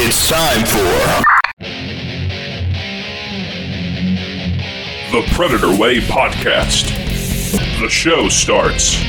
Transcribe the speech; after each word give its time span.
It's 0.00 0.28
time 0.28 0.64
for 0.64 1.24
The 5.10 5.22
Predator 5.34 5.76
Way 5.76 5.98
Podcast. 5.98 6.94
The 7.80 7.88
show 7.88 8.28
starts 8.28 9.02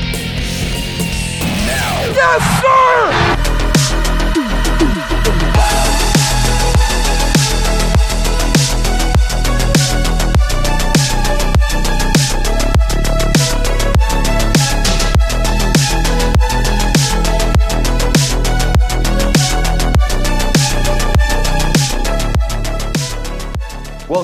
now. 1.67 2.02
Yes, 2.15 2.41
sir! 2.62 3.29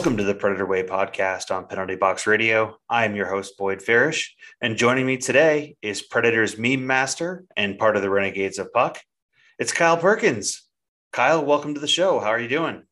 Welcome 0.06 0.18
to 0.18 0.24
the 0.24 0.36
Predator 0.36 0.68
Way 0.68 0.84
podcast 0.84 1.50
on 1.50 1.66
Penalty 1.66 1.96
Box 1.96 2.28
Radio. 2.28 2.78
I 2.88 3.06
am 3.06 3.16
your 3.16 3.26
host, 3.26 3.58
Boyd 3.58 3.82
Farish, 3.82 4.36
and 4.62 4.78
joining 4.78 5.04
me 5.08 5.18
today 5.18 5.78
is 5.82 6.04
Predator's 6.04 6.60
meme 6.60 6.86
master 6.86 7.44
and 7.58 7.80
part 7.80 7.96
of 7.96 8.04
the 8.04 8.12
Renegades 8.12 8.60
of 8.60 8.72
Puck. 8.72 9.00
It's 9.58 9.72
Kyle 9.72 9.98
Perkins. 9.98 10.70
Kyle, 11.12 11.44
welcome 11.44 11.74
to 11.74 11.80
the 11.80 11.88
show. 11.88 12.20
How 12.20 12.28
are 12.28 12.40
you 12.40 12.48
doing? 12.48 12.84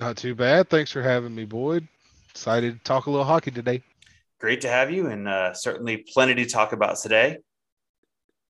Not 0.00 0.16
too 0.16 0.34
bad. 0.34 0.68
Thanks 0.68 0.90
for 0.90 1.00
having 1.00 1.32
me, 1.32 1.44
Boyd. 1.44 1.86
Excited 2.30 2.76
to 2.76 2.82
talk 2.82 3.06
a 3.06 3.10
little 3.10 3.24
hockey 3.24 3.52
today. 3.52 3.80
Great 4.40 4.60
to 4.62 4.68
have 4.68 4.90
you, 4.90 5.06
and 5.06 5.28
uh, 5.28 5.54
certainly 5.54 5.98
plenty 6.12 6.34
to 6.34 6.44
talk 6.44 6.72
about 6.72 6.98
today. 6.98 7.38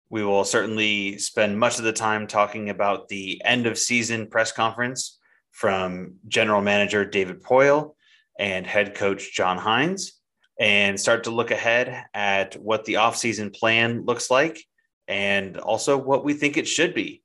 We 0.09 0.24
will 0.24 0.45
certainly 0.45 1.18
spend 1.18 1.60
much 1.60 1.76
of 1.76 1.84
the 1.84 1.92
time 1.92 2.26
talking 2.26 2.70
about 2.70 3.09
the 3.09 3.42
end 3.45 3.66
of 3.66 3.76
season 3.76 4.28
press 4.28 4.50
conference 4.50 5.18
from 5.50 6.14
general 6.26 6.62
manager 6.62 7.04
David 7.04 7.42
Poile 7.42 7.96
and 8.38 8.66
head 8.66 8.94
coach 8.94 9.34
John 9.34 9.58
Hynes, 9.58 10.12
and 10.58 10.98
start 10.98 11.24
to 11.24 11.30
look 11.30 11.50
ahead 11.50 12.04
at 12.14 12.54
what 12.54 12.84
the 12.84 12.94
offseason 12.94 13.54
plan 13.54 14.04
looks 14.04 14.30
like 14.30 14.64
and 15.06 15.56
also 15.56 15.96
what 15.96 16.24
we 16.24 16.34
think 16.34 16.56
it 16.56 16.68
should 16.68 16.94
be. 16.94 17.22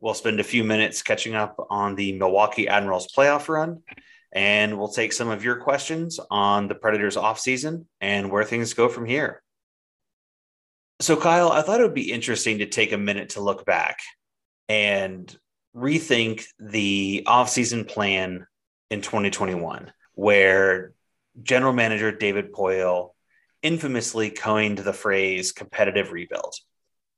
We'll 0.00 0.14
spend 0.14 0.40
a 0.40 0.44
few 0.44 0.64
minutes 0.64 1.02
catching 1.02 1.34
up 1.34 1.64
on 1.70 1.94
the 1.94 2.18
Milwaukee 2.18 2.66
Admirals 2.66 3.08
playoff 3.16 3.48
run, 3.48 3.82
and 4.32 4.78
we'll 4.78 4.88
take 4.88 5.12
some 5.12 5.28
of 5.28 5.44
your 5.44 5.56
questions 5.56 6.18
on 6.30 6.66
the 6.66 6.74
Predators 6.74 7.16
offseason 7.16 7.84
and 8.00 8.30
where 8.30 8.44
things 8.44 8.74
go 8.74 8.88
from 8.88 9.04
here. 9.04 9.42
So, 11.00 11.16
Kyle, 11.16 11.52
I 11.52 11.62
thought 11.62 11.80
it 11.80 11.84
would 11.84 11.94
be 11.94 12.12
interesting 12.12 12.58
to 12.58 12.66
take 12.66 12.92
a 12.92 12.98
minute 12.98 13.30
to 13.30 13.40
look 13.40 13.64
back 13.64 13.98
and 14.68 15.36
rethink 15.76 16.44
the 16.58 17.24
offseason 17.26 17.86
plan 17.88 18.46
in 18.90 19.02
2021, 19.02 19.92
where 20.14 20.92
general 21.42 21.72
manager 21.72 22.12
David 22.12 22.52
Poile 22.52 23.10
infamously 23.62 24.30
coined 24.30 24.78
the 24.78 24.92
phrase 24.92 25.52
competitive 25.52 26.12
rebuild, 26.12 26.54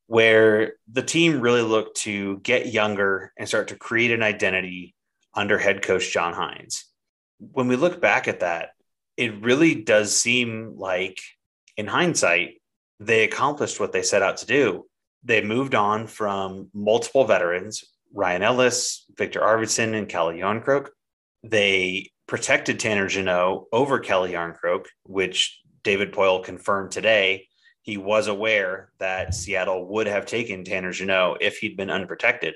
where 0.06 0.74
the 0.92 1.02
team 1.02 1.40
really 1.40 1.62
looked 1.62 1.98
to 1.98 2.38
get 2.38 2.72
younger 2.72 3.32
and 3.38 3.48
start 3.48 3.68
to 3.68 3.76
create 3.76 4.10
an 4.10 4.22
identity 4.22 4.94
under 5.34 5.58
head 5.58 5.82
coach 5.82 6.12
John 6.12 6.34
Hynes. 6.34 6.84
When 7.38 7.66
we 7.66 7.76
look 7.76 8.00
back 8.00 8.28
at 8.28 8.40
that, 8.40 8.70
it 9.16 9.42
really 9.42 9.74
does 9.74 10.14
seem 10.14 10.74
like, 10.76 11.20
in 11.76 11.86
hindsight, 11.86 12.60
they 13.00 13.24
accomplished 13.24 13.80
what 13.80 13.92
they 13.92 14.02
set 14.02 14.22
out 14.22 14.38
to 14.38 14.46
do. 14.46 14.86
They 15.24 15.42
moved 15.42 15.74
on 15.74 16.06
from 16.06 16.68
multiple 16.74 17.24
veterans 17.24 17.84
Ryan 18.12 18.42
Ellis, 18.42 19.06
Viktor 19.16 19.40
Arvidsson, 19.40 19.94
and 19.94 20.08
Calle 20.08 20.32
Jarnkrok. 20.32 20.90
They 21.42 22.12
protected 22.26 22.78
Tanner 22.78 23.08
Jeannot 23.08 23.64
over 23.72 23.98
Calle 23.98 24.28
Jarnkrok, 24.28 24.86
which 25.04 25.60
David 25.82 26.12
Poile 26.12 26.42
confirmed 26.42 26.90
today. 26.90 27.48
He 27.82 27.96
was 27.98 28.28
aware 28.28 28.90
that 28.98 29.34
Seattle 29.34 29.86
would 29.88 30.06
have 30.06 30.24
taken 30.24 30.64
Tanner 30.64 30.92
Jeannot 30.92 31.42
if 31.42 31.58
he'd 31.58 31.76
been 31.76 31.90
unprotected. 31.90 32.54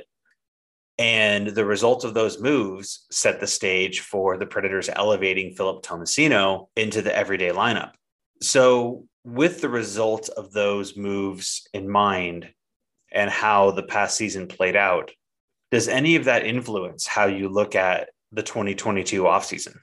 And 0.98 1.48
the 1.48 1.64
result 1.64 2.04
of 2.04 2.14
those 2.14 2.40
moves 2.40 3.06
set 3.10 3.38
the 3.38 3.46
stage 3.46 4.00
for 4.00 4.36
the 4.36 4.46
Predators 4.46 4.88
elevating 4.88 5.54
Philip 5.54 5.84
Tomasino 5.84 6.68
into 6.74 7.02
the 7.02 7.16
everyday 7.16 7.50
lineup. 7.50 7.92
So, 8.40 9.04
with 9.24 9.60
the 9.60 9.68
result 9.68 10.28
of 10.30 10.52
those 10.52 10.96
moves 10.96 11.68
in 11.74 11.88
mind 11.88 12.48
and 13.12 13.30
how 13.30 13.70
the 13.70 13.82
past 13.82 14.16
season 14.16 14.48
played 14.48 14.74
out, 14.74 15.10
does 15.70 15.86
any 15.86 16.16
of 16.16 16.24
that 16.24 16.46
influence 16.46 17.06
how 17.06 17.26
you 17.26 17.48
look 17.48 17.74
at 17.74 18.08
the 18.32 18.42
2022 18.42 19.22
offseason? 19.22 19.76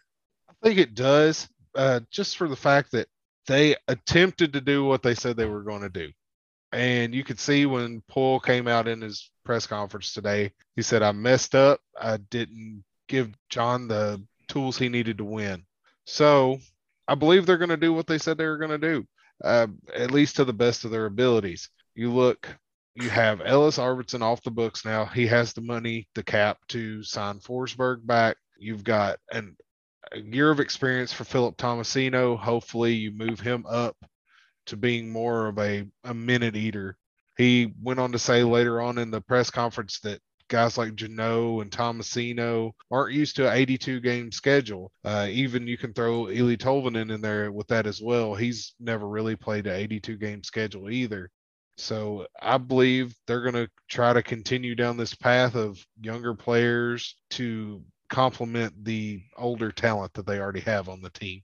I 0.49 0.53
think 0.63 0.79
it 0.79 0.95
does, 0.95 1.47
uh, 1.75 2.01
just 2.11 2.37
for 2.37 2.47
the 2.47 2.55
fact 2.55 2.91
that 2.91 3.07
they 3.47 3.75
attempted 3.87 4.53
to 4.53 4.61
do 4.61 4.85
what 4.85 5.03
they 5.03 5.15
said 5.15 5.37
they 5.37 5.45
were 5.45 5.63
going 5.63 5.81
to 5.81 5.89
do. 5.89 6.09
And 6.71 7.13
you 7.13 7.23
could 7.23 7.39
see 7.39 7.65
when 7.65 8.01
Poile 8.11 8.43
came 8.43 8.67
out 8.67 8.87
in 8.87 9.01
his 9.01 9.31
press 9.45 9.65
conference 9.67 10.13
today, 10.13 10.51
he 10.75 10.81
said, 10.81 11.03
I 11.03 11.11
messed 11.11 11.55
up. 11.55 11.79
I 11.99 12.17
didn't 12.17 12.83
give 13.07 13.31
John 13.49 13.87
the 13.87 14.21
tools 14.47 14.77
he 14.77 14.89
needed 14.89 15.19
to 15.19 15.23
win. 15.23 15.63
So 16.05 16.59
I 17.07 17.15
believe 17.15 17.45
they're 17.45 17.57
going 17.57 17.69
to 17.69 17.77
do 17.77 17.93
what 17.93 18.07
they 18.07 18.17
said 18.17 18.37
they 18.37 18.47
were 18.47 18.57
going 18.57 18.71
to 18.71 18.77
do, 18.77 19.07
uh, 19.43 19.67
at 19.93 20.11
least 20.11 20.35
to 20.37 20.45
the 20.45 20.53
best 20.53 20.85
of 20.85 20.91
their 20.91 21.05
abilities. 21.05 21.69
You 21.93 22.11
look 22.11 22.47
you 22.95 23.09
have 23.09 23.41
Ellis 23.41 23.77
Arvidsson 23.77 24.21
off 24.21 24.43
the 24.43 24.51
books 24.51 24.85
now. 24.85 25.05
He 25.05 25.27
has 25.27 25.53
the 25.53 25.61
money, 25.61 26.07
the 26.15 26.23
cap 26.23 26.59
to 26.69 27.03
sign 27.03 27.39
Forsberg 27.39 28.05
back. 28.05 28.37
You've 28.57 28.85
got 28.85 29.19
an, 29.31 29.57
a 30.13 30.19
year 30.19 30.49
of 30.49 30.61
experience 30.61 31.11
for 31.11 31.25
Philip 31.25 31.57
Tomasino. 31.57 32.39
Hopefully, 32.39 32.93
you 32.93 33.11
move 33.11 33.41
him 33.41 33.65
up 33.67 33.97
to 34.67 34.77
being 34.77 35.11
more 35.11 35.47
of 35.47 35.59
a, 35.59 35.85
a 36.05 36.13
minute 36.13 36.55
eater. 36.55 36.97
He 37.37 37.73
went 37.81 37.99
on 37.99 38.13
to 38.13 38.19
say 38.19 38.43
later 38.43 38.81
on 38.81 38.97
in 38.97 39.11
the 39.11 39.19
press 39.19 39.49
conference 39.49 39.99
that 39.99 40.21
guys 40.47 40.77
like 40.77 40.95
Jeannot 40.95 41.61
and 41.61 41.71
Tomasino 41.71 42.71
aren't 42.91 43.13
used 43.13 43.35
to 43.37 43.49
an 43.49 43.57
82 43.57 43.99
game 43.99 44.31
schedule. 44.31 44.91
Uh, 45.03 45.27
even 45.29 45.67
you 45.67 45.77
can 45.77 45.93
throw 45.93 46.25
Eeli 46.25 46.57
Tolvanen 46.57 47.13
in 47.13 47.19
there 47.19 47.51
with 47.51 47.67
that 47.67 47.87
as 47.87 48.01
well. 48.01 48.35
He's 48.35 48.73
never 48.79 49.07
really 49.07 49.35
played 49.35 49.67
an 49.67 49.75
82 49.75 50.17
game 50.17 50.43
schedule 50.43 50.89
either. 50.89 51.29
So 51.77 52.25
I 52.41 52.57
believe 52.57 53.15
they're 53.27 53.41
going 53.41 53.65
to 53.65 53.69
try 53.89 54.13
to 54.13 54.23
continue 54.23 54.75
down 54.75 54.97
this 54.97 55.13
path 55.13 55.55
of 55.55 55.85
younger 56.01 56.33
players 56.33 57.15
to 57.31 57.83
complement 58.09 58.85
the 58.85 59.21
older 59.37 59.71
talent 59.71 60.13
that 60.13 60.25
they 60.25 60.39
already 60.39 60.61
have 60.61 60.89
on 60.89 61.01
the 61.01 61.09
team. 61.09 61.41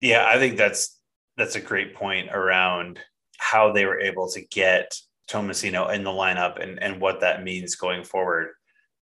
Yeah, 0.00 0.26
I 0.28 0.38
think 0.38 0.58
that's 0.58 1.00
that's 1.36 1.56
a 1.56 1.60
great 1.60 1.94
point 1.94 2.28
around 2.32 3.00
how 3.38 3.72
they 3.72 3.86
were 3.86 4.00
able 4.00 4.28
to 4.30 4.42
get 4.42 4.94
Tomasino 5.30 5.92
in 5.92 6.04
the 6.04 6.10
lineup 6.10 6.62
and, 6.62 6.80
and 6.82 7.00
what 7.00 7.20
that 7.20 7.42
means 7.42 7.74
going 7.74 8.04
forward. 8.04 8.50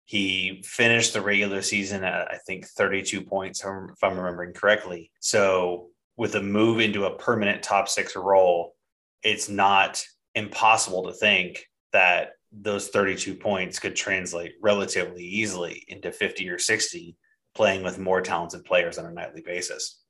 He 0.06 0.62
finished 0.64 1.12
the 1.12 1.20
regular 1.20 1.62
season 1.62 2.04
at 2.04 2.30
I 2.32 2.38
think 2.46 2.66
32 2.66 3.22
points, 3.22 3.60
if 3.60 4.02
I'm 4.02 4.16
remembering 4.16 4.54
correctly. 4.54 5.10
So 5.20 5.88
with 6.16 6.34
a 6.36 6.42
move 6.42 6.80
into 6.80 7.04
a 7.04 7.16
permanent 7.16 7.62
top 7.62 7.88
six 7.88 8.16
role, 8.16 8.75
it's 9.22 9.48
not 9.48 10.04
impossible 10.34 11.04
to 11.04 11.12
think 11.12 11.66
that 11.92 12.32
those 12.52 12.88
32 12.88 13.34
points 13.34 13.78
could 13.78 13.96
translate 13.96 14.54
relatively 14.62 15.22
easily 15.22 15.84
into 15.88 16.12
50 16.12 16.48
or 16.48 16.58
60 16.58 17.16
playing 17.54 17.82
with 17.82 17.98
more 17.98 18.20
talented 18.20 18.64
players 18.64 18.98
on 18.98 19.06
a 19.06 19.10
nightly 19.10 19.40
basis. 19.40 20.00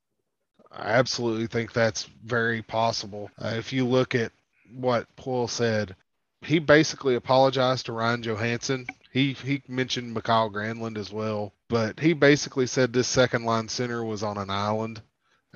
I 0.72 0.93
absolutely 0.93 1.47
think 1.47 1.72
that's 1.72 2.05
very 2.25 2.61
possible. 2.62 3.31
Uh, 3.41 3.55
if 3.56 3.72
you 3.72 3.87
look 3.87 4.15
at 4.15 4.33
what 4.75 5.06
Poile 5.17 5.49
said, 5.49 5.94
he 6.43 6.59
basically 6.59 7.15
apologized 7.15 7.87
to 7.87 7.93
Ryan 7.93 8.23
Johansen. 8.23 8.87
He 9.12 9.33
he 9.33 9.62
mentioned 9.69 10.12
Mikael 10.12 10.50
Granlund 10.50 10.99
as 10.99 11.12
well, 11.12 11.55
but 11.69 11.99
he 11.99 12.12
basically 12.12 12.67
said 12.67 12.93
this 12.93 13.09
second 13.09 13.44
line 13.44 13.69
center 13.69 14.05
was 14.05 14.23
on 14.23 14.37
an 14.37 14.50
island 14.50 15.00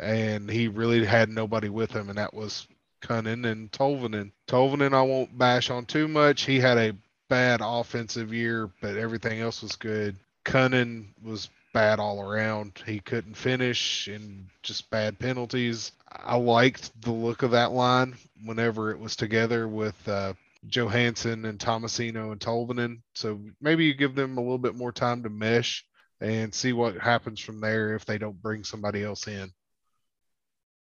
and 0.01 0.49
he 0.49 0.69
really 0.69 1.05
had 1.05 1.29
nobody 1.29 1.69
with 1.69 1.91
him, 1.91 2.09
and 2.09 2.19
that 2.19 2.33
was 2.33 2.67
Kunin 3.01 3.51
and 3.51 3.71
Tolvanen. 3.73 4.33
Tolvanen, 4.47 4.93
I 4.95 5.03
won't 5.03 5.37
bash 5.37 5.71
on 5.71 5.87
too 5.87 6.09
much. 6.09 6.43
He 6.43 6.61
had 6.61 6.79
a 6.79 6.97
bad 7.29 7.61
offensive 7.63 8.33
year, 8.33 8.71
but 8.81 8.97
everything 8.97 9.41
else 9.41 9.63
was 9.63 9.77
good. 9.77 10.17
Kunin 10.45 11.07
was 11.23 11.49
bad 11.73 12.01
all 12.01 12.21
around. 12.21 12.83
He 12.85 13.01
couldn't 13.01 13.37
finish 13.37 14.09
and 14.09 14.49
just 14.63 14.91
bad 14.91 15.19
penalties. 15.19 15.93
I 16.11 16.37
liked 16.37 16.91
the 17.03 17.13
look 17.13 17.43
of 17.43 17.53
that 17.53 17.73
line 17.73 18.17
whenever 18.45 18.91
it 18.91 18.99
was 18.99 19.17
together 19.17 19.69
with 19.69 19.97
uh, 20.09 20.35
Johansen 20.69 21.45
and 21.45 21.59
Tomasino 21.59 22.33
and 22.33 22.41
Tolvanen. 22.41 23.03
So 23.15 23.41
maybe 23.61 23.85
you 23.85 23.95
give 23.95 24.15
them 24.15 24.37
a 24.37 24.41
little 24.41 24.59
bit 24.59 24.75
more 24.75 24.93
time 24.93 25.23
to 25.23 25.31
mesh 25.31 25.85
and 26.21 26.53
see 26.53 26.73
what 26.73 26.99
happens 26.99 27.41
from 27.41 27.61
there 27.61 27.95
if 27.95 28.05
they 28.05 28.19
don't 28.19 28.43
bring 28.43 28.65
somebody 28.65 29.05
else 29.05 29.27
in 29.27 29.53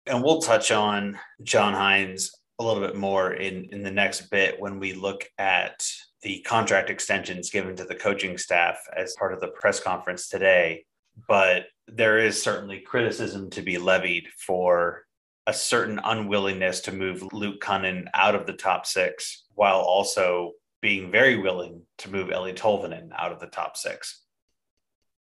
and 0.07 0.23
we'll 0.23 0.41
touch 0.41 0.71
on 0.71 1.19
John 1.43 1.75
Hynes 1.75 2.31
a 2.59 2.65
little 2.65 2.83
bit 2.83 2.97
more 2.97 3.35
in, 3.35 3.69
in 3.73 3.83
the 3.83 3.91
next 3.91 4.31
bit 4.31 4.59
when 4.59 4.79
we 4.79 4.95
look 4.95 5.29
at 5.39 5.87
the 6.23 6.41
contract 6.41 6.91
extensions 6.91 7.51
given 7.51 7.77
to 7.77 7.85
the 7.85 7.95
coaching 7.95 8.39
staff 8.39 8.79
as 8.97 9.15
part 9.19 9.33
of 9.33 9.41
the 9.41 9.49
press 9.49 9.81
conference 9.81 10.29
today. 10.29 10.85
But 11.29 11.67
there 11.87 12.19
is 12.19 12.43
certainly 12.43 12.81
criticism 12.81 13.51
to 13.51 13.63
be 13.63 13.79
levied 13.79 14.29
for 14.39 15.05
a 15.47 15.53
certain 15.53 16.01
unwillingness 16.03 16.81
to 16.81 16.93
move 16.93 17.23
Luke 17.33 17.61
Kunin 17.61 18.07
out 18.15 18.35
of 18.35 18.47
the 18.47 18.53
top 18.53 18.87
six 18.87 19.45
while 19.55 19.81
also 19.81 20.53
being 20.83 21.11
very 21.11 21.37
willing 21.37 21.83
to 21.99 22.11
move 22.11 22.29
Eeli 22.29 22.55
Tolvanen 22.55 23.11
out 23.17 23.33
of 23.33 23.41
the 23.41 23.47
top 23.47 23.77
six. 23.77 24.23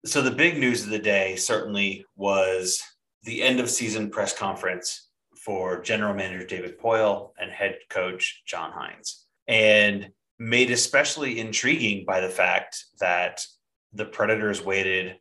So 0.06 0.22
the 0.22 0.32
big 0.32 0.58
news 0.58 0.84
of 0.84 0.90
the 0.90 1.00
day 1.00 1.36
certainly 1.36 2.06
was 2.16 2.82
the 3.24 3.42
end 3.42 3.60
of 3.60 3.70
season 3.70 4.10
press 4.10 4.38
conference 4.38 5.08
for 5.38 5.82
general 5.82 6.14
manager 6.14 6.46
David 6.46 6.80
Poile 6.80 7.32
and 7.40 7.52
head 7.52 7.78
coach 7.90 8.44
John 8.46 8.72
Hynes. 8.72 9.24
And 9.48 10.12
made 10.40 10.72
especially 10.72 11.40
intriguing 11.40 12.04
by 12.06 12.20
the 12.20 12.30
fact 12.30 12.86
that 13.00 13.46
the 13.94 14.06
Predators 14.06 14.64
waited 14.64 15.18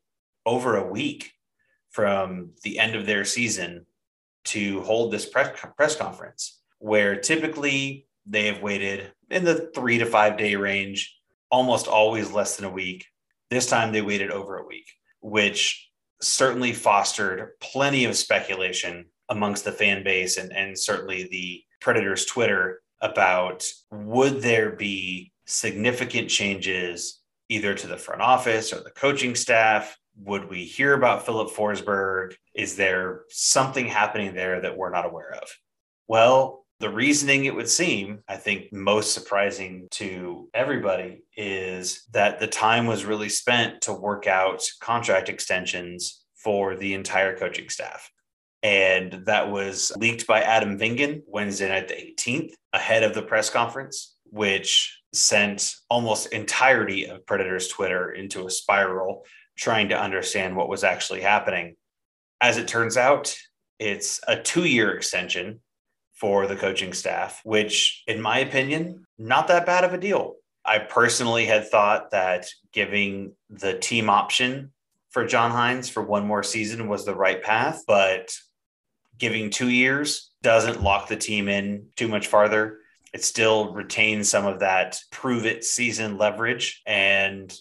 over 0.46 0.76
a 0.76 0.86
week 0.86 1.32
from 1.90 2.50
the 2.62 2.78
end 2.78 2.94
of 2.94 3.04
their 3.04 3.24
season 3.24 3.84
to 4.44 4.80
hold 4.80 5.12
this 5.12 5.26
press, 5.26 5.58
press 5.76 5.96
conference, 5.96 6.60
where 6.78 7.16
typically 7.16 8.06
they 8.24 8.46
have 8.46 8.62
waited 8.62 9.12
in 9.30 9.44
the 9.44 9.70
three 9.74 9.98
to 9.98 10.06
five 10.06 10.38
day 10.38 10.56
range, 10.56 11.14
almost 11.50 11.86
always 11.86 12.32
less 12.32 12.56
than 12.56 12.64
a 12.64 12.72
week. 12.72 13.04
This 13.50 13.66
time 13.66 13.92
they 13.92 14.02
waited 14.02 14.30
over 14.30 14.56
a 14.56 14.66
week, 14.66 14.86
which 15.20 15.89
certainly 16.20 16.72
fostered 16.72 17.50
plenty 17.60 18.04
of 18.04 18.16
speculation 18.16 19.06
amongst 19.28 19.64
the 19.64 19.72
fan 19.72 20.02
base 20.02 20.36
and, 20.36 20.52
and 20.52 20.78
certainly 20.78 21.28
the 21.30 21.62
Predators 21.80 22.26
Twitter 22.26 22.82
about 23.00 23.66
would 23.90 24.42
there 24.42 24.70
be 24.70 25.32
significant 25.46 26.28
changes 26.28 27.20
either 27.48 27.74
to 27.74 27.86
the 27.86 27.96
front 27.96 28.20
office 28.20 28.72
or 28.72 28.82
the 28.82 28.90
coaching 28.90 29.34
staff? 29.34 29.96
Would 30.16 30.50
we 30.50 30.64
hear 30.64 30.94
about 30.94 31.24
Filip 31.24 31.50
Forsberg? 31.50 32.34
Is 32.54 32.76
there 32.76 33.22
something 33.30 33.86
happening 33.86 34.34
there 34.34 34.60
that 34.60 34.76
we're 34.76 34.90
not 34.90 35.06
aware 35.06 35.34
of? 35.40 35.48
Well, 36.06 36.59
the 36.80 36.88
reasoning 36.88 37.44
it 37.44 37.54
would 37.54 37.68
seem, 37.68 38.20
I 38.26 38.36
think 38.36 38.72
most 38.72 39.12
surprising 39.12 39.86
to 39.92 40.48
everybody, 40.54 41.22
is 41.36 42.06
that 42.12 42.40
the 42.40 42.46
time 42.46 42.86
was 42.86 43.04
really 43.04 43.28
spent 43.28 43.82
to 43.82 43.92
work 43.92 44.26
out 44.26 44.66
contract 44.80 45.28
extensions 45.28 46.24
for 46.34 46.76
the 46.76 46.94
entire 46.94 47.36
coaching 47.36 47.68
staff. 47.68 48.10
And 48.62 49.24
that 49.26 49.50
was 49.50 49.92
leaked 49.98 50.26
by 50.26 50.40
Adam 50.40 50.78
Vingan 50.78 51.20
Wednesday 51.26 51.68
night, 51.68 51.88
the 51.88 51.94
18th, 51.94 52.54
ahead 52.72 53.02
of 53.02 53.14
the 53.14 53.22
press 53.22 53.50
conference, 53.50 54.16
which 54.24 55.02
sent 55.12 55.74
almost 55.90 56.32
entirety 56.32 57.04
of 57.04 57.26
Predators 57.26 57.68
Twitter 57.68 58.12
into 58.12 58.46
a 58.46 58.50
spiral 58.50 59.24
trying 59.56 59.90
to 59.90 60.00
understand 60.00 60.56
what 60.56 60.70
was 60.70 60.82
actually 60.82 61.20
happening. 61.20 61.76
As 62.40 62.56
it 62.56 62.68
turns 62.68 62.96
out, 62.96 63.36
it's 63.78 64.20
a 64.26 64.40
two 64.40 64.64
year 64.64 64.92
extension 64.94 65.60
for 66.20 66.46
the 66.46 66.56
coaching 66.56 66.92
staff, 66.92 67.40
which, 67.44 68.02
in 68.06 68.20
my 68.20 68.38
opinion, 68.40 69.06
not 69.18 69.48
that 69.48 69.64
bad 69.64 69.84
of 69.84 69.94
a 69.94 69.98
deal. 69.98 70.34
I 70.64 70.78
personally 70.78 71.46
had 71.46 71.68
thought 71.68 72.10
that 72.10 72.46
giving 72.72 73.32
the 73.48 73.78
team 73.78 74.10
option 74.10 74.72
for 75.10 75.26
John 75.26 75.50
Hynes 75.50 75.90
for 75.90 76.02
one 76.02 76.26
more 76.26 76.42
season 76.42 76.88
was 76.88 77.06
the 77.06 77.14
right 77.14 77.42
path, 77.42 77.84
but 77.86 78.32
giving 79.16 79.48
two 79.48 79.70
years 79.70 80.30
doesn't 80.42 80.82
lock 80.82 81.08
the 81.08 81.16
team 81.16 81.48
in 81.48 81.86
too 81.96 82.08
much 82.08 82.26
farther. 82.26 82.78
It 83.14 83.24
still 83.24 83.72
retains 83.72 84.28
some 84.28 84.46
of 84.46 84.60
that 84.60 85.00
prove 85.10 85.46
it 85.46 85.64
season 85.64 86.18
leverage 86.18 86.82
and 86.86 87.52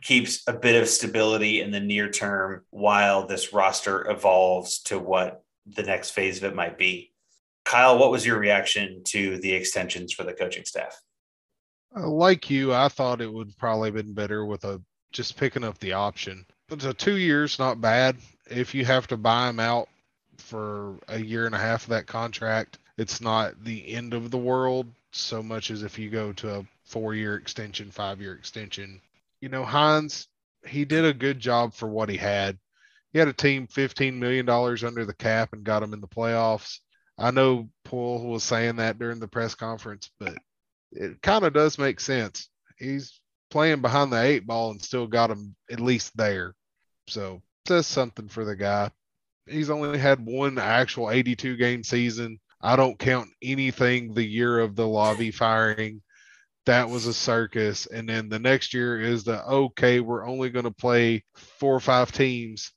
keeps 0.00 0.42
a 0.46 0.52
bit 0.52 0.80
of 0.80 0.88
stability 0.88 1.60
in 1.60 1.72
the 1.72 1.80
near 1.80 2.08
term 2.08 2.64
while 2.70 3.26
this 3.26 3.52
roster 3.52 4.08
evolves 4.08 4.80
to 4.84 4.98
what 4.98 5.44
the 5.66 5.82
next 5.82 6.10
phase 6.10 6.38
of 6.38 6.44
it 6.44 6.54
might 6.54 6.78
be. 6.78 7.12
Kyle, 7.64 7.98
what 7.98 8.10
was 8.10 8.26
your 8.26 8.38
reaction 8.38 9.02
to 9.08 9.38
the 9.38 9.52
extensions 9.52 10.12
for 10.12 10.24
the 10.24 10.32
coaching 10.32 10.64
staff? 10.64 11.00
Uh, 11.96 12.08
like 12.08 12.50
you, 12.50 12.72
I 12.72 12.88
thought 12.88 13.20
it 13.20 13.32
would 13.32 13.56
probably 13.58 13.88
have 13.88 13.96
been 13.96 14.14
better 14.14 14.44
with 14.44 14.64
a 14.64 14.80
just 15.12 15.36
picking 15.36 15.64
up 15.64 15.78
the 15.78 15.92
option. 15.92 16.46
But 16.68 16.80
the 16.80 16.94
two 16.94 17.16
years 17.16 17.58
not 17.58 17.80
bad. 17.80 18.16
If 18.48 18.74
you 18.74 18.84
have 18.84 19.06
to 19.08 19.16
buy 19.16 19.46
them 19.46 19.60
out 19.60 19.88
for 20.40 20.98
a 21.08 21.18
year 21.18 21.46
and 21.46 21.54
a 21.54 21.58
half 21.58 21.84
of 21.84 21.90
that 21.90 22.06
contract. 22.06 22.78
It's 22.96 23.20
not 23.20 23.62
the 23.64 23.94
end 23.94 24.14
of 24.14 24.30
the 24.30 24.38
world 24.38 24.86
so 25.12 25.42
much 25.42 25.70
as 25.70 25.82
if 25.82 25.98
you 25.98 26.10
go 26.10 26.32
to 26.34 26.56
a 26.56 26.66
four 26.84 27.14
year 27.14 27.36
extension, 27.36 27.90
five 27.90 28.20
year 28.20 28.34
extension. 28.34 29.00
You 29.40 29.48
know, 29.48 29.64
Hynes, 29.64 30.26
he 30.66 30.84
did 30.84 31.04
a 31.04 31.14
good 31.14 31.40
job 31.40 31.72
for 31.72 31.88
what 31.88 32.08
he 32.08 32.16
had. 32.16 32.58
He 33.12 33.18
had 33.18 33.28
a 33.28 33.32
team 33.32 33.66
$15 33.66 34.14
million 34.14 34.48
under 34.48 35.04
the 35.04 35.14
cap 35.14 35.52
and 35.52 35.64
got 35.64 35.82
him 35.82 35.94
in 35.94 36.00
the 36.00 36.08
playoffs. 36.08 36.78
I 37.20 37.30
know 37.30 37.68
Poile 37.84 38.24
was 38.24 38.42
saying 38.42 38.76
that 38.76 38.98
during 38.98 39.20
the 39.20 39.28
press 39.28 39.54
conference, 39.54 40.10
but 40.18 40.36
it 40.92 41.22
kind 41.22 41.44
of 41.44 41.52
does 41.52 41.78
make 41.78 42.00
sense. 42.00 42.48
He's 42.78 43.20
playing 43.50 43.82
behind 43.82 44.12
the 44.12 44.22
eight 44.22 44.46
ball 44.46 44.70
and 44.70 44.82
still 44.82 45.06
got 45.06 45.30
him 45.30 45.54
at 45.70 45.80
least 45.80 46.16
there. 46.16 46.54
So 47.08 47.42
says 47.66 47.86
something 47.86 48.28
for 48.28 48.44
the 48.44 48.56
guy 48.56 48.90
he's 49.50 49.70
only 49.70 49.98
had 49.98 50.24
one 50.24 50.58
actual 50.58 51.10
82 51.10 51.56
game 51.56 51.82
season. 51.82 52.38
I 52.62 52.76
don't 52.76 52.98
count 52.98 53.28
anything 53.42 54.14
the 54.14 54.26
year 54.26 54.60
of 54.60 54.76
the 54.76 54.86
lobby 54.86 55.30
firing. 55.30 56.02
That 56.66 56.88
was 56.88 57.06
a 57.06 57.14
circus. 57.14 57.86
And 57.86 58.08
then 58.08 58.28
the 58.28 58.38
next 58.38 58.74
year 58.74 59.00
is 59.00 59.24
the 59.24 59.44
okay, 59.44 60.00
we're 60.00 60.26
only 60.26 60.50
going 60.50 60.66
to 60.66 60.70
play 60.70 61.24
four 61.34 61.74
or 61.74 61.80
five 61.80 62.12
teams. 62.12 62.70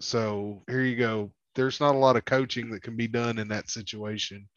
So 0.00 0.62
here 0.68 0.82
you 0.82 0.96
go. 0.96 1.32
There's 1.60 1.80
not 1.80 1.94
a 1.94 1.98
lot 1.98 2.16
of 2.16 2.24
coaching 2.24 2.70
that 2.70 2.82
can 2.82 2.96
be 2.96 3.08
done 3.08 3.38
in 3.38 3.48
that 3.48 3.70
situation. 3.70 4.48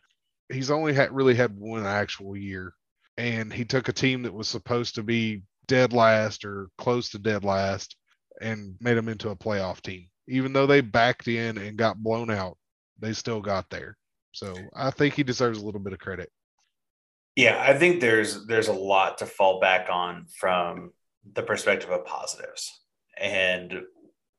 He's 0.52 0.72
only 0.72 0.94
had 0.94 1.12
really 1.12 1.36
had 1.36 1.58
one 1.58 1.86
actual 1.86 2.36
year. 2.36 2.74
And 3.18 3.54
he 3.54 3.66
took 3.66 3.88
a 3.88 3.94
team 3.94 4.24
that 4.24 4.34
was 4.34 4.48
supposed 4.48 4.96
to 4.96 5.04
be 5.04 5.44
dead 5.68 5.94
last 5.94 6.46
or 6.46 6.70
close 6.78 7.10
to 7.10 7.20
dead 7.20 7.44
last 7.44 7.96
and 8.42 8.76
made 8.80 8.96
them 8.96 9.10
into 9.10 9.30
a 9.30 9.36
playoff 9.36 9.82
team 9.82 10.10
even 10.28 10.54
though 10.54 10.68
they 10.68 10.82
backed 10.82 11.28
in 11.28 11.58
and 11.58 11.78
got 11.78 12.02
blown 12.02 12.32
out, 12.32 12.58
they 13.00 13.14
still 13.14 13.42
got 13.42 13.70
there. 13.70 13.98
So 14.32 14.56
I 14.76 14.92
think 14.92 15.14
he 15.14 15.24
deserves 15.24 15.60
a 15.60 15.66
little 15.66 15.82
bit 15.82 15.94
of 15.94 16.00
credit. 16.00 16.32
Yeah, 17.36 17.62
I 17.62 17.78
think 17.78 18.00
there's 18.00 18.46
there's 18.46 18.68
a 18.68 18.74
lot 18.74 19.18
to 19.20 19.26
fall 19.26 19.60
back 19.60 19.88
on 19.90 20.26
from 20.40 20.92
the 21.34 21.44
perspective 21.44 21.90
of 21.90 22.06
positives. 22.06 22.72
And 23.18 23.82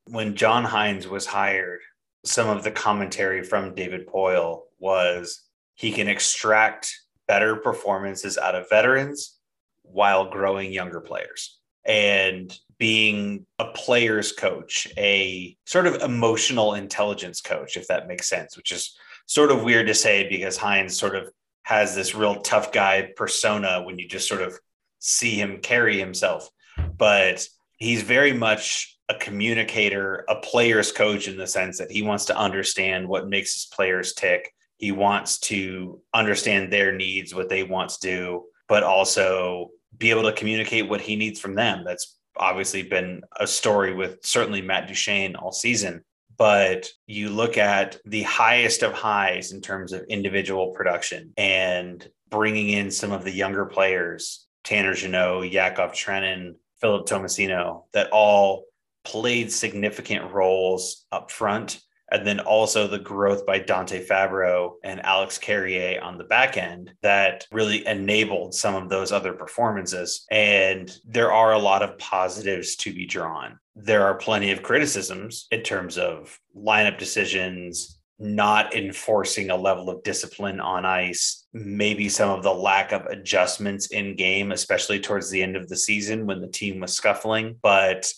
when 0.06 0.37
John 0.37 0.64
Hynes 0.64 1.06
was 1.06 1.26
hired, 1.26 1.80
some 2.25 2.49
of 2.49 2.64
the 2.64 2.71
commentary 2.71 3.43
from 3.43 3.75
David 3.75 4.07
Poile 4.07 4.62
was 4.78 5.45
he 5.75 5.93
can 5.93 6.09
extract 6.09 7.00
better 7.26 7.57
performances 7.57 8.38
out 8.38 8.54
of 8.54 8.69
veterans 8.69 9.38
while 9.83 10.31
growing 10.31 10.73
younger 10.73 11.00
players. 11.00 11.59
And 11.85 12.57
being 12.78 13.47
a 13.59 13.66
player's 13.66 14.33
coach, 14.33 14.88
a 14.97 15.57
sort 15.66 15.87
of 15.87 16.02
emotional 16.02 16.75
intelligence 16.75 17.40
coach, 17.40 17.76
if 17.76 17.87
that 17.88 18.09
makes 18.09 18.28
sense, 18.28 18.57
which 18.57 18.73
is 18.73 18.97
sort 19.26 19.50
of 19.50 19.62
weird 19.62 19.87
to 19.87 19.95
say 19.95 20.28
because 20.28 20.59
Hynes 20.59 20.93
sort 20.93 21.14
of 21.14 21.31
has 21.62 21.95
this 21.95 22.14
real 22.14 22.40
tough 22.43 22.73
guy 22.73 23.11
persona 23.16 23.83
when 23.83 23.99
you 23.99 24.09
just 24.09 24.28
sort 24.28 24.43
of 24.43 24.59
see 24.99 25.35
him 25.35 25.61
carry 25.61 25.99
himself. 25.99 26.49
But 26.97 27.47
he's 27.76 28.02
very 28.02 28.33
much 28.33 28.94
a 29.08 29.14
communicator, 29.14 30.25
a 30.28 30.37
player's 30.37 30.90
coach 30.90 31.28
in 31.28 31.37
the 31.37 31.46
sense 31.46 31.78
that 31.78 31.90
he 31.90 32.02
wants 32.02 32.25
to 32.26 32.37
understand 32.37 33.06
what 33.06 33.28
makes 33.28 33.54
his 33.54 33.66
players 33.66 34.14
tick. 34.14 34.52
He 34.78 34.92
wants 34.92 35.38
to 35.40 36.00
understand 36.12 36.73
their 36.73 36.92
needs, 36.92 37.34
what 37.34 37.49
they 37.49 37.62
want 37.62 37.90
to 37.90 38.00
do, 38.00 38.44
but 38.68 38.82
also 38.82 39.70
be 39.96 40.11
able 40.11 40.23
to 40.23 40.32
communicate 40.32 40.88
what 40.88 41.00
he 41.00 41.16
needs 41.16 41.38
from 41.38 41.54
them. 41.54 41.84
That's 41.84 42.16
obviously 42.37 42.82
been 42.82 43.23
a 43.38 43.46
story 43.46 43.94
with 43.94 44.18
certainly 44.25 44.62
Matt 44.62 44.88
Duchene 44.88 45.37
all 45.37 45.52
season. 45.52 46.02
But 46.37 46.88
you 47.06 47.28
look 47.28 47.56
at 47.58 47.99
the 48.04 48.25
highest 48.25 48.82
of 48.82 48.92
highs 48.92 49.52
in 49.52 49.61
terms 49.61 49.92
of 49.92 50.02
individual 50.08 50.70
production 50.70 51.32
and 51.37 52.06
bringing 52.28 52.70
in 52.70 52.90
some 52.90 53.12
of 53.12 53.23
the 53.23 53.30
younger 53.30 53.66
players, 53.66 54.46
Tanner 54.64 54.94
Jeannot, 54.94 55.42
Yakov 55.42 55.92
Trenin, 55.92 56.56
Philip 56.80 57.06
Tomasino, 57.06 57.84
that 57.92 58.11
all 58.11 58.64
played 59.04 59.52
significant 59.52 60.32
roles 60.32 61.06
up 61.12 61.30
front 61.30 61.80
and 62.11 62.26
then 62.26 62.40
also 62.40 62.87
the 62.87 62.99
growth 62.99 63.46
by 63.46 63.58
Dante 63.58 64.06
Fabbro 64.06 64.75
and 64.84 65.04
Alex 65.04 65.38
Carrier 65.38 66.00
on 66.02 66.18
the 66.18 66.25
back 66.25 66.56
end 66.56 66.92
that 67.02 67.46
really 67.50 67.87
enabled 67.87 68.54
some 68.54 68.75
of 68.75 68.88
those 68.88 69.11
other 69.11 69.32
performances. 69.32 70.25
And 70.30 70.96
there 71.04 71.32
are 71.32 71.52
a 71.52 71.58
lot 71.58 71.82
of 71.82 71.99
positives 71.99 72.76
to 72.76 72.92
be 72.92 73.06
drawn. 73.06 73.58
There 73.75 74.04
are 74.04 74.14
plenty 74.14 74.52
of 74.52 74.62
criticisms 74.62 75.46
in 75.50 75.62
terms 75.62 75.99
of 75.99 76.38
lineup 76.56 76.99
decisions, 76.99 77.99
not 78.20 78.76
enforcing 78.76 79.50
a 79.50 79.56
level 79.56 79.90
of 79.90 80.04
discipline 80.04 80.61
on 80.61 80.84
ice, 80.84 81.46
maybe 81.52 82.08
some 82.08 82.30
of 82.30 82.44
the 82.44 82.54
lack 82.54 82.92
of 82.92 83.06
adjustments 83.06 83.88
in 83.88 84.14
game, 84.14 84.52
especially 84.52 85.00
towards 85.00 85.30
the 85.30 85.42
end 85.42 85.56
of 85.56 85.68
the 85.68 85.76
season 85.76 86.26
when 86.26 86.40
the 86.40 86.49
team 86.49 86.80
was 86.80 86.92
scuffling. 86.92 87.56
But 87.61 88.12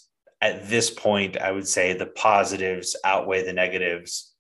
at 0.47 0.69
this 0.69 0.91
point, 0.91 1.37
I 1.37 1.51
would 1.51 1.67
say 1.67 1.93
the 1.93 2.07
positives 2.07 2.95
outweigh 3.05 3.45
the 3.45 3.53
negatives. 3.53 4.33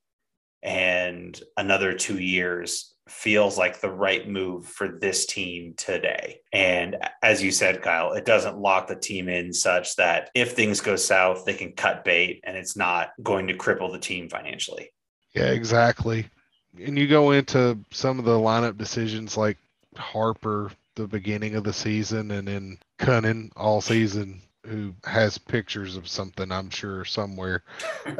And 0.62 1.38
another 1.56 1.92
two 1.94 2.18
years 2.18 2.94
feels 3.08 3.58
like 3.58 3.80
the 3.80 3.90
right 3.90 4.28
move 4.28 4.66
for 4.66 4.98
this 5.00 5.26
team 5.26 5.74
today. 5.76 6.38
And 6.52 6.96
as 7.22 7.42
you 7.42 7.50
said, 7.50 7.82
Kyle, 7.82 8.12
it 8.12 8.24
doesn't 8.24 8.58
lock 8.58 8.86
the 8.86 8.96
team 8.96 9.28
in 9.28 9.52
such 9.52 9.96
that 9.96 10.30
if 10.34 10.52
things 10.52 10.80
go 10.80 10.96
south, 10.96 11.44
they 11.44 11.54
can 11.54 11.72
cut 11.72 12.04
bait 12.04 12.40
and 12.44 12.56
it's 12.56 12.76
not 12.76 13.10
going 13.22 13.48
to 13.48 13.54
cripple 13.54 13.92
the 13.92 13.98
team 13.98 14.28
financially. 14.28 14.90
Yeah, 15.34 15.50
exactly. 15.50 16.26
And 16.80 16.98
you 16.98 17.08
go 17.08 17.32
into 17.32 17.78
some 17.90 18.18
of 18.18 18.24
the 18.24 18.38
lineup 18.38 18.78
decisions 18.78 19.36
like 19.36 19.58
Harper, 19.96 20.70
the 20.94 21.06
beginning 21.06 21.56
of 21.56 21.64
the 21.64 21.72
season, 21.72 22.30
and 22.30 22.46
then 22.48 22.78
Kunin 22.98 23.50
all 23.56 23.80
season, 23.80 24.42
who 24.66 24.94
has 25.04 25.38
pictures 25.38 25.96
of 25.96 26.08
something, 26.08 26.50
I'm 26.50 26.70
sure, 26.70 27.04
somewhere. 27.04 27.62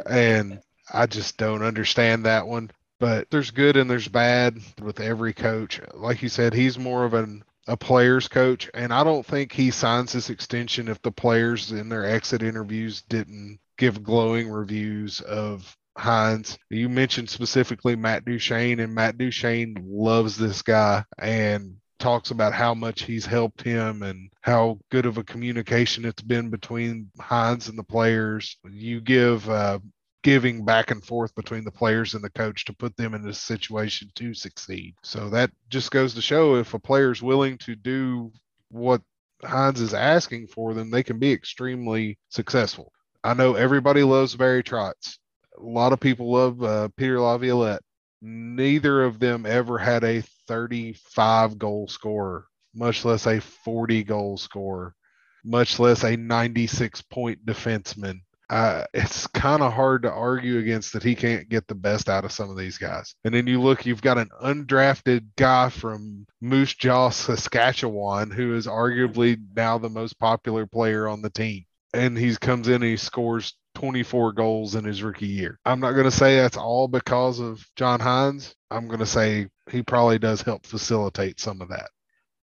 and 0.09 0.61
I 0.91 1.05
just 1.05 1.37
don't 1.37 1.63
understand 1.63 2.25
that 2.25 2.47
one. 2.47 2.71
But 2.99 3.29
there's 3.29 3.51
good 3.51 3.77
and 3.77 3.89
there's 3.89 4.07
bad 4.07 4.57
with 4.81 4.99
every 4.99 5.33
coach. 5.33 5.79
Like 5.93 6.23
you 6.23 6.29
said, 6.29 6.53
he's 6.53 6.79
more 6.79 7.05
of 7.05 7.13
an 7.13 7.43
a 7.67 7.77
player's 7.77 8.29
coach, 8.29 8.69
and 8.73 8.93
I 8.93 9.03
don't 9.03 9.25
think 9.25 9.51
he 9.51 9.71
signs 9.71 10.13
this 10.13 10.29
extension 10.29 10.87
if 10.87 11.01
the 11.01 11.11
players 11.11 11.71
in 11.71 11.89
their 11.89 12.05
exit 12.05 12.41
interviews 12.41 13.01
didn't 13.09 13.59
give 13.77 14.03
glowing 14.03 14.49
reviews 14.49 15.19
of 15.19 15.75
Hynes. 15.97 16.57
You 16.69 16.87
mentioned 16.87 17.29
specifically 17.29 17.95
Matt 17.95 18.23
Duchene, 18.23 18.79
and 18.79 18.95
Matt 18.95 19.17
Duchene 19.17 19.75
loves 19.85 20.37
this 20.37 20.61
guy 20.61 21.03
and 21.17 21.77
talks 21.99 22.31
about 22.31 22.53
how 22.53 22.73
much 22.73 23.03
he's 23.03 23.25
helped 23.25 23.61
him 23.61 24.03
and 24.03 24.29
how 24.41 24.79
good 24.91 25.05
of 25.05 25.17
a 25.17 25.23
communication 25.23 26.05
it's 26.05 26.21
been 26.21 26.49
between 26.49 27.09
Hynes 27.19 27.69
and 27.69 27.77
the 27.77 27.83
players. 27.83 28.57
You 28.69 29.01
give 29.01 29.49
uh, 29.49 29.79
giving 30.23 30.65
back 30.65 30.91
and 30.91 31.03
forth 31.03 31.33
between 31.35 31.63
the 31.63 31.71
players 31.71 32.13
and 32.13 32.23
the 32.23 32.29
coach 32.29 32.65
to 32.65 32.73
put 32.73 32.95
them 32.97 33.13
in 33.13 33.27
a 33.27 33.33
situation 33.33 34.09
to 34.15 34.33
succeed. 34.33 34.95
So 35.03 35.29
that 35.29 35.51
just 35.69 35.91
goes 35.91 36.13
to 36.13 36.21
show 36.21 36.55
if 36.55 36.73
a 36.73 36.79
player 36.79 37.11
is 37.11 37.21
willing 37.21 37.57
to 37.59 37.75
do 37.75 38.31
what 38.69 39.01
Hynes 39.43 39.79
is 39.79 39.93
asking 39.93 40.47
for 40.47 40.73
then 40.73 40.89
they 40.89 41.03
can 41.03 41.19
be 41.19 41.31
extremely 41.31 42.17
successful. 42.29 42.91
I 43.23 43.33
know 43.33 43.55
everybody 43.55 44.03
loves 44.03 44.35
Barry 44.35 44.63
Trotz. 44.63 45.17
A 45.57 45.63
lot 45.63 45.93
of 45.93 45.99
people 45.99 46.31
love 46.31 46.63
uh, 46.63 46.89
Peter 46.97 47.19
Laviolette. 47.19 47.81
Neither 48.21 49.03
of 49.03 49.19
them 49.19 49.45
ever 49.45 49.77
had 49.77 50.03
a 50.03 50.21
35 50.47 51.57
goal 51.57 51.87
scorer, 51.87 52.47
much 52.73 53.05
less 53.05 53.27
a 53.27 53.39
40 53.39 54.03
goal 54.03 54.37
scorer, 54.37 54.95
much 55.43 55.79
less 55.79 56.03
a 56.03 56.17
96 56.17 57.01
point 57.03 57.45
defenseman. 57.45 58.21
Uh, 58.49 58.85
it's 58.93 59.27
kind 59.27 59.61
of 59.61 59.73
hard 59.73 60.03
to 60.03 60.11
argue 60.11 60.57
against 60.57 60.93
that 60.93 61.03
he 61.03 61.15
can't 61.15 61.49
get 61.49 61.67
the 61.67 61.75
best 61.75 62.07
out 62.09 62.23
of 62.23 62.31
some 62.31 62.49
of 62.49 62.57
these 62.57 62.77
guys. 62.77 63.13
And 63.25 63.33
then 63.33 63.45
you 63.45 63.61
look, 63.61 63.85
you've 63.85 64.01
got 64.01 64.17
an 64.17 64.29
undrafted 64.41 65.25
guy 65.35 65.69
from 65.69 66.25
Moose 66.39 66.73
Jaw, 66.73 67.09
Saskatchewan, 67.09 68.31
who 68.31 68.55
is 68.55 68.65
arguably 68.65 69.37
now 69.55 69.77
the 69.77 69.89
most 69.89 70.17
popular 70.17 70.65
player 70.65 71.09
on 71.09 71.21
the 71.21 71.29
team. 71.29 71.65
And 71.93 72.17
he 72.17 72.35
comes 72.37 72.67
in 72.69 72.75
and 72.75 72.83
he 72.85 72.97
scores 72.97 73.53
24 73.77 74.33
goals 74.33 74.73
in 74.73 74.83
his 74.83 75.03
rookie 75.03 75.27
year. 75.27 75.59
I'm 75.63 75.79
not 75.79 75.91
going 75.91 76.05
to 76.05 76.11
say 76.11 76.37
that's 76.37 76.57
all 76.57 76.87
because 76.87 77.39
of 77.39 77.63
John 77.75 77.99
Hynes. 77.99 78.55
I'm 78.71 78.87
going 78.87 79.01
to 79.01 79.05
say 79.05 79.49
he 79.69 79.83
probably 79.83 80.17
does 80.17 80.41
help 80.41 80.65
facilitate 80.65 81.39
some 81.39 81.61
of 81.61 81.69
that. 81.69 81.91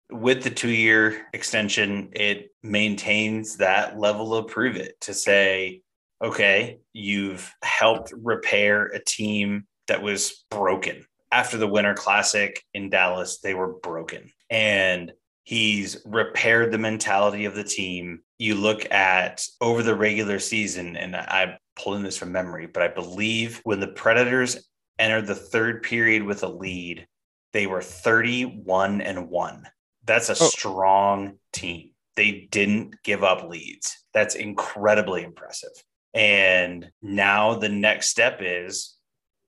With 0.10 0.44
the 0.44 0.50
two 0.50 0.70
year 0.70 1.28
extension, 1.34 2.12
it 2.14 2.52
maintains 2.64 3.58
that 3.58 4.00
level 4.00 4.34
of 4.34 4.48
prove 4.48 4.78
it 4.78 4.96
to 5.02 5.14
say, 5.14 5.82
okay, 6.24 6.80
you've 6.94 7.54
helped 7.64 8.14
repair 8.16 8.86
a 8.86 9.04
team 9.04 9.68
that 9.90 10.02
was 10.02 10.46
broken. 10.50 11.06
After 11.34 11.58
the 11.58 11.68
Winter 11.68 11.96
Classic 11.96 12.64
in 12.74 12.90
Dallas, 12.90 13.40
they 13.42 13.54
were 13.54 13.74
broken. 13.84 14.32
And 14.50 15.12
he's 15.50 15.98
repaired 16.06 16.72
the 16.72 16.78
mentality 16.78 17.46
of 17.46 17.56
the 17.56 17.64
team 17.64 18.22
you 18.38 18.54
look 18.54 18.86
at 18.92 19.44
over 19.60 19.82
the 19.82 19.96
regular 19.96 20.38
season, 20.38 20.96
and 20.96 21.16
I'm 21.16 21.58
pulling 21.76 22.04
this 22.04 22.18
from 22.18 22.32
memory, 22.32 22.68
but 22.68 22.84
I 22.84 22.88
believe 22.88 23.60
when 23.64 23.80
the 23.80 23.88
Predators 23.88 24.70
entered 25.00 25.26
the 25.26 25.34
third 25.34 25.82
period 25.82 26.22
with 26.22 26.44
a 26.44 26.48
lead, 26.48 27.08
they 27.52 27.66
were 27.66 27.82
31 27.82 29.02
and 29.02 29.28
1. 29.28 29.64
That's 30.06 30.30
a 30.30 30.34
oh. 30.34 30.50
strong 30.50 31.40
team. 31.52 31.94
They 32.16 32.48
didn't 32.52 33.02
give 33.04 33.24
up 33.24 33.50
leads. 33.50 34.06
That's 34.14 34.36
incredibly 34.36 35.24
impressive. 35.24 35.72
And 36.14 36.92
now 37.02 37.56
the 37.56 37.70
next 37.70 38.10
step 38.10 38.38
is 38.44 38.98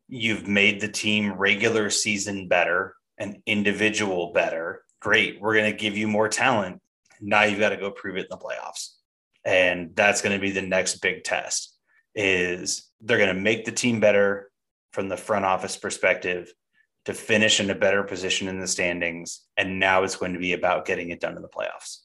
you've 0.08 0.48
made 0.48 0.82
the 0.82 0.88
team 0.88 1.34
regular 1.34 1.92
season 1.92 2.48
better 2.48 2.96
and 3.20 3.38
individual 3.46 4.32
better. 4.34 4.82
Great. 5.02 5.42
We're 5.42 5.56
going 5.56 5.72
to 5.72 5.78
give 5.78 5.98
you 5.98 6.08
more 6.08 6.30
talent. 6.30 6.80
Now 7.20 7.44
you've 7.44 7.60
got 7.60 7.70
to 7.70 7.78
go 7.78 7.92
prove 7.92 8.18
it 8.18 8.22
in 8.22 8.28
the 8.30 8.38
playoffs. 8.38 8.94
And 9.44 9.96
that's 9.96 10.22
going 10.22 10.36
to 10.36 10.42
be 10.42 10.52
the 10.52 10.62
next 10.62 11.02
big 11.02 11.24
test 11.24 11.76
is 12.16 12.90
they're 13.02 13.18
going 13.18 13.36
to 13.36 13.42
make 13.42 13.66
the 13.66 13.72
team 13.72 14.00
better 14.00 14.52
from 14.94 15.10
the 15.10 15.18
front 15.18 15.46
office 15.46 15.78
perspective 15.78 16.54
to 17.06 17.14
finish 17.14 17.60
in 17.60 17.70
a 17.70 17.76
better 17.76 18.04
position 18.04 18.48
in 18.48 18.60
the 18.60 18.68
standings. 18.68 19.42
And 19.58 19.80
now 19.80 20.04
it's 20.04 20.16
going 20.16 20.34
to 20.34 20.40
be 20.40 20.54
about 20.54 20.86
getting 20.86 21.10
it 21.10 21.20
done 21.20 21.36
in 21.36 21.42
the 21.42 21.50
playoffs. 21.50 22.00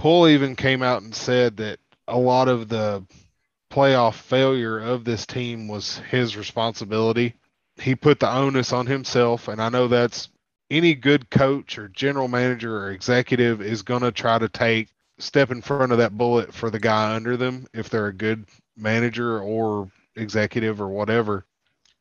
Poile 0.00 0.30
even 0.30 0.54
came 0.56 0.82
out 0.82 1.02
and 1.02 1.14
said 1.14 1.56
that 1.58 1.78
a 2.06 2.18
lot 2.18 2.48
of 2.48 2.68
the 2.68 3.04
playoff 3.70 4.14
failure 4.14 4.78
of 4.78 5.04
this 5.04 5.26
team 5.26 5.68
was 5.68 5.98
his 6.10 6.36
responsibility. 6.36 7.34
He 7.76 7.94
put 7.94 8.20
the 8.20 8.30
onus 8.30 8.72
on 8.72 8.86
himself. 8.86 9.48
And 9.48 9.60
I 9.60 9.68
know 9.68 9.88
that's 9.88 10.28
any 10.70 10.94
good 10.94 11.30
coach 11.30 11.78
or 11.78 11.88
general 11.88 12.28
manager 12.28 12.76
or 12.76 12.90
executive 12.90 13.60
is 13.60 13.82
going 13.82 14.02
to 14.02 14.12
try 14.12 14.38
to 14.38 14.48
take 14.48 14.88
step 15.18 15.50
in 15.50 15.60
front 15.60 15.92
of 15.92 15.98
that 15.98 16.16
bullet 16.16 16.54
for 16.54 16.70
the 16.70 16.78
guy 16.78 17.14
under 17.14 17.36
them 17.36 17.66
if 17.74 17.90
they're 17.90 18.06
a 18.06 18.12
good 18.12 18.46
manager 18.76 19.40
or 19.40 19.90
executive 20.16 20.80
or 20.80 20.88
whatever. 20.88 21.44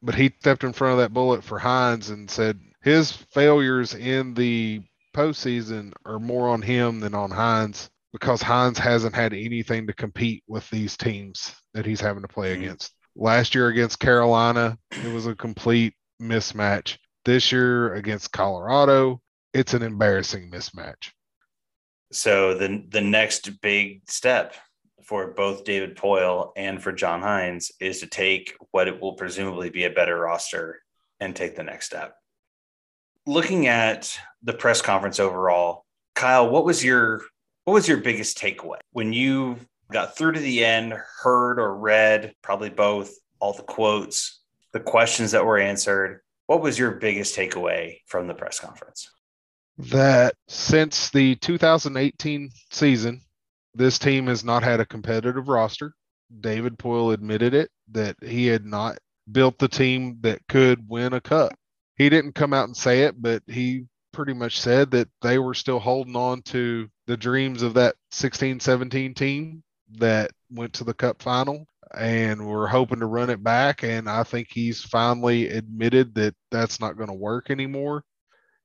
But 0.01 0.15
he 0.15 0.33
stepped 0.39 0.63
in 0.63 0.73
front 0.73 0.93
of 0.93 0.99
that 0.99 1.13
bullet 1.13 1.43
for 1.43 1.59
Hynes 1.59 2.09
and 2.09 2.29
said 2.29 2.59
his 2.81 3.11
failures 3.11 3.93
in 3.93 4.33
the 4.33 4.81
postseason 5.13 5.91
are 6.05 6.19
more 6.19 6.47
on 6.49 6.61
him 6.61 6.99
than 6.99 7.13
on 7.13 7.31
Hynes 7.31 7.89
because 8.13 8.41
Hynes 8.41 8.77
hasn't 8.77 9.15
had 9.15 9.33
anything 9.33 9.87
to 9.87 9.93
compete 9.93 10.43
with 10.47 10.69
these 10.69 10.95
teams 10.95 11.53
that 11.73 11.85
he's 11.85 12.01
having 12.01 12.21
to 12.21 12.27
play 12.27 12.53
mm-hmm. 12.53 12.63
against. 12.63 12.93
Last 13.15 13.53
year 13.53 13.67
against 13.67 13.99
Carolina, 13.99 14.77
it 14.91 15.13
was 15.13 15.27
a 15.27 15.35
complete 15.35 15.93
mismatch. 16.21 16.97
This 17.25 17.51
year 17.51 17.93
against 17.93 18.31
Colorado, 18.31 19.21
it's 19.53 19.73
an 19.73 19.83
embarrassing 19.83 20.49
mismatch. 20.51 21.11
So 22.11 22.55
the 22.55 22.83
the 22.89 23.01
next 23.01 23.61
big 23.61 24.09
step 24.09 24.55
for 25.03 25.31
both 25.31 25.63
David 25.63 25.95
Poile 25.95 26.51
and 26.55 26.81
for 26.81 26.91
John 26.91 27.21
Hynes 27.21 27.71
is 27.79 27.99
to 27.99 28.07
take 28.07 28.55
what 28.71 28.87
it 28.87 29.01
will 29.01 29.13
presumably 29.13 29.69
be 29.69 29.85
a 29.85 29.89
better 29.89 30.19
roster 30.19 30.81
and 31.19 31.35
take 31.35 31.55
the 31.55 31.63
next 31.63 31.87
step. 31.87 32.15
Looking 33.25 33.67
at 33.67 34.17
the 34.43 34.53
press 34.53 34.81
conference 34.81 35.19
overall, 35.19 35.85
Kyle, 36.15 36.49
what 36.49 36.65
was 36.65 36.83
your 36.83 37.21
what 37.65 37.73
was 37.73 37.87
your 37.87 37.97
biggest 37.97 38.37
takeaway 38.37 38.79
when 38.91 39.13
you 39.13 39.57
got 39.91 40.17
through 40.17 40.33
to 40.33 40.39
the 40.39 40.63
end, 40.63 40.93
heard 41.21 41.59
or 41.59 41.75
read, 41.75 42.33
probably 42.41 42.69
both, 42.69 43.13
all 43.39 43.53
the 43.53 43.63
quotes, 43.63 44.41
the 44.73 44.79
questions 44.79 45.31
that 45.31 45.45
were 45.45 45.57
answered? 45.57 46.21
What 46.49 46.63
was 46.63 46.79
your 46.79 46.93
biggest 46.93 47.37
takeaway 47.37 47.97
from 48.07 48.25
the 48.25 48.33
press 48.33 48.59
conference? 48.59 49.07
That 49.77 50.33
since 50.47 51.11
the 51.11 51.35
2018 51.35 52.49
season, 52.71 53.21
this 53.75 53.99
team 53.99 54.25
has 54.25 54.43
not 54.43 54.63
had 54.63 54.79
a 54.79 54.85
competitive 54.87 55.47
roster. 55.47 55.93
David 56.41 56.79
Poile 56.79 57.13
admitted 57.13 57.53
it 57.53 57.69
that 57.91 58.15
he 58.23 58.47
had 58.47 58.65
not 58.65 58.97
built 59.31 59.59
the 59.59 59.67
team 59.67 60.17
that 60.21 60.41
could 60.49 60.89
win 60.89 61.13
a 61.13 61.21
cup. 61.21 61.53
He 61.97 62.09
didn't 62.09 62.33
come 62.33 62.55
out 62.55 62.65
and 62.65 62.75
say 62.75 63.03
it, 63.03 63.21
but 63.21 63.43
he 63.45 63.85
pretty 64.11 64.33
much 64.33 64.59
said 64.59 64.89
that 64.89 65.07
they 65.21 65.37
were 65.37 65.53
still 65.53 65.79
holding 65.79 66.15
on 66.15 66.41
to 66.41 66.89
the 67.05 67.15
dreams 67.15 67.61
of 67.61 67.75
that 67.75 67.93
16 68.09 68.59
17 68.59 69.13
team 69.13 69.61
that 69.99 70.31
went 70.49 70.73
to 70.73 70.83
the 70.83 70.95
cup 70.95 71.21
final 71.21 71.67
and 71.95 72.45
we're 72.45 72.67
hoping 72.67 72.99
to 72.99 73.05
run 73.05 73.29
it 73.29 73.43
back. 73.43 73.83
And 73.83 74.09
I 74.09 74.23
think 74.23 74.47
he's 74.49 74.81
finally 74.81 75.49
admitted 75.49 76.15
that 76.15 76.35
that's 76.51 76.79
not 76.79 76.97
going 76.97 77.09
to 77.09 77.15
work 77.15 77.49
anymore. 77.49 78.03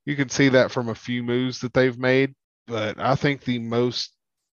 You 0.04 0.16
can 0.16 0.28
see 0.28 0.50
that 0.50 0.70
from 0.70 0.88
a 0.88 0.94
few 0.94 1.22
moves 1.22 1.60
that 1.60 1.72
they've 1.72 1.98
made. 1.98 2.34
But 2.66 2.98
I 2.98 3.14
think 3.14 3.42
the 3.42 3.58
most 3.58 4.12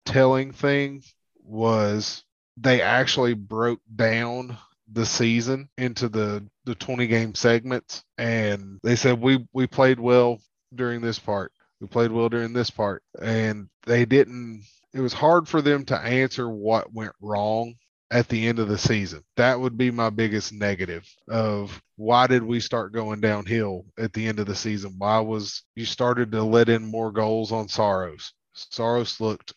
telling 0.05 0.53
thing 0.53 1.03
was 1.43 2.25
they 2.57 2.81
actually 2.81 3.35
broke 3.35 3.81
down 3.95 4.57
the 4.93 5.07
season 5.07 5.69
into 5.79 6.09
the 6.09 6.47
the 6.65 6.75
20 6.75 7.07
game 7.07 7.35
segments 7.35 8.03
and 8.19 8.79
they 8.83 8.97
said 8.97 9.21
we 9.21 9.47
we 9.53 9.67
played 9.67 9.99
well 9.99 10.39
during 10.75 11.01
this 11.01 11.19
part 11.19 11.53
we 11.81 11.87
played 11.87 12.13
well 12.13 12.29
during 12.29 12.53
this 12.53 12.71
part 12.71 13.03
and 13.21 13.69
they 13.87 14.05
didn't 14.05 14.63
it 14.93 15.01
was 15.01 15.13
hard 15.15 15.49
for 15.49 15.63
them 15.63 15.85
to 15.87 15.99
answer 15.99 16.49
what 16.49 16.93
went 16.93 17.13
wrong 17.21 17.75
at 18.11 18.29
the 18.29 18.47
end 18.47 18.59
of 18.59 18.69
the 18.69 18.79
season 18.79 19.23
that 19.37 19.59
would 19.59 19.77
be 19.77 19.91
my 19.91 20.11
biggest 20.11 20.53
negative 20.53 21.07
of 21.29 21.81
why 21.97 22.27
did 22.27 22.43
we 22.43 22.61
start 22.61 22.93
going 22.93 23.21
downhill 23.21 23.85
at 23.99 24.13
the 24.13 24.27
end 24.27 24.39
of 24.39 24.47
the 24.47 24.55
season 24.55 24.95
why 24.99 25.19
was 25.19 25.63
you 25.75 25.85
started 25.85 26.31
to 26.31 26.43
let 26.43 26.69
in 26.69 26.85
more 26.85 27.11
goals 27.11 27.51
on 27.53 27.69
Saros 27.69 28.33
Saros 28.55 29.21
looked 29.21 29.53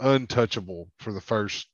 untouchable 0.00 0.88
for 0.98 1.12
the 1.12 1.20
first 1.20 1.68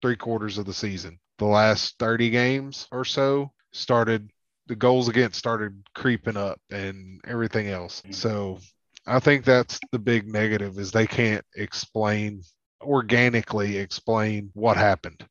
three 0.00 0.16
quarters 0.16 0.58
of 0.58 0.66
the 0.66 0.74
season 0.74 1.18
the 1.38 1.44
last 1.44 1.96
30 1.98 2.30
games 2.30 2.88
or 2.90 3.04
so 3.04 3.50
started 3.72 4.30
the 4.68 4.76
goals 4.76 5.08
against 5.08 5.38
started 5.38 5.82
creeping 5.94 6.36
up 6.36 6.60
and 6.70 7.20
everything 7.26 7.68
else. 7.68 8.02
So 8.10 8.58
I 9.06 9.18
think 9.18 9.44
that's 9.44 9.80
the 9.90 9.98
big 9.98 10.28
negative 10.28 10.78
is 10.78 10.92
they 10.92 11.06
can't 11.06 11.44
explain 11.56 12.42
organically 12.82 13.78
explain 13.78 14.50
what 14.54 14.76
happened. 14.76 15.26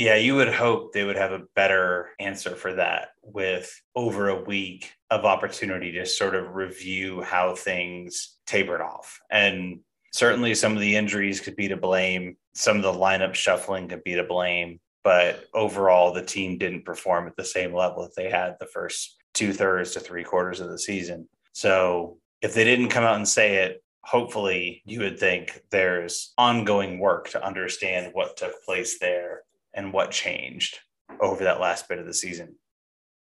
Yeah, 0.00 0.14
you 0.14 0.34
would 0.36 0.52
hope 0.52 0.92
they 0.92 1.04
would 1.04 1.16
have 1.16 1.32
a 1.32 1.42
better 1.54 2.08
answer 2.18 2.56
for 2.56 2.72
that 2.74 3.08
with 3.22 3.70
over 3.94 4.30
a 4.30 4.42
week 4.42 4.92
of 5.10 5.26
opportunity 5.26 5.92
to 5.92 6.06
sort 6.06 6.34
of 6.34 6.54
review 6.54 7.20
how 7.20 7.54
things 7.54 8.38
tapered 8.46 8.80
off. 8.80 9.20
And 9.30 9.80
certainly 10.14 10.54
some 10.54 10.72
of 10.72 10.80
the 10.80 10.96
injuries 10.96 11.40
could 11.40 11.54
be 11.54 11.68
to 11.68 11.76
blame, 11.76 12.38
some 12.54 12.78
of 12.78 12.82
the 12.82 12.92
lineup 12.92 13.34
shuffling 13.34 13.88
could 13.88 14.02
be 14.02 14.14
to 14.14 14.24
blame 14.24 14.80
but 15.02 15.44
overall 15.54 16.12
the 16.12 16.22
team 16.22 16.58
didn't 16.58 16.84
perform 16.84 17.26
at 17.26 17.36
the 17.36 17.44
same 17.44 17.74
level 17.74 18.02
that 18.02 18.14
they 18.16 18.30
had 18.30 18.56
the 18.60 18.66
first 18.66 19.16
two 19.34 19.52
thirds 19.52 19.92
to 19.92 20.00
three 20.00 20.24
quarters 20.24 20.60
of 20.60 20.70
the 20.70 20.78
season. 20.78 21.28
So 21.52 22.18
if 22.42 22.54
they 22.54 22.64
didn't 22.64 22.88
come 22.88 23.04
out 23.04 23.16
and 23.16 23.28
say 23.28 23.56
it, 23.56 23.82
hopefully 24.02 24.82
you 24.84 25.00
would 25.00 25.18
think 25.18 25.62
there's 25.70 26.32
ongoing 26.36 26.98
work 26.98 27.28
to 27.30 27.44
understand 27.44 28.10
what 28.12 28.36
took 28.36 28.62
place 28.64 28.98
there 28.98 29.42
and 29.74 29.92
what 29.92 30.10
changed 30.10 30.78
over 31.20 31.44
that 31.44 31.60
last 31.60 31.88
bit 31.88 31.98
of 31.98 32.06
the 32.06 32.14
season. 32.14 32.56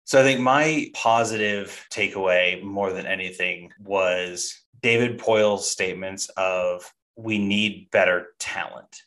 So 0.05 0.21
I 0.21 0.23
think 0.23 0.41
my 0.41 0.91
positive 0.95 1.87
takeaway 1.93 2.63
more 2.63 2.93
than 2.93 3.07
anything 3.07 3.71
was 3.81 4.55
David 4.83 5.19
Poile's 5.19 5.71
statements 5.71 6.31
of 6.37 6.91
we 7.17 7.39
need 7.39 7.91
better 7.91 8.29
talent 8.39 9.03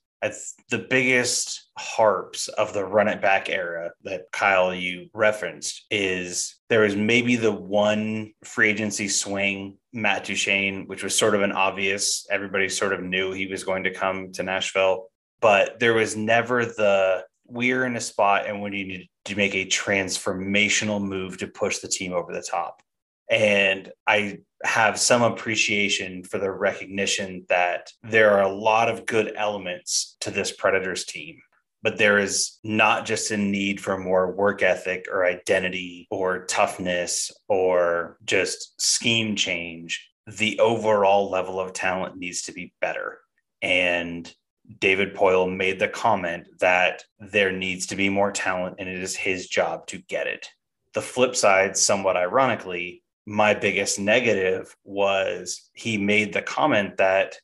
the 0.69 0.85
biggest 0.89 1.69
harps 1.77 2.47
of 2.47 2.73
the 2.73 2.85
run 2.85 3.07
it 3.07 3.21
back 3.21 3.49
era 3.49 3.91
that 4.03 4.31
Kyle 4.31 4.73
you 4.73 5.09
referenced 5.13 5.85
is 5.89 6.57
there 6.69 6.81
was 6.81 6.95
maybe 6.95 7.35
the 7.35 7.51
one 7.51 8.33
free 8.43 8.69
agency 8.69 9.07
swing 9.07 9.77
Matt 9.93 10.25
Duchene, 10.25 10.85
which 10.85 11.03
was 11.03 11.17
sort 11.17 11.33
of 11.33 11.41
an 11.41 11.51
obvious. 11.51 12.27
Everybody 12.29 12.69
sort 12.69 12.93
of 12.93 13.01
knew 13.01 13.31
he 13.31 13.47
was 13.47 13.63
going 13.63 13.83
to 13.83 13.93
come 13.93 14.31
to 14.33 14.43
Nashville, 14.43 15.07
but 15.41 15.79
there 15.79 15.93
was 15.93 16.15
never 16.15 16.65
the 16.65 17.25
we're 17.47 17.85
in 17.85 17.97
a 17.97 18.01
spot 18.01 18.47
and 18.47 18.61
we 18.61 18.69
need 18.69 19.09
to 19.25 19.35
make 19.35 19.53
a 19.53 19.65
transformational 19.65 21.01
move 21.01 21.37
to 21.37 21.47
push 21.47 21.79
the 21.79 21.87
team 21.87 22.13
over 22.13 22.31
the 22.31 22.41
top. 22.41 22.81
And 23.29 23.91
I 24.07 24.39
have 24.63 24.99
some 24.99 25.21
appreciation 25.21 26.23
for 26.23 26.37
the 26.37 26.51
recognition 26.51 27.45
that 27.49 27.91
there 28.03 28.31
are 28.31 28.43
a 28.43 28.53
lot 28.53 28.89
of 28.89 29.05
good 29.05 29.33
elements 29.35 30.15
to 30.21 30.31
this 30.31 30.51
Predators 30.51 31.05
team. 31.05 31.41
But 31.83 31.97
there 31.97 32.19
is 32.19 32.59
not 32.63 33.05
just 33.05 33.31
a 33.31 33.37
need 33.37 33.81
for 33.81 33.97
more 33.97 34.31
work 34.31 34.61
ethic 34.61 35.07
or 35.11 35.25
identity 35.25 36.07
or 36.11 36.45
toughness 36.45 37.31
or 37.47 38.17
just 38.23 38.79
scheme 38.79 39.35
change. 39.35 40.07
The 40.27 40.59
overall 40.59 41.31
level 41.31 41.59
of 41.59 41.73
talent 41.73 42.17
needs 42.17 42.43
to 42.43 42.51
be 42.51 42.73
better. 42.81 43.19
And 43.63 44.31
David 44.79 45.15
Poile 45.15 45.53
made 45.53 45.79
the 45.79 45.87
comment 45.87 46.47
that 46.59 47.03
there 47.19 47.51
needs 47.51 47.87
to 47.87 47.95
be 47.95 48.09
more 48.09 48.31
talent 48.31 48.75
and 48.79 48.87
it 48.87 49.01
is 49.01 49.15
his 49.15 49.47
job 49.47 49.87
to 49.87 49.97
get 49.97 50.27
it. 50.27 50.47
The 50.93 51.01
flip 51.01 51.35
side, 51.35 51.77
somewhat 51.77 52.17
ironically, 52.17 53.03
my 53.25 53.53
biggest 53.53 53.99
negative 53.99 54.75
was 54.83 55.69
he 55.73 55.97
made 55.97 56.33
the 56.33 56.41
comment 56.41 56.97
that, 56.97 57.35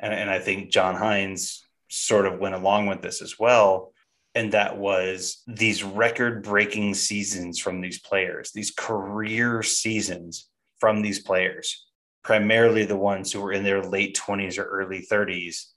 and, 0.00 0.12
and 0.12 0.30
I 0.30 0.38
think 0.38 0.70
John 0.70 0.94
Hynes 0.94 1.60
sort 1.88 2.26
of 2.26 2.38
went 2.38 2.54
along 2.54 2.86
with 2.86 3.02
this 3.02 3.22
as 3.22 3.38
well. 3.38 3.92
And 4.34 4.52
that 4.52 4.78
was 4.78 5.42
these 5.46 5.84
record 5.84 6.42
breaking 6.42 6.94
seasons 6.94 7.58
from 7.58 7.80
these 7.80 8.00
players, 8.00 8.50
these 8.52 8.70
career 8.70 9.62
seasons 9.62 10.48
from 10.78 11.02
these 11.02 11.20
players, 11.20 11.86
primarily 12.24 12.84
the 12.84 12.96
ones 12.96 13.30
who 13.30 13.42
were 13.42 13.52
in 13.52 13.62
their 13.62 13.82
late 13.82 14.16
20s 14.16 14.58
or 14.58 14.64
early 14.64 15.06
30s, 15.10 15.71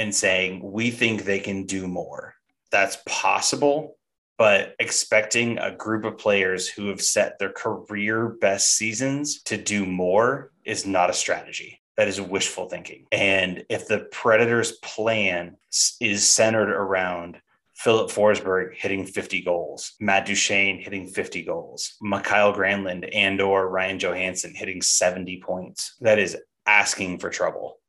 and 0.00 0.14
saying, 0.14 0.60
We 0.62 0.90
think 0.90 1.24
they 1.24 1.38
can 1.38 1.66
do 1.66 1.86
more. 1.86 2.34
That's 2.72 2.98
possible, 3.06 3.98
but 4.38 4.74
expecting 4.78 5.58
a 5.58 5.76
group 5.76 6.04
of 6.04 6.16
players 6.16 6.66
who 6.66 6.88
have 6.88 7.02
set 7.02 7.38
their 7.38 7.52
career 7.52 8.30
best 8.40 8.76
seasons 8.76 9.42
to 9.42 9.58
do 9.58 9.84
more 9.84 10.52
is 10.64 10.86
not 10.86 11.10
a 11.10 11.14
strategy. 11.14 11.82
That 11.98 12.08
is 12.08 12.18
wishful 12.18 12.66
thinking. 12.66 13.04
And 13.12 13.66
if 13.68 13.86
the 13.86 14.08
Predators' 14.10 14.72
plan 14.78 15.58
is 16.00 16.26
centered 16.26 16.70
around 16.70 17.38
Filip 17.74 18.10
Forsberg 18.10 18.74
hitting 18.74 19.04
50 19.04 19.42
goals, 19.42 19.92
Matt 20.00 20.24
Duchene 20.24 20.80
hitting 20.80 21.08
50 21.08 21.42
goals, 21.42 21.96
Mikael 22.00 22.54
Granlund 22.54 23.06
and 23.12 23.38
or 23.42 23.68
Ryan 23.68 23.98
Johansen 23.98 24.54
hitting 24.54 24.80
70 24.80 25.42
points, 25.42 25.96
that 26.00 26.18
is 26.18 26.38
asking 26.66 27.18
for 27.18 27.28
trouble 27.28 27.79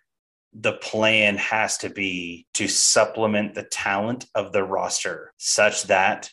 the 0.53 0.73
plan 0.73 1.37
has 1.37 1.77
to 1.77 1.89
be 1.89 2.45
to 2.53 2.67
supplement 2.67 3.55
the 3.55 3.63
talent 3.63 4.25
of 4.35 4.51
the 4.51 4.63
roster 4.63 5.33
such 5.37 5.83
that 5.83 6.29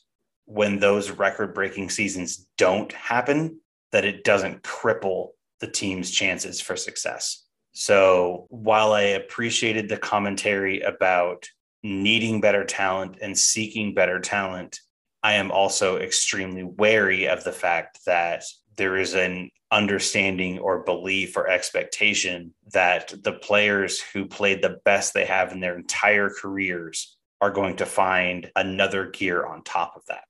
when 0.46 0.78
those 0.78 1.10
record 1.10 1.54
breaking 1.54 1.90
seasons 1.90 2.46
don't 2.56 2.92
happen, 2.92 3.60
that 3.92 4.04
it 4.04 4.24
doesn't 4.24 4.62
cripple 4.62 5.28
the 5.60 5.70
team's 5.70 6.10
chances 6.10 6.60
for 6.60 6.74
success. 6.74 7.44
So 7.72 8.46
while 8.48 8.92
I 8.92 9.02
appreciated 9.02 9.88
the 9.88 9.98
commentary 9.98 10.80
about 10.80 11.46
needing 11.82 12.40
better 12.40 12.64
talent 12.64 13.18
and 13.20 13.38
seeking 13.38 13.94
better 13.94 14.20
talent, 14.20 14.80
I 15.22 15.34
am 15.34 15.50
also 15.50 15.98
extremely 15.98 16.64
wary 16.64 17.28
of 17.28 17.44
the 17.44 17.52
fact 17.52 18.00
that 18.06 18.44
there 18.76 18.96
is 18.96 19.14
an 19.14 19.50
understanding 19.70 20.58
or 20.58 20.82
belief 20.84 21.36
or 21.36 21.48
expectation 21.48 22.54
that 22.72 23.12
the 23.22 23.32
players 23.32 24.00
who 24.00 24.24
played 24.24 24.62
the 24.62 24.78
best 24.84 25.12
they 25.12 25.26
have 25.26 25.52
in 25.52 25.60
their 25.60 25.76
entire 25.76 26.30
careers 26.30 27.16
are 27.40 27.50
going 27.50 27.76
to 27.76 27.86
find 27.86 28.50
another 28.56 29.10
gear 29.10 29.44
on 29.44 29.62
top 29.62 29.94
of 29.94 30.02
that 30.08 30.24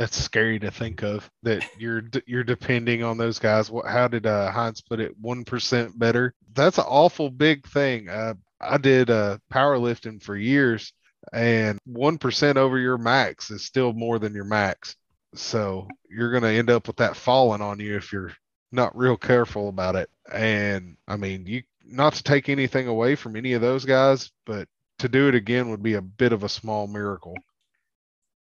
that's 0.00 0.16
scary 0.16 0.58
to 0.58 0.70
think 0.70 1.02
of 1.02 1.30
that 1.42 1.62
you're 1.78 2.02
you're 2.24 2.42
depending 2.42 3.02
on 3.02 3.18
those 3.18 3.38
guys. 3.38 3.70
What 3.70 3.86
how 3.86 4.08
did 4.08 4.24
uh, 4.24 4.50
Hynes 4.50 4.80
put 4.80 4.98
it? 4.98 5.14
One 5.20 5.44
percent 5.44 5.98
better. 5.98 6.32
That's 6.54 6.78
an 6.78 6.86
awful 6.88 7.30
big 7.30 7.66
thing. 7.68 8.08
Uh, 8.08 8.32
I 8.62 8.78
did 8.78 9.10
uh, 9.10 9.36
powerlifting 9.52 10.22
for 10.22 10.36
years, 10.36 10.94
and 11.34 11.78
one 11.84 12.16
percent 12.16 12.56
over 12.56 12.78
your 12.78 12.96
max 12.96 13.50
is 13.50 13.66
still 13.66 13.92
more 13.92 14.18
than 14.18 14.34
your 14.34 14.44
max. 14.44 14.96
So 15.34 15.86
you're 16.08 16.30
going 16.30 16.44
to 16.44 16.48
end 16.48 16.70
up 16.70 16.86
with 16.86 16.96
that 16.96 17.14
falling 17.14 17.60
on 17.60 17.78
you 17.78 17.96
if 17.96 18.10
you're 18.10 18.32
not 18.72 18.96
real 18.96 19.16
careful 19.16 19.68
about 19.68 19.96
it. 19.96 20.10
And 20.32 20.96
I 21.08 21.16
mean, 21.16 21.46
you 21.46 21.62
not 21.84 22.14
to 22.14 22.22
take 22.22 22.48
anything 22.48 22.86
away 22.86 23.16
from 23.16 23.36
any 23.36 23.52
of 23.54 23.60
those 23.60 23.84
guys, 23.84 24.30
but 24.46 24.68
to 24.98 25.08
do 25.08 25.28
it 25.28 25.34
again 25.34 25.70
would 25.70 25.82
be 25.82 25.94
a 25.94 26.02
bit 26.02 26.32
of 26.32 26.44
a 26.44 26.48
small 26.48 26.86
miracle. 26.86 27.34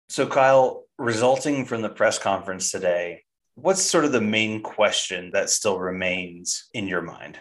So, 0.09 0.27
Kyle, 0.27 0.85
resulting 0.99 1.65
from 1.65 1.83
the 1.83 1.89
press 1.89 2.19
conference 2.19 2.71
today, 2.71 3.25
what's 3.57 3.83
sort 3.83 4.05
of 4.05 4.13
the 4.13 4.21
main 4.21 4.63
question 4.63 5.31
that 5.33 5.51
still 5.51 5.79
remains 5.79 6.69
in 6.73 6.87
your 6.87 7.03
mind? 7.03 7.39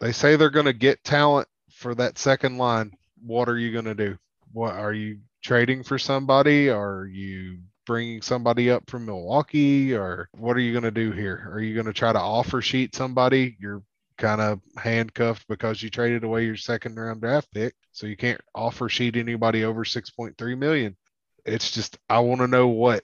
They 0.00 0.12
say 0.12 0.36
they're 0.36 0.50
going 0.50 0.66
to 0.66 0.72
get 0.72 1.04
talent 1.04 1.48
for 1.72 1.94
that 1.96 2.18
second 2.18 2.58
line. 2.58 2.92
What 3.22 3.48
are 3.48 3.58
you 3.58 3.72
going 3.72 3.84
to 3.84 3.94
do? 3.94 4.16
What 4.52 4.74
are 4.74 4.92
you 4.92 5.18
trading 5.42 5.82
for 5.82 5.98
somebody? 5.98 6.70
Are 6.70 7.06
you 7.06 7.58
bringing 7.90 8.22
somebody 8.22 8.70
up 8.70 8.88
from 8.88 9.06
Milwaukee 9.06 9.94
or 9.94 10.28
what 10.38 10.56
are 10.56 10.60
you 10.60 10.72
going 10.72 10.84
to 10.84 10.90
do 10.90 11.10
here? 11.10 11.50
Are 11.52 11.60
you 11.60 11.74
going 11.74 11.86
to 11.86 11.92
try 11.92 12.12
to 12.12 12.20
offer 12.20 12.62
sheet 12.62 12.94
somebody? 12.94 13.56
You're 13.60 13.82
kind 14.18 14.40
of 14.40 14.60
handcuffed 14.76 15.48
because 15.48 15.82
you 15.82 15.90
traded 15.90 16.24
away 16.24 16.44
your 16.44 16.56
second 16.56 16.96
round 16.96 17.20
draft 17.20 17.48
pick. 17.52 17.74
So 17.92 18.06
you 18.06 18.16
can't 18.16 18.40
offer 18.54 18.88
sheet 18.88 19.16
anybody 19.16 19.64
over 19.64 19.84
6.3 19.84 20.58
million 20.58 20.96
it's 21.44 21.70
just 21.70 21.98
I 22.08 22.20
want 22.20 22.40
to 22.40 22.46
know 22.46 22.68
what 22.68 23.02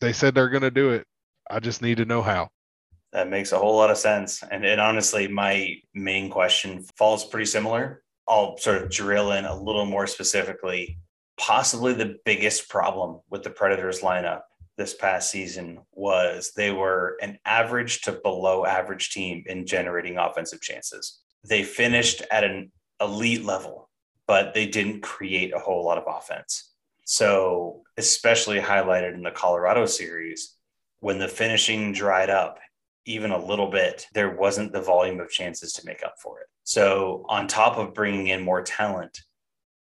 they 0.00 0.12
said 0.12 0.34
they're 0.34 0.48
going 0.48 0.62
to 0.62 0.70
do 0.70 0.90
it. 0.90 1.06
I 1.50 1.60
just 1.60 1.82
need 1.82 1.96
to 1.98 2.04
know 2.04 2.22
how. 2.22 2.48
That 3.12 3.28
makes 3.28 3.52
a 3.52 3.58
whole 3.58 3.76
lot 3.76 3.90
of 3.90 3.96
sense. 3.96 4.42
And, 4.50 4.64
and 4.64 4.80
honestly, 4.80 5.28
my 5.28 5.76
main 5.94 6.30
question 6.30 6.84
falls 6.96 7.24
pretty 7.24 7.46
similar. 7.46 8.02
I'll 8.28 8.58
sort 8.58 8.82
of 8.82 8.90
drill 8.90 9.32
in 9.32 9.46
a 9.46 9.60
little 9.60 9.86
more 9.86 10.06
specifically. 10.06 10.98
Possibly 11.38 11.94
the 11.94 12.16
biggest 12.24 12.68
problem 12.68 13.20
with 13.30 13.42
the 13.42 13.50
Predators 13.50 14.00
lineup 14.00 14.42
this 14.76 14.94
past 14.94 15.30
season 15.30 15.80
was 15.92 16.52
they 16.56 16.70
were 16.70 17.16
an 17.20 17.38
average 17.44 18.02
to 18.02 18.12
below 18.12 18.64
average 18.64 19.10
team 19.10 19.42
in 19.46 19.66
generating 19.66 20.18
offensive 20.18 20.60
chances. 20.60 21.20
They 21.48 21.62
finished 21.62 22.22
at 22.30 22.44
an 22.44 22.70
elite 23.00 23.44
level, 23.44 23.88
but 24.26 24.54
they 24.54 24.66
didn't 24.66 25.02
create 25.02 25.54
a 25.54 25.58
whole 25.58 25.84
lot 25.84 25.98
of 25.98 26.04
offense. 26.06 26.72
So, 27.04 27.82
especially 27.96 28.60
highlighted 28.60 29.14
in 29.14 29.22
the 29.22 29.30
Colorado 29.30 29.86
series, 29.86 30.54
when 31.00 31.18
the 31.18 31.28
finishing 31.28 31.92
dried 31.92 32.30
up 32.30 32.58
even 33.06 33.30
a 33.30 33.44
little 33.44 33.70
bit, 33.70 34.06
there 34.12 34.36
wasn't 34.36 34.72
the 34.72 34.82
volume 34.82 35.18
of 35.18 35.30
chances 35.30 35.72
to 35.72 35.86
make 35.86 36.04
up 36.04 36.16
for 36.22 36.40
it. 36.40 36.46
So, 36.64 37.24
on 37.28 37.46
top 37.46 37.78
of 37.78 37.94
bringing 37.94 38.26
in 38.26 38.44
more 38.44 38.62
talent, 38.62 39.18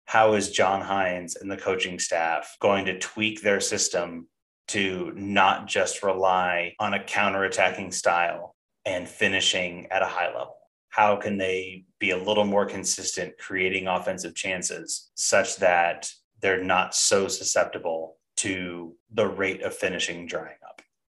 how 0.06 0.34
is 0.34 0.52
John 0.52 0.82
Hynes 0.82 1.40
and 1.40 1.50
the 1.50 1.58
coaching 1.58 2.00
staff 2.00 2.58
going 2.62 2.86
to 2.86 3.00
tweak 3.00 3.42
their 3.42 3.60
system 3.60 4.28
to 4.68 5.12
not 5.16 5.68
just 5.68 6.04
rely 6.04 6.76
on 6.80 6.94
a 6.94 7.00
counterattacking 7.00 7.94
style 7.94 8.56
and 8.86 9.08
finishing 9.08 9.88
at 9.92 10.02
a 10.02 10.08
high 10.08 10.28
level? 10.28 10.58
How 10.90 11.18
can 11.18 11.38
they 11.38 11.86
be 12.00 12.12
a 12.12 12.18
little 12.18 12.46
more 12.46 12.66
consistent 12.66 13.38
creating 13.38 13.88
offensive 13.88 14.36
chances 14.36 15.12
such 15.16 15.58
that 15.58 16.10
they're 16.40 16.64
not 16.64 16.96
so 16.96 17.28
susceptible 17.28 18.18
to 18.38 18.96
the 19.12 19.28
rate 19.28 19.62
of 19.62 19.76
finishing 19.76 20.28
drying? 20.28 20.56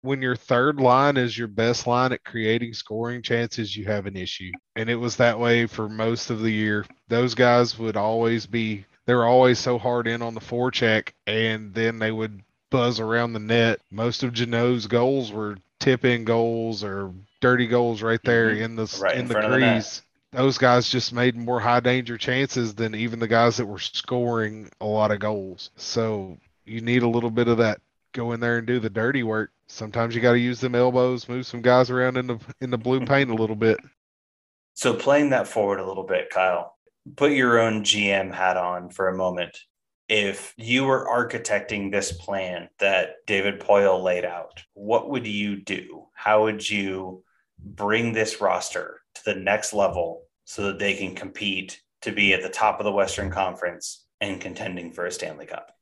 When 0.02 0.22
your 0.22 0.36
third 0.36 0.80
line 0.80 1.16
is 1.16 1.36
your 1.36 1.48
best 1.48 1.86
line 1.86 2.12
at 2.12 2.24
creating 2.24 2.74
scoring 2.74 3.22
chances, 3.22 3.76
you 3.76 3.86
have 3.86 4.06
an 4.06 4.16
issue. 4.16 4.52
And 4.76 4.88
it 4.88 4.96
was 4.96 5.16
that 5.16 5.38
way 5.38 5.66
for 5.66 5.88
most 5.88 6.30
of 6.30 6.40
the 6.40 6.50
year. 6.50 6.84
Those 7.08 7.34
guys 7.34 7.78
would 7.78 7.96
always 7.96 8.46
be, 8.46 8.84
they 9.06 9.14
were 9.14 9.26
always 9.26 9.58
so 9.58 9.78
hard 9.78 10.06
in 10.06 10.22
on 10.22 10.34
the 10.34 10.40
forecheck, 10.40 11.10
and 11.26 11.74
then 11.74 11.98
they 11.98 12.12
would 12.12 12.42
buzz 12.70 13.00
around 13.00 13.32
the 13.32 13.40
net. 13.40 13.80
Most 13.90 14.22
of 14.22 14.32
Jeannot's 14.32 14.86
goals 14.86 15.32
were 15.32 15.56
tip 15.80 16.04
in 16.04 16.24
goals 16.24 16.82
or 16.82 17.12
dirty 17.40 17.66
goals 17.66 18.02
right 18.02 18.20
there 18.24 18.50
mm-hmm. 18.50 18.62
in 18.62 18.76
the 18.76 18.98
right 19.00 19.14
in, 19.14 19.20
in 19.22 19.28
the 19.28 19.34
crease. 19.34 20.02
The 20.32 20.38
Those 20.38 20.58
guys 20.58 20.88
just 20.88 21.12
made 21.12 21.36
more 21.36 21.60
high 21.60 21.80
danger 21.80 22.18
chances 22.18 22.74
than 22.74 22.94
even 22.94 23.18
the 23.18 23.28
guys 23.28 23.56
that 23.56 23.66
were 23.66 23.78
scoring 23.78 24.70
a 24.80 24.86
lot 24.86 25.10
of 25.10 25.20
goals. 25.20 25.70
So 25.76 26.38
you 26.64 26.80
need 26.80 27.02
a 27.02 27.08
little 27.08 27.30
bit 27.30 27.48
of 27.48 27.58
that 27.58 27.80
go 28.16 28.32
in 28.32 28.40
there 28.40 28.58
and 28.58 28.66
do 28.66 28.80
the 28.80 28.90
dirty 28.90 29.22
work 29.22 29.52
sometimes 29.66 30.14
you 30.14 30.20
got 30.20 30.32
to 30.32 30.38
use 30.38 30.60
them 30.60 30.74
elbows, 30.74 31.28
move 31.28 31.46
some 31.46 31.62
guys 31.62 31.90
around 31.90 32.16
in 32.16 32.26
the 32.26 32.38
in 32.60 32.70
the 32.70 32.78
blue 32.78 33.04
paint 33.04 33.30
a 33.30 33.34
little 33.34 33.56
bit. 33.56 33.78
So 34.74 34.94
playing 34.94 35.30
that 35.30 35.48
forward 35.48 35.80
a 35.80 35.86
little 35.86 36.04
bit, 36.04 36.30
Kyle, 36.30 36.76
put 37.16 37.32
your 37.32 37.58
own 37.58 37.82
GM 37.82 38.32
hat 38.32 38.56
on 38.56 38.90
for 38.90 39.08
a 39.08 39.16
moment. 39.16 39.56
If 40.08 40.54
you 40.56 40.84
were 40.84 41.08
architecting 41.10 41.90
this 41.90 42.12
plan 42.12 42.68
that 42.78 43.16
David 43.26 43.58
Poile 43.60 44.02
laid 44.02 44.24
out, 44.24 44.62
what 44.74 45.10
would 45.10 45.26
you 45.26 45.62
do? 45.62 46.06
How 46.14 46.44
would 46.44 46.68
you 46.68 47.24
bring 47.58 48.12
this 48.12 48.40
roster 48.40 49.00
to 49.16 49.24
the 49.24 49.34
next 49.34 49.72
level 49.72 50.22
so 50.44 50.64
that 50.64 50.78
they 50.78 50.94
can 50.94 51.16
compete 51.16 51.80
to 52.02 52.12
be 52.12 52.34
at 52.34 52.42
the 52.42 52.48
top 52.48 52.78
of 52.78 52.84
the 52.84 52.92
Western 52.92 53.30
Conference 53.30 54.04
and 54.20 54.40
contending 54.40 54.92
for 54.92 55.06
a 55.06 55.10
Stanley 55.10 55.46
Cup? 55.46 55.75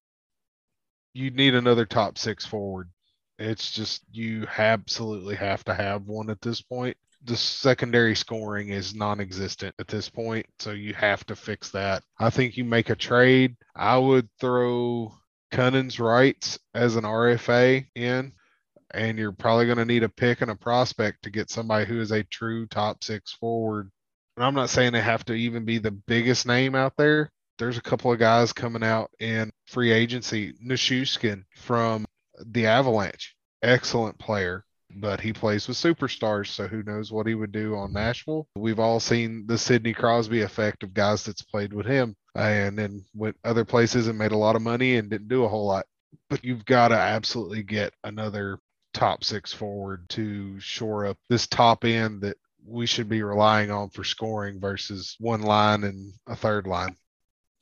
You 1.15 1.31
need 1.31 1.55
another 1.55 1.87
top 1.87 2.19
six 2.19 2.45
forward. 2.45 2.91
It's 3.39 3.71
just 3.73 4.03
you 4.13 4.47
absolutely 4.59 5.37
have 5.37 5.65
to 5.65 5.75
have 5.75 6.07
one 6.07 6.31
at 6.31 6.41
this 6.41 6.61
point. 6.61 6.97
The 7.25 7.37
secondary 7.37 8.15
scoring 8.15 8.69
is 8.69 8.95
non 8.95 9.21
existent 9.21 9.75
at 9.79 9.89
this 9.89 10.11
point. 10.11 10.47
So 10.59 10.73
you 10.73 10.93
have 10.95 11.25
to 11.27 11.37
fix 11.37 11.71
that. 11.71 12.03
I 12.19 12.31
think 12.31 12.57
you 12.57 12.65
make 12.65 12.91
a 12.91 12.97
trade. 12.97 13.57
I 13.75 13.97
would 13.97 14.29
throw 14.41 15.15
Kunin's 15.53 15.99
rights 15.99 16.59
as 16.75 16.97
an 16.97 17.05
RFA 17.05 17.87
in, 17.95 18.33
and 18.93 19.19
you're 19.19 19.33
probably 19.33 19.67
going 19.67 19.79
to 19.79 19.85
need 19.85 20.03
a 20.03 20.09
pick 20.09 20.43
and 20.43 20.51
a 20.51 20.57
prospect 20.57 21.23
to 21.23 21.31
get 21.31 21.51
somebody 21.51 21.87
who 21.87 22.01
is 22.01 22.11
a 22.11 22.25
true 22.25 22.67
top 22.67 23.03
six 23.03 23.33
forward. 23.33 23.91
And 24.37 24.45
I'm 24.45 24.55
not 24.55 24.71
saying 24.71 24.93
they 24.93 25.01
have 25.01 25.25
to 25.27 25.35
even 25.35 25.65
be 25.65 25.79
the 25.79 25.93
biggest 25.93 26.47
name 26.47 26.75
out 26.75 26.95
there. 26.97 27.31
There's 27.59 27.79
a 27.79 27.83
couple 27.83 28.13
of 28.13 28.19
guys 28.19 28.53
coming 28.53 28.83
out 28.83 29.11
in 29.21 29.53
free 29.67 29.93
agency. 29.93 30.55
Nichushkin 30.65 31.45
from 31.57 32.05
the 32.47 32.67
Avalanche. 32.67 33.37
Excellent 33.63 34.19
player, 34.19 34.65
but 34.97 35.21
he 35.21 35.33
plays 35.33 35.69
with 35.69 35.77
superstars, 35.77 36.49
so 36.49 36.67
who 36.67 36.83
knows 36.83 37.13
what 37.13 37.27
he 37.27 37.35
would 37.35 37.53
do 37.53 37.77
on 37.77 37.93
Nashville. 37.93 38.49
We've 38.57 38.81
all 38.81 39.01
seen 39.01 39.47
the 39.47 39.57
Sidney 39.57 39.95
Crosby 39.95 40.43
effect 40.43 40.83
of 40.83 40.95
guys 40.95 41.25
that's 41.25 41.43
played 41.43 41.73
with 41.73 41.87
him 41.87 42.17
and 42.35 42.79
then 42.79 43.05
went 43.15 43.37
other 43.45 43.65
places 43.65 44.09
and 44.09 44.19
made 44.19 44.33
a 44.33 44.37
lot 44.37 44.57
of 44.57 44.63
money 44.63 44.97
and 44.97 45.09
didn't 45.09 45.29
do 45.29 45.45
a 45.45 45.49
whole 45.49 45.67
lot. 45.67 45.87
But 46.29 46.45
you've 46.45 46.65
got 46.65 46.89
to 46.89 46.97
absolutely 46.97 47.63
get 47.63 47.95
another 48.03 48.59
top 48.93 49.25
six 49.25 49.53
forward 49.53 50.09
to 50.11 50.59
shore 50.61 51.07
up 51.07 51.19
this 51.29 51.47
top 51.47 51.85
end 51.85 52.23
that 52.23 52.37
we 52.67 52.87
should 52.87 53.09
be 53.09 53.23
relying 53.23 53.71
on 53.71 53.91
for 53.91 54.05
scoring 54.05 54.61
versus 54.61 55.17
one 55.19 55.43
line 55.43 55.85
and 55.85 56.13
a 56.27 56.35
third 56.37 56.67
line. 56.67 56.97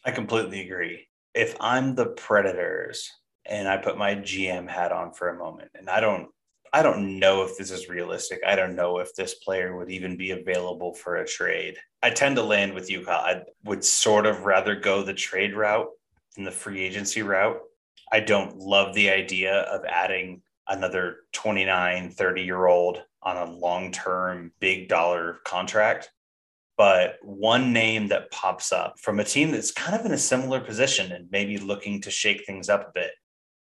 I 0.05 0.11
completely 0.11 0.61
agree. 0.61 1.09
If 1.35 1.57
I'm 1.61 1.95
the 1.95 2.07
Predators, 2.07 3.11
and 3.47 3.69
I 3.69 3.77
put 3.77 3.99
my 3.99 4.15
GM 4.15 4.69
hat 4.69 4.93
on 4.93 5.13
for 5.13 5.29
a 5.29 5.39
moment. 5.39 5.71
And 5.75 5.89
I 5.89 6.01
don't 6.01 6.29
I 6.75 6.83
don't 6.83 7.19
know 7.19 7.43
if 7.43 7.59
this 7.59 7.71
is 7.71 7.91
realistic. 7.91 8.41
I 8.47 8.57
don't 8.57 8.75
know 8.75 8.99
if 8.99 9.15
this 9.15 9.35
player 9.35 9.77
would 9.77 9.91
even 9.91 10.17
be 10.17 10.31
available 10.31 10.95
for 10.95 11.17
a 11.17 11.27
trade. 11.27 11.77
I 12.03 12.09
tend 12.09 12.37
to 12.37 12.43
land 12.43 12.73
with 12.73 12.91
you, 12.91 13.05
Kyle. 13.05 13.21
I 13.21 13.43
would 13.65 13.85
sort 13.85 14.25
of 14.25 14.47
rather 14.47 14.75
go 14.75 15.03
the 15.03 15.13
trade 15.13 15.55
route 15.55 15.89
than 16.35 16.45
the 16.45 16.51
free 16.51 16.81
agency 16.81 17.21
route. 17.21 17.61
I 18.11 18.21
don't 18.21 18.57
love 18.57 18.95
the 18.95 19.11
idea 19.11 19.53
of 19.53 19.85
adding 19.85 20.41
another 20.67 21.17
29, 21.33 22.11
30 22.11 22.43
year 22.43 22.67
old 22.67 23.03
on 23.23 23.37
a 23.37 23.53
long 23.53 23.93
term, 23.93 24.53
big 24.59 24.89
dollar 24.89 25.41
contract. 25.45 26.11
But 26.77 27.17
one 27.23 27.73
name 27.73 28.09
that 28.09 28.31
pops 28.31 28.73
up 28.73 28.99
from 28.99 29.21
a 29.21 29.25
team 29.25 29.51
that's 29.51 29.73
kind 29.73 29.99
of 29.99 30.07
in 30.07 30.13
a 30.13 30.19
similar 30.19 30.61
position 30.61 31.13
and 31.13 31.29
maybe 31.31 31.59
looking 31.59 32.01
to 32.03 32.11
shake 32.11 32.45
things 32.47 32.69
up 32.69 32.89
a 32.89 32.93
bit 32.93 33.13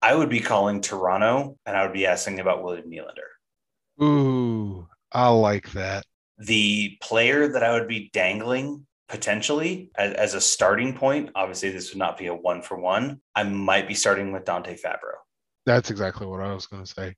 I 0.02 0.16
would 0.16 0.28
be 0.28 0.40
calling 0.40 0.80
Toronto 0.80 1.56
and 1.64 1.76
I 1.76 1.84
would 1.84 1.92
be 1.92 2.06
asking 2.06 2.40
about 2.40 2.64
William 2.64 2.90
Nylander. 2.90 4.02
Ooh, 4.02 4.88
I 5.12 5.28
like 5.28 5.70
that. 5.72 6.04
The 6.38 6.98
player 7.00 7.46
that 7.46 7.62
I 7.62 7.72
would 7.72 7.86
be 7.86 8.10
dangling 8.12 8.84
potentially 9.08 9.92
as, 9.96 10.12
as, 10.14 10.34
a 10.34 10.40
starting 10.40 10.94
point, 10.94 11.30
obviously 11.36 11.70
this 11.70 11.90
would 11.90 11.98
not 11.98 12.18
be 12.18 12.26
a 12.26 12.34
one 12.34 12.62
for 12.62 12.80
one. 12.80 13.20
I 13.36 13.44
might 13.44 13.86
be 13.86 13.94
starting 13.94 14.32
with 14.32 14.44
Dante 14.44 14.76
Fabbro. 14.76 15.20
That's 15.66 15.90
exactly 15.90 16.26
what 16.26 16.40
I 16.40 16.52
was 16.52 16.66
going 16.66 16.84
to 16.84 16.92
say. 16.92 17.14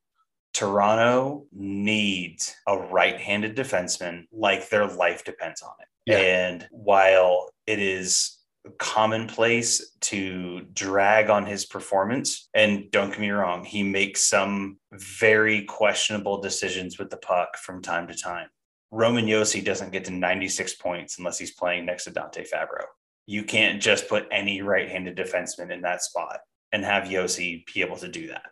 Toronto 0.55 1.47
needs 1.53 2.55
a 2.67 2.79
right 2.79 3.21
handed 3.21 3.57
defenseman 3.57 4.25
like 4.33 4.71
their 4.71 4.87
life 4.87 5.25
depends 5.25 5.61
on 5.63 5.73
it. 5.81 5.89
Yeah. 6.07 6.19
And 6.19 6.69
while 6.71 7.51
it 7.67 7.81
is 7.81 8.39
commonplace 8.79 9.93
to 10.01 10.63
drag 10.73 11.29
on 11.31 11.45
his 11.45 11.67
performance. 11.67 12.49
And 12.55 12.91
don't 12.91 13.11
get 13.11 13.21
me 13.21 13.31
wrong, 13.31 13.65
he 13.65 13.83
makes 13.83 14.27
some 14.27 14.79
very 14.93 15.65
questionable 15.65 16.41
decisions 16.41 16.99
with 16.99 17.11
the 17.11 17.17
puck 17.19 17.57
from 17.57 17.83
time 17.83 18.07
to 18.09 18.15
time. 18.15 18.49
Roman 18.91 19.27
Josi 19.27 19.65
doesn't 19.65 19.93
get 19.93 20.05
to 20.07 20.13
96 20.13 20.75
points 20.75 21.19
unless 21.19 21.39
he's 21.39 21.55
playing 21.55 21.85
next 21.85 22.05
to 22.05 22.11
Dante 22.11 22.45
Fabbro. 22.45 22.85
You 23.27 23.45
can't 23.45 23.83
just 23.83 24.09
put 24.09 24.29
any 24.31 24.63
right 24.63 24.89
handed 24.89 25.17
defenseman 25.17 25.73
in 25.73 25.83
that 25.83 26.03
spot 26.03 26.41
and 26.73 26.85
have 26.85 27.05
Josi 27.05 27.65
be 27.73 27.81
able 27.81 27.97
to 27.97 28.09
do 28.09 28.29
that. 28.29 28.43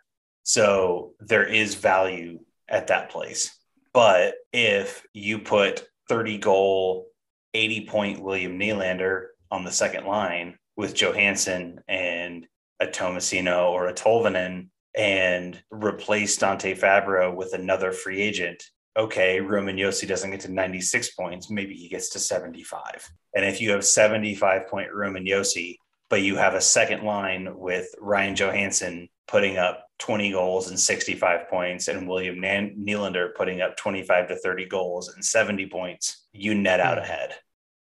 So 0.43 1.13
there 1.21 1.45
is 1.45 1.75
value 1.75 2.41
at 2.69 2.89
that 2.89 3.11
place. 3.11 3.57
But 3.93 4.35
if 4.53 5.07
you 5.13 5.39
put 5.39 5.87
30 6.09 6.39
goal, 6.39 7.07
80 7.55 7.87
point 7.87 8.23
William 8.23 8.59
Nylander 8.59 9.27
on 9.51 9.65
the 9.65 9.71
second 9.71 10.07
line 10.07 10.57
with 10.77 10.95
Johansen 10.95 11.79
and 11.87 12.47
a 12.81 12.87
Tomasino 12.87 13.71
or 13.71 13.87
a 13.87 13.95
Tolvanen 13.95 14.69
and 14.97 15.63
replace 15.71 16.37
Dante 16.37 16.75
Fabbro 16.75 17.35
with 17.35 17.55
another 17.55 17.93
free 17.93 18.21
agent, 18.21 18.63
okay, 18.97 19.41
Roman 19.41 19.77
Josi 19.77 20.07
doesn't 20.07 20.31
get 20.31 20.41
to 20.41 20.53
96 20.53 21.11
points. 21.15 21.51
Maybe 21.51 21.75
he 21.75 21.89
gets 21.89 22.11
to 22.11 22.19
75. 22.19 23.11
And 23.35 23.45
if 23.45 23.61
you 23.61 23.71
have 23.73 23.85
75 23.85 24.69
point 24.69 24.93
Roman 24.93 25.25
Josi, 25.25 25.77
but 26.11 26.23
you 26.23 26.37
have 26.37 26.55
a 26.55 26.61
second 26.61 27.05
line 27.05 27.57
with 27.57 27.89
Ryan 27.99 28.35
Johansen 28.35 29.09
putting 29.27 29.57
up 29.57 29.87
20 30.03 30.33
goals 30.33 30.69
and 30.69 30.79
65 30.79 31.49
points 31.49 31.87
and 31.87 32.09
William 32.09 32.37
Nylander 32.37 33.35
putting 33.37 33.61
up 33.61 33.77
25 33.77 34.29
to 34.29 34.37
30 34.37 34.67
goals 34.67 35.15
and 35.15 35.25
70 35.25 35.67
points, 35.67 36.27
you 36.33 36.57
net 36.57 36.81
out 36.81 36.99
hmm. 36.99 37.05
ahead. 37.05 37.35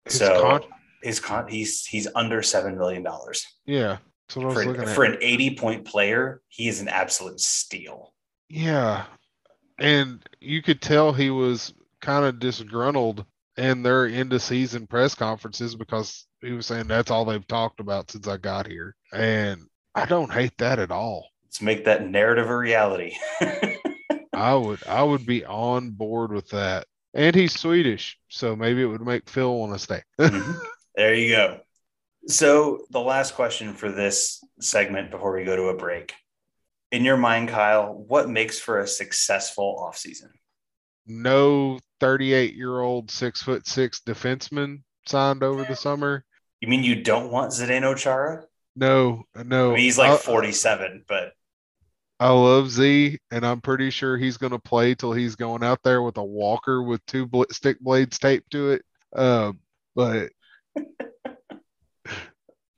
His 0.05 0.19
so 0.19 0.41
con- 0.43 0.71
his 1.03 1.19
con 1.19 1.49
he's 1.49 1.87
he's 1.87 2.07
under 2.15 2.43
seven 2.43 2.77
million 2.77 3.03
dollars. 3.03 3.47
Yeah. 3.65 3.99
So 4.29 4.51
for, 4.51 4.87
for 4.89 5.05
an 5.05 5.17
80 5.23 5.57
point 5.57 5.85
player, 5.87 6.43
he 6.49 6.69
is 6.69 6.83
an 6.83 6.89
absolute 6.89 7.41
steal. 7.41 8.13
Yeah. 8.51 9.05
And 9.79 10.23
you 10.41 10.61
could 10.61 10.83
tell 10.83 11.13
he 11.13 11.31
was 11.31 11.73
kind 12.03 12.27
of 12.27 12.39
disgruntled 12.39 13.25
in 13.57 13.83
their 13.83 14.07
end 14.07 14.35
of 14.35 14.43
season 14.43 14.87
press 14.87 15.15
conferences 15.15 15.75
because 15.75 16.27
he 16.43 16.53
was 16.53 16.67
saying 16.67 16.87
that's 16.87 17.11
all 17.11 17.25
they've 17.25 17.47
talked 17.47 17.81
about 17.81 18.11
since 18.11 18.29
I 18.29 18.37
got 18.37 18.67
here. 18.67 18.95
And 19.13 19.63
I 19.95 20.05
don't 20.05 20.33
hate 20.33 20.57
that 20.59 20.79
at 20.79 20.91
all. 20.91 21.30
Let's 21.51 21.63
make 21.63 21.85
that 21.87 22.09
narrative 22.09 22.49
a 22.49 22.57
reality. 22.57 23.17
I 24.33 24.55
would 24.55 24.87
I 24.87 25.03
would 25.03 25.27
be 25.27 25.45
on 25.45 25.91
board 25.91 26.33
with 26.33 26.49
that. 26.51 26.87
And 27.13 27.35
he's 27.35 27.59
Swedish, 27.59 28.17
so 28.29 28.55
maybe 28.55 28.83
it 28.83 28.87
would 28.87 29.01
make 29.01 29.29
Phil 29.29 29.59
want 29.59 29.73
to 29.73 29.79
stay. 29.81 30.03
Mhm. 30.21 30.61
There 30.95 31.15
you 31.15 31.35
go. 31.35 31.61
So, 32.29 32.85
the 32.91 33.01
last 33.01 33.35
question 33.35 33.75
for 33.75 33.91
this 33.91 34.45
segment 34.61 35.11
before 35.11 35.35
we 35.35 35.45
go 35.45 35.57
to 35.57 35.69
a 35.69 35.77
break. 35.77 36.13
In 36.93 37.05
your 37.05 37.17
mind, 37.17 37.49
Kyle, 37.49 37.95
what 37.95 38.29
makes 38.29 38.59
for 38.61 38.79
a 38.81 38.87
successful 38.87 39.77
offseason? 39.91 40.29
no 41.07 41.81
38 41.99 42.55
year 42.55 42.79
old 42.81 43.11
six 43.11 43.43
foot 43.43 43.67
six 43.67 44.01
defenseman 44.07 44.83
signed 45.07 45.43
over 45.43 45.65
the 45.65 45.75
summer. 45.75 46.25
You 46.61 46.69
mean 46.69 46.85
you 46.85 47.03
don't 47.03 47.33
want 47.33 47.51
Zdeno 47.53 47.97
Chara? 47.97 48.45
No, 48.77 49.25
no. 49.35 49.71
I 49.73 49.75
mean, 49.75 49.79
he's 49.83 49.99
like 49.99 50.13
I- 50.13 50.17
47, 50.17 51.05
but 51.09 51.33
I 52.21 52.31
love 52.33 52.71
Z, 52.71 53.19
and 53.31 53.47
I'm 53.47 53.63
pretty 53.63 53.89
sure 53.89 54.19
he's 54.19 54.37
going 54.37 54.53
to 54.53 54.59
play 54.59 54.95
till 54.95 55.15
he's 55.15 55.37
going 55.37 55.65
out 55.65 55.83
there 55.83 56.03
with 56.03 56.19
a 56.19 56.23
walker 56.23 56.83
with 56.83 57.05
two 57.07 57.27
bl- 57.27 57.45
stick 57.51 57.81
blades 57.81 58.19
taped 58.19 58.51
to 58.51 58.73
it. 58.73 58.83
Uh, 59.17 59.53
but 59.97 60.29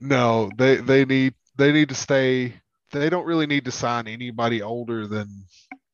no, 0.01 0.49
they 0.57 0.77
they 0.77 1.05
need 1.05 1.35
they 1.57 1.73
need 1.73 1.89
to 1.89 1.95
stay. 1.97 2.55
They 2.93 3.11
don't 3.11 3.27
really 3.27 3.47
need 3.47 3.65
to 3.65 3.73
sign 3.73 4.07
anybody 4.07 4.63
older 4.63 5.09
than 5.09 5.27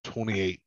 28. 0.05 0.61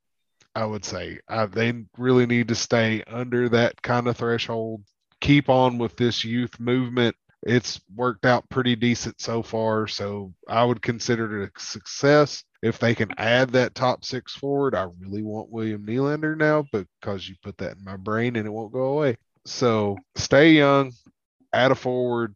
I 0.56 0.65
would 0.65 0.84
say 0.84 1.20
uh, 1.28 1.46
they 1.46 1.86
really 2.00 2.26
need 2.26 2.48
to 2.48 2.56
stay 2.56 3.04
under 3.06 3.48
that 3.50 3.80
kind 3.84 4.08
of 4.08 4.17
threshold. 4.17 4.82
Keep 5.20 5.50
on 5.50 5.78
with 5.78 5.96
this 5.98 6.26
youth 6.26 6.60
movement. 6.60 7.15
It's 7.44 7.80
worked 7.94 8.26
out 8.26 8.50
pretty 8.50 8.76
decent 8.76 9.22
so 9.22 9.44
far, 9.44 9.86
so 9.86 10.34
I 10.48 10.63
would 10.63 10.82
consider 10.82 11.44
it 11.44 11.52
a 11.56 11.62
success 11.62 12.44
if 12.62 12.78
they 12.78 12.93
can 12.93 13.12
add 13.17 13.50
that 13.52 13.76
top 13.76 14.06
six 14.06 14.36
forward, 14.36 14.76
I 14.76 14.88
really 15.00 15.24
want 15.24 15.50
William 15.50 15.86
Nylander 15.86 16.38
now 16.38 16.65
because 16.71 17.28
you 17.28 17.36
put 17.41 17.58
that 17.58 17.78
in 17.78 17.84
my 17.84 17.97
brain 17.97 18.36
and 18.36 18.45
it 18.45 18.52
won't 18.52 18.74
go 18.74 18.86
away. 18.86 19.17
So 19.45 19.97
stay 20.15 20.52
young, 20.52 20.91
add 21.54 21.71
a 21.71 21.76
forward, 21.76 22.36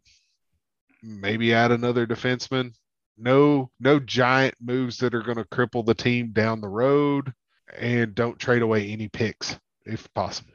maybe 1.04 1.54
add 1.54 1.72
another 1.72 2.08
defenseman. 2.08 2.74
No, 3.18 3.70
no 3.80 4.00
giant 4.00 4.56
moves 4.60 4.98
that 4.98 5.14
are 5.14 5.22
going 5.22 5.38
to 5.38 5.46
cripple 5.46 5.86
the 5.86 5.94
team 5.94 6.32
down 6.34 6.60
the 6.60 6.68
road, 6.68 7.32
and 7.78 8.14
don't 8.14 8.40
trade 8.40 8.62
away 8.62 8.90
any 8.90 9.08
picks 9.08 9.58
if 9.86 10.12
possible. 10.14 10.52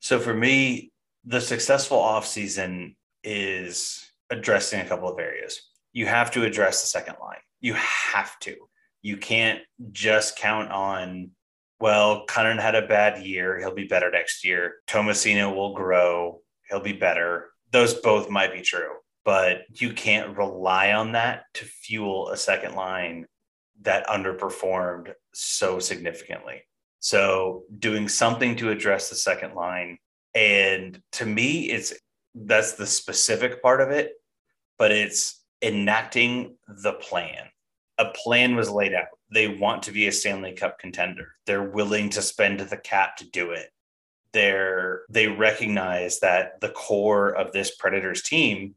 So 0.00 0.18
for 0.20 0.32
me, 0.32 0.92
the 1.24 1.40
successful 1.40 1.98
offseason 1.98 2.94
is 3.24 4.08
addressing 4.30 4.80
a 4.80 4.86
couple 4.86 5.12
of 5.12 5.18
areas. 5.18 5.60
You 5.92 6.06
have 6.06 6.30
to 6.32 6.44
address 6.44 6.80
the 6.82 6.86
second 6.86 7.16
line. 7.20 7.38
You 7.60 7.74
have 7.74 8.38
to. 8.40 8.56
You 9.02 9.16
can't 9.16 9.60
just 9.92 10.38
count 10.38 10.70
on, 10.70 11.30
well, 11.80 12.26
Kunin 12.26 12.60
had 12.60 12.74
a 12.74 12.86
bad 12.86 13.24
year. 13.24 13.58
He'll 13.58 13.74
be 13.74 13.86
better 13.86 14.10
next 14.10 14.44
year. 14.44 14.76
Tomasino 14.86 15.54
will 15.54 15.74
grow. 15.74 16.40
He'll 16.68 16.80
be 16.80 16.92
better. 16.92 17.50
Those 17.72 17.94
both 17.94 18.30
might 18.30 18.52
be 18.52 18.62
true, 18.62 18.94
but 19.24 19.62
you 19.74 19.92
can't 19.92 20.36
rely 20.36 20.92
on 20.92 21.12
that 21.12 21.44
to 21.54 21.64
fuel 21.64 22.30
a 22.30 22.36
second 22.36 22.74
line 22.74 23.26
that 23.82 24.06
underperformed 24.06 25.12
so 25.34 25.78
significantly. 25.78 26.62
So 27.00 27.64
doing 27.78 28.08
something 28.08 28.56
to 28.56 28.70
address 28.70 29.10
the 29.10 29.16
second 29.16 29.54
line. 29.54 29.98
And 30.34 31.00
to 31.12 31.26
me, 31.26 31.70
it's 31.70 31.94
that's 32.34 32.72
the 32.72 32.86
specific 32.86 33.62
part 33.62 33.80
of 33.80 33.90
it, 33.90 34.12
but 34.78 34.92
it's 34.92 35.35
enacting 35.62 36.56
the 36.68 36.92
plan. 36.94 37.46
A 37.98 38.06
plan 38.10 38.56
was 38.56 38.70
laid 38.70 38.92
out. 38.94 39.06
They 39.32 39.48
want 39.48 39.82
to 39.84 39.92
be 39.92 40.06
a 40.06 40.12
Stanley 40.12 40.52
Cup 40.52 40.78
contender. 40.78 41.32
They're 41.46 41.70
willing 41.70 42.10
to 42.10 42.22
spend 42.22 42.60
the 42.60 42.76
cap 42.76 43.16
to 43.18 43.30
do 43.30 43.52
it. 43.52 43.70
They're 44.32 45.02
they 45.08 45.28
recognize 45.28 46.20
that 46.20 46.60
the 46.60 46.68
core 46.68 47.30
of 47.30 47.52
this 47.52 47.74
Predators 47.76 48.22
team 48.22 48.74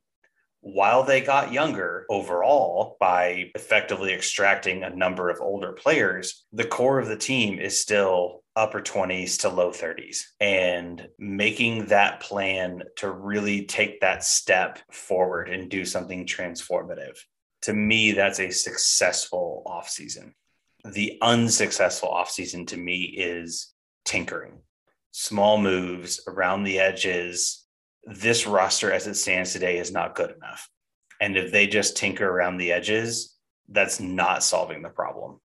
while 0.61 1.03
they 1.03 1.21
got 1.21 1.53
younger 1.53 2.05
overall 2.09 2.97
by 2.99 3.51
effectively 3.55 4.13
extracting 4.13 4.83
a 4.83 4.89
number 4.89 5.29
of 5.29 5.41
older 5.41 5.71
players, 5.71 6.45
the 6.51 6.65
core 6.65 6.99
of 6.99 7.07
the 7.07 7.17
team 7.17 7.59
is 7.59 7.79
still 7.79 8.43
upper 8.55 8.81
20s 8.81 9.39
to 9.39 9.49
low 9.49 9.71
30s. 9.71 10.23
And 10.39 11.07
making 11.17 11.85
that 11.85 12.19
plan 12.19 12.83
to 12.97 13.09
really 13.09 13.65
take 13.65 14.01
that 14.01 14.23
step 14.23 14.79
forward 14.91 15.49
and 15.49 15.69
do 15.69 15.85
something 15.85 16.25
transformative. 16.25 17.17
To 17.63 17.73
me, 17.73 18.11
that's 18.11 18.39
a 18.39 18.51
successful 18.51 19.63
offseason. 19.65 20.33
The 20.85 21.17
unsuccessful 21.21 22.09
offseason 22.09 22.67
to 22.67 22.77
me 22.77 23.03
is 23.03 23.73
tinkering, 24.05 24.59
small 25.11 25.57
moves 25.57 26.21
around 26.27 26.63
the 26.63 26.79
edges, 26.79 27.58
this 28.09 28.47
roster 28.47 28.91
as 28.91 29.07
it 29.07 29.15
stands 29.15 29.53
today 29.53 29.77
is 29.77 29.91
not 29.91 30.15
good 30.15 30.31
enough. 30.35 30.69
And 31.21 31.37
if 31.37 31.51
they 31.51 31.67
just 31.67 31.97
tinker 31.97 32.27
around 32.27 32.57
the 32.57 32.71
edges, 32.71 33.35
that's 33.67 33.99
not 33.99 34.43
solving 34.43 34.81
the 34.81 34.89
problem. 34.89 35.39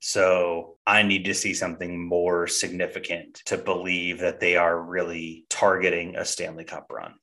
So 0.00 0.76
I 0.86 1.02
need 1.02 1.24
to 1.24 1.34
see 1.34 1.54
something 1.54 2.06
more 2.06 2.46
significant 2.46 3.40
to 3.46 3.56
believe 3.56 4.18
that 4.18 4.38
they 4.38 4.56
are 4.56 4.78
really 4.78 5.46
targeting 5.48 6.16
a 6.16 6.26
Stanley 6.26 6.64
Cup 6.64 6.88
run. 6.90 7.14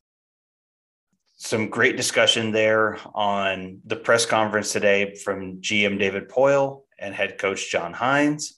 Some 1.38 1.70
great 1.70 1.96
discussion 1.96 2.52
there 2.52 2.98
on 3.14 3.82
the 3.86 3.96
press 3.96 4.26
conference 4.26 4.72
today 4.72 5.14
from 5.14 5.62
GM 5.62 6.00
David 6.00 6.28
Poile 6.28 6.82
and 6.98 7.14
head 7.14 7.38
coach 7.38 7.72
John 7.72 7.94
Hynes. 7.94 8.54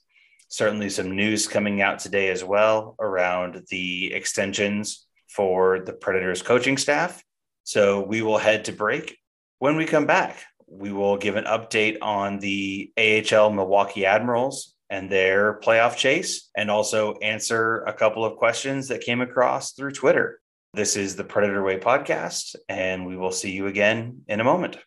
Certainly, 0.47 0.89
some 0.89 1.15
news 1.15 1.47
coming 1.47 1.81
out 1.81 1.99
today 1.99 2.29
as 2.29 2.43
well 2.43 2.95
around 2.99 3.63
the 3.69 4.13
extensions 4.13 5.05
for 5.29 5.79
the 5.79 5.93
Predators 5.93 6.41
coaching 6.41 6.77
staff. 6.77 7.23
So 7.63 8.01
we 8.01 8.21
will 8.21 8.37
head 8.37 8.65
to 8.65 8.71
break. 8.71 9.17
When 9.59 9.77
we 9.77 9.85
come 9.85 10.05
back, 10.05 10.43
we 10.67 10.91
will 10.91 11.17
give 11.17 11.35
an 11.35 11.45
update 11.45 11.97
on 12.01 12.39
the 12.39 12.91
AHL 12.97 13.51
Milwaukee 13.51 14.05
Admirals 14.05 14.73
and 14.89 15.09
their 15.09 15.59
playoff 15.61 15.95
chase, 15.95 16.49
and 16.55 16.69
also 16.69 17.13
answer 17.15 17.81
a 17.83 17.93
couple 17.93 18.23
of 18.23 18.37
questions 18.37 18.89
that 18.89 19.01
came 19.01 19.21
across 19.21 19.71
through 19.71 19.91
Twitter. 19.91 20.39
This 20.73 20.95
is 20.95 21.15
the 21.15 21.23
Predator 21.23 21.63
Way 21.63 21.79
podcast, 21.79 22.55
and 22.69 23.05
we 23.05 23.17
will 23.17 23.31
see 23.31 23.51
you 23.51 23.67
again 23.67 24.21
in 24.27 24.39
a 24.39 24.43
moment. 24.43 24.77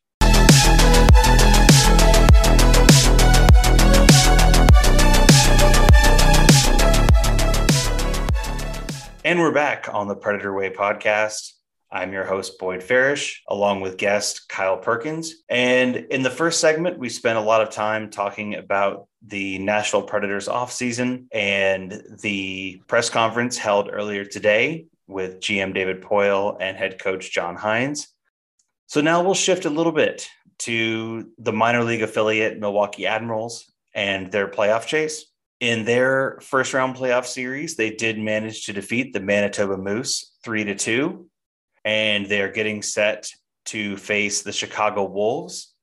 And 9.26 9.40
we're 9.40 9.50
back 9.50 9.88
on 9.92 10.06
the 10.06 10.14
Predator 10.14 10.54
Way 10.54 10.70
podcast. 10.70 11.54
I'm 11.90 12.12
your 12.12 12.24
host, 12.24 12.60
Boyd 12.60 12.80
Farish, 12.80 13.42
along 13.48 13.80
with 13.80 13.96
guest 13.96 14.48
Kyle 14.48 14.76
Perkins. 14.76 15.42
And 15.48 15.96
in 15.96 16.22
the 16.22 16.30
first 16.30 16.60
segment, 16.60 17.00
we 17.00 17.08
spent 17.08 17.36
a 17.36 17.40
lot 17.40 17.60
of 17.60 17.70
time 17.70 18.10
talking 18.10 18.54
about 18.54 19.08
the 19.26 19.58
Nashville 19.58 20.04
Predators 20.04 20.46
offseason 20.46 21.26
and 21.32 22.00
the 22.22 22.80
press 22.86 23.10
conference 23.10 23.58
held 23.58 23.90
earlier 23.92 24.24
today 24.24 24.86
with 25.08 25.40
GM 25.40 25.74
David 25.74 26.02
Poile 26.02 26.58
and 26.60 26.76
head 26.76 27.00
coach 27.00 27.32
John 27.32 27.56
Hynes. 27.56 28.06
So 28.86 29.00
now 29.00 29.24
we'll 29.24 29.34
shift 29.34 29.64
a 29.64 29.70
little 29.70 29.90
bit 29.90 30.28
to 30.58 31.32
the 31.36 31.52
minor 31.52 31.82
league 31.82 32.02
affiliate 32.02 32.60
Milwaukee 32.60 33.08
Admirals 33.08 33.68
and 33.92 34.30
their 34.30 34.46
playoff 34.46 34.86
chase. 34.86 35.26
In 35.61 35.85
their 35.85 36.38
first 36.42 36.75
round 36.75 36.97
playoff 36.97 37.25
series, 37.25 37.77
they 37.77 37.90
did 37.90 38.19
manage 38.19 38.66
to 38.66 38.73
defeat 38.73 39.12
the 39.12 39.21
Manitoba 39.21 39.79
Moose 39.79 40.35
three 40.45 40.64
to 40.64 40.75
two, 40.75 41.29
and 41.85 42.27
they're 42.27 42.53
getting 42.53 42.83
set 42.83 43.31
to 43.66 43.97
face 43.97 44.42
the 44.42 44.53
Chicago 44.53 45.05
Wolves 45.05 45.75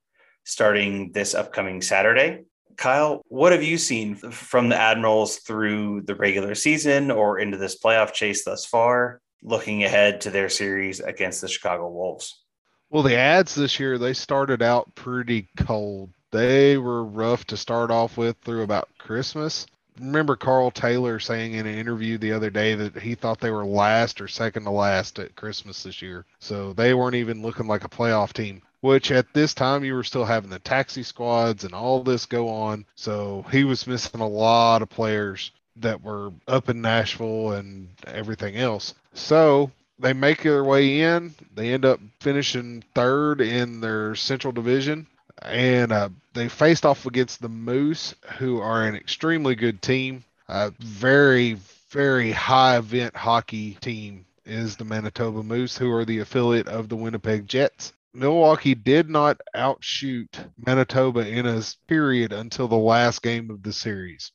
starting 0.43 1.11
this 1.11 1.33
upcoming 1.33 1.81
Saturday. 1.81 2.43
Kyle, 2.75 3.21
what 3.27 3.51
have 3.51 3.63
you 3.63 3.77
seen 3.77 4.15
from 4.15 4.69
the 4.69 4.75
Admirals 4.75 5.37
through 5.37 6.01
the 6.01 6.15
regular 6.15 6.55
season 6.55 7.11
or 7.11 7.39
into 7.39 7.57
this 7.57 7.79
playoff 7.79 8.13
chase 8.13 8.43
thus 8.43 8.65
far, 8.65 9.21
looking 9.41 9.83
ahead 9.83 10.21
to 10.21 10.29
their 10.29 10.49
series 10.49 10.99
against 10.99 11.41
the 11.41 11.47
Chicago 11.47 11.89
Wolves? 11.89 12.43
Well, 12.89 13.03
the 13.03 13.15
ads 13.15 13.55
this 13.55 13.79
year, 13.79 13.97
they 13.97 14.13
started 14.13 14.61
out 14.61 14.93
pretty 14.95 15.49
cold. 15.57 16.11
They 16.33 16.77
were 16.77 17.03
rough 17.03 17.45
to 17.45 17.57
start 17.57 17.91
off 17.91 18.17
with 18.17 18.37
through 18.37 18.63
about 18.63 18.89
Christmas. 18.97 19.67
Remember 19.99 20.35
Karl 20.35 20.71
Taylor 20.71 21.19
saying 21.19 21.53
in 21.53 21.67
an 21.67 21.77
interview 21.77 22.17
the 22.17 22.31
other 22.31 22.49
day 22.49 22.73
that 22.73 22.97
he 22.97 23.13
thought 23.13 23.39
they 23.39 23.51
were 23.51 23.63
last 23.63 24.19
or 24.19 24.27
second 24.27 24.63
to 24.63 24.71
last 24.71 25.19
at 25.19 25.35
Christmas 25.35 25.83
this 25.83 26.01
year. 26.01 26.25
So 26.39 26.73
they 26.73 26.95
weren't 26.95 27.13
even 27.13 27.43
looking 27.43 27.67
like 27.67 27.83
a 27.83 27.89
playoff 27.89 28.33
team, 28.33 28.63
which 28.81 29.11
at 29.11 29.31
this 29.35 29.53
time 29.53 29.83
you 29.83 29.93
were 29.93 30.03
still 30.03 30.25
having 30.25 30.49
the 30.49 30.57
taxi 30.57 31.03
squads 31.03 31.65
and 31.65 31.75
all 31.75 32.01
this 32.01 32.25
go 32.25 32.49
on. 32.49 32.87
So 32.95 33.45
he 33.51 33.63
was 33.63 33.85
missing 33.85 34.19
a 34.19 34.27
lot 34.27 34.81
of 34.81 34.89
players 34.89 35.51
that 35.75 36.01
were 36.01 36.31
up 36.47 36.67
in 36.67 36.81
Nashville 36.81 37.51
and 37.51 37.89
everything 38.07 38.55
else. 38.55 38.95
So 39.13 39.69
they 39.99 40.13
make 40.13 40.41
their 40.41 40.63
way 40.63 41.01
in. 41.01 41.35
They 41.53 41.73
end 41.73 41.85
up 41.85 41.99
finishing 42.19 42.83
third 42.95 43.39
in 43.39 43.81
their 43.81 44.15
Central 44.15 44.51
Division, 44.51 45.05
and 45.43 45.91
uh, 45.91 46.09
they 46.33 46.49
faced 46.49 46.85
off 46.85 47.05
against 47.05 47.41
the 47.41 47.49
Moose, 47.49 48.15
who 48.37 48.59
are 48.59 48.85
an 48.85 48.95
extremely 48.95 49.55
good 49.55 49.81
team. 49.81 50.23
A 50.47 50.71
very, 50.79 51.57
very 51.89 52.31
high 52.31 52.77
event 52.77 53.15
hockey 53.15 53.77
team 53.81 54.25
is 54.45 54.75
the 54.75 54.85
Manitoba 54.85 55.43
Moose, 55.43 55.77
who 55.77 55.91
are 55.91 56.05
the 56.05 56.19
affiliate 56.19 56.67
of 56.67 56.89
the 56.89 56.95
Winnipeg 56.95 57.47
Jets. 57.47 57.93
Milwaukee 58.13 58.75
did 58.75 59.09
not 59.09 59.41
outshoot 59.55 60.37
Manitoba 60.65 61.27
in 61.27 61.47
a 61.47 61.63
period 61.87 62.31
until 62.31 62.67
the 62.67 62.75
last 62.75 63.23
game 63.23 63.49
of 63.49 63.63
the 63.63 63.73
series. 63.73 64.31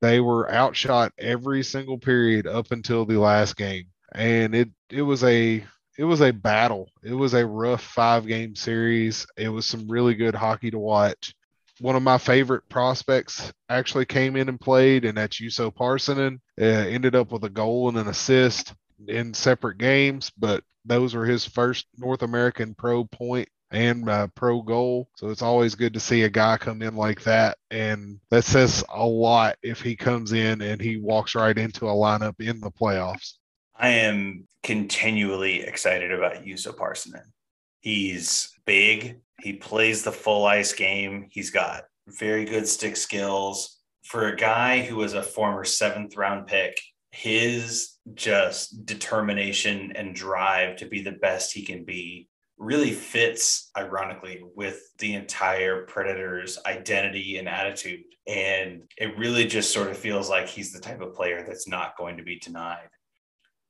They 0.00 0.20
were 0.20 0.52
outshot 0.52 1.12
every 1.18 1.64
single 1.64 1.98
period 1.98 2.46
up 2.46 2.70
until 2.70 3.04
the 3.04 3.18
last 3.18 3.56
game. 3.56 3.86
And 4.12 4.54
it 4.54 4.68
it 4.90 5.02
was 5.02 5.24
a 5.24 5.64
it 5.98 6.04
was 6.04 6.20
a 6.20 6.32
battle. 6.32 6.90
It 7.02 7.14
was 7.14 7.34
a 7.34 7.46
rough 7.46 7.82
five 7.82 8.26
game 8.26 8.54
series. 8.54 9.26
It 9.36 9.48
was 9.48 9.66
some 9.66 9.88
really 9.88 10.14
good 10.14 10.34
hockey 10.34 10.70
to 10.70 10.78
watch. 10.78 11.34
One 11.80 11.96
of 11.96 12.02
my 12.02 12.18
favorite 12.18 12.68
prospects 12.68 13.52
actually 13.68 14.06
came 14.06 14.36
in 14.36 14.48
and 14.48 14.60
played, 14.60 15.04
and 15.04 15.18
that's 15.18 15.38
Juuso 15.38 15.74
Parssinen. 15.74 16.40
Uh, 16.58 16.64
ended 16.64 17.14
up 17.14 17.32
with 17.32 17.44
a 17.44 17.50
goal 17.50 17.88
and 17.88 17.98
an 17.98 18.08
assist 18.08 18.74
in 19.08 19.34
separate 19.34 19.78
games, 19.78 20.32
but 20.38 20.64
those 20.86 21.14
were 21.14 21.26
his 21.26 21.44
first 21.44 21.86
North 21.98 22.22
American 22.22 22.74
pro 22.74 23.04
point 23.04 23.48
and 23.70 24.08
uh, 24.08 24.28
pro 24.28 24.62
goal. 24.62 25.08
So 25.16 25.28
it's 25.28 25.42
always 25.42 25.74
good 25.74 25.94
to 25.94 26.00
see 26.00 26.22
a 26.22 26.30
guy 26.30 26.56
come 26.56 26.82
in 26.82 26.96
like 26.96 27.22
that. 27.24 27.58
And 27.70 28.20
that 28.30 28.44
says 28.44 28.84
a 28.88 29.04
lot 29.04 29.56
if 29.62 29.82
he 29.82 29.96
comes 29.96 30.32
in 30.32 30.62
and 30.62 30.80
he 30.80 30.96
walks 30.96 31.34
right 31.34 31.56
into 31.56 31.86
a 31.86 31.92
lineup 31.92 32.40
in 32.40 32.60
the 32.60 32.70
playoffs. 32.70 33.34
I 33.78 33.90
am 33.90 34.48
continually 34.62 35.62
excited 35.62 36.10
about 36.10 36.44
Juuso 36.44 36.74
Parssinen. 36.76 37.32
He's 37.80 38.52
big. 38.64 39.20
He 39.40 39.54
plays 39.54 40.02
the 40.02 40.12
full 40.12 40.46
ice 40.46 40.72
game. 40.72 41.28
He's 41.30 41.50
got 41.50 41.84
very 42.08 42.44
good 42.44 42.66
stick 42.66 42.96
skills. 42.96 43.80
For 44.04 44.28
a 44.28 44.36
guy 44.36 44.82
who 44.82 44.96
was 44.96 45.14
a 45.14 45.22
former 45.22 45.64
seventh 45.64 46.16
round 46.16 46.46
pick, 46.46 46.78
his 47.10 47.96
just 48.14 48.86
determination 48.86 49.92
and 49.94 50.14
drive 50.14 50.76
to 50.76 50.86
be 50.86 51.02
the 51.02 51.12
best 51.12 51.52
he 51.52 51.62
can 51.62 51.84
be 51.84 52.28
really 52.58 52.92
fits 52.92 53.70
ironically 53.76 54.42
with 54.54 54.80
the 54.98 55.14
entire 55.14 55.84
predator's 55.86 56.58
identity 56.64 57.36
and 57.36 57.48
attitude 57.48 58.00
and 58.26 58.82
it 58.96 59.16
really 59.18 59.46
just 59.46 59.72
sort 59.72 59.90
of 59.90 59.96
feels 59.96 60.30
like 60.30 60.48
he's 60.48 60.72
the 60.72 60.80
type 60.80 61.00
of 61.00 61.14
player 61.14 61.44
that's 61.46 61.68
not 61.68 61.96
going 61.98 62.16
to 62.16 62.22
be 62.22 62.38
denied 62.38 62.88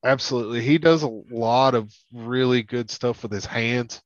absolutely 0.07 0.61
he 0.61 0.79
does 0.79 1.03
a 1.03 1.23
lot 1.31 1.75
of 1.75 1.93
really 2.13 2.63
good 2.63 2.91
stuff 2.91 3.23
with 3.23 3.33
his 3.33 3.47
hands 3.47 4.01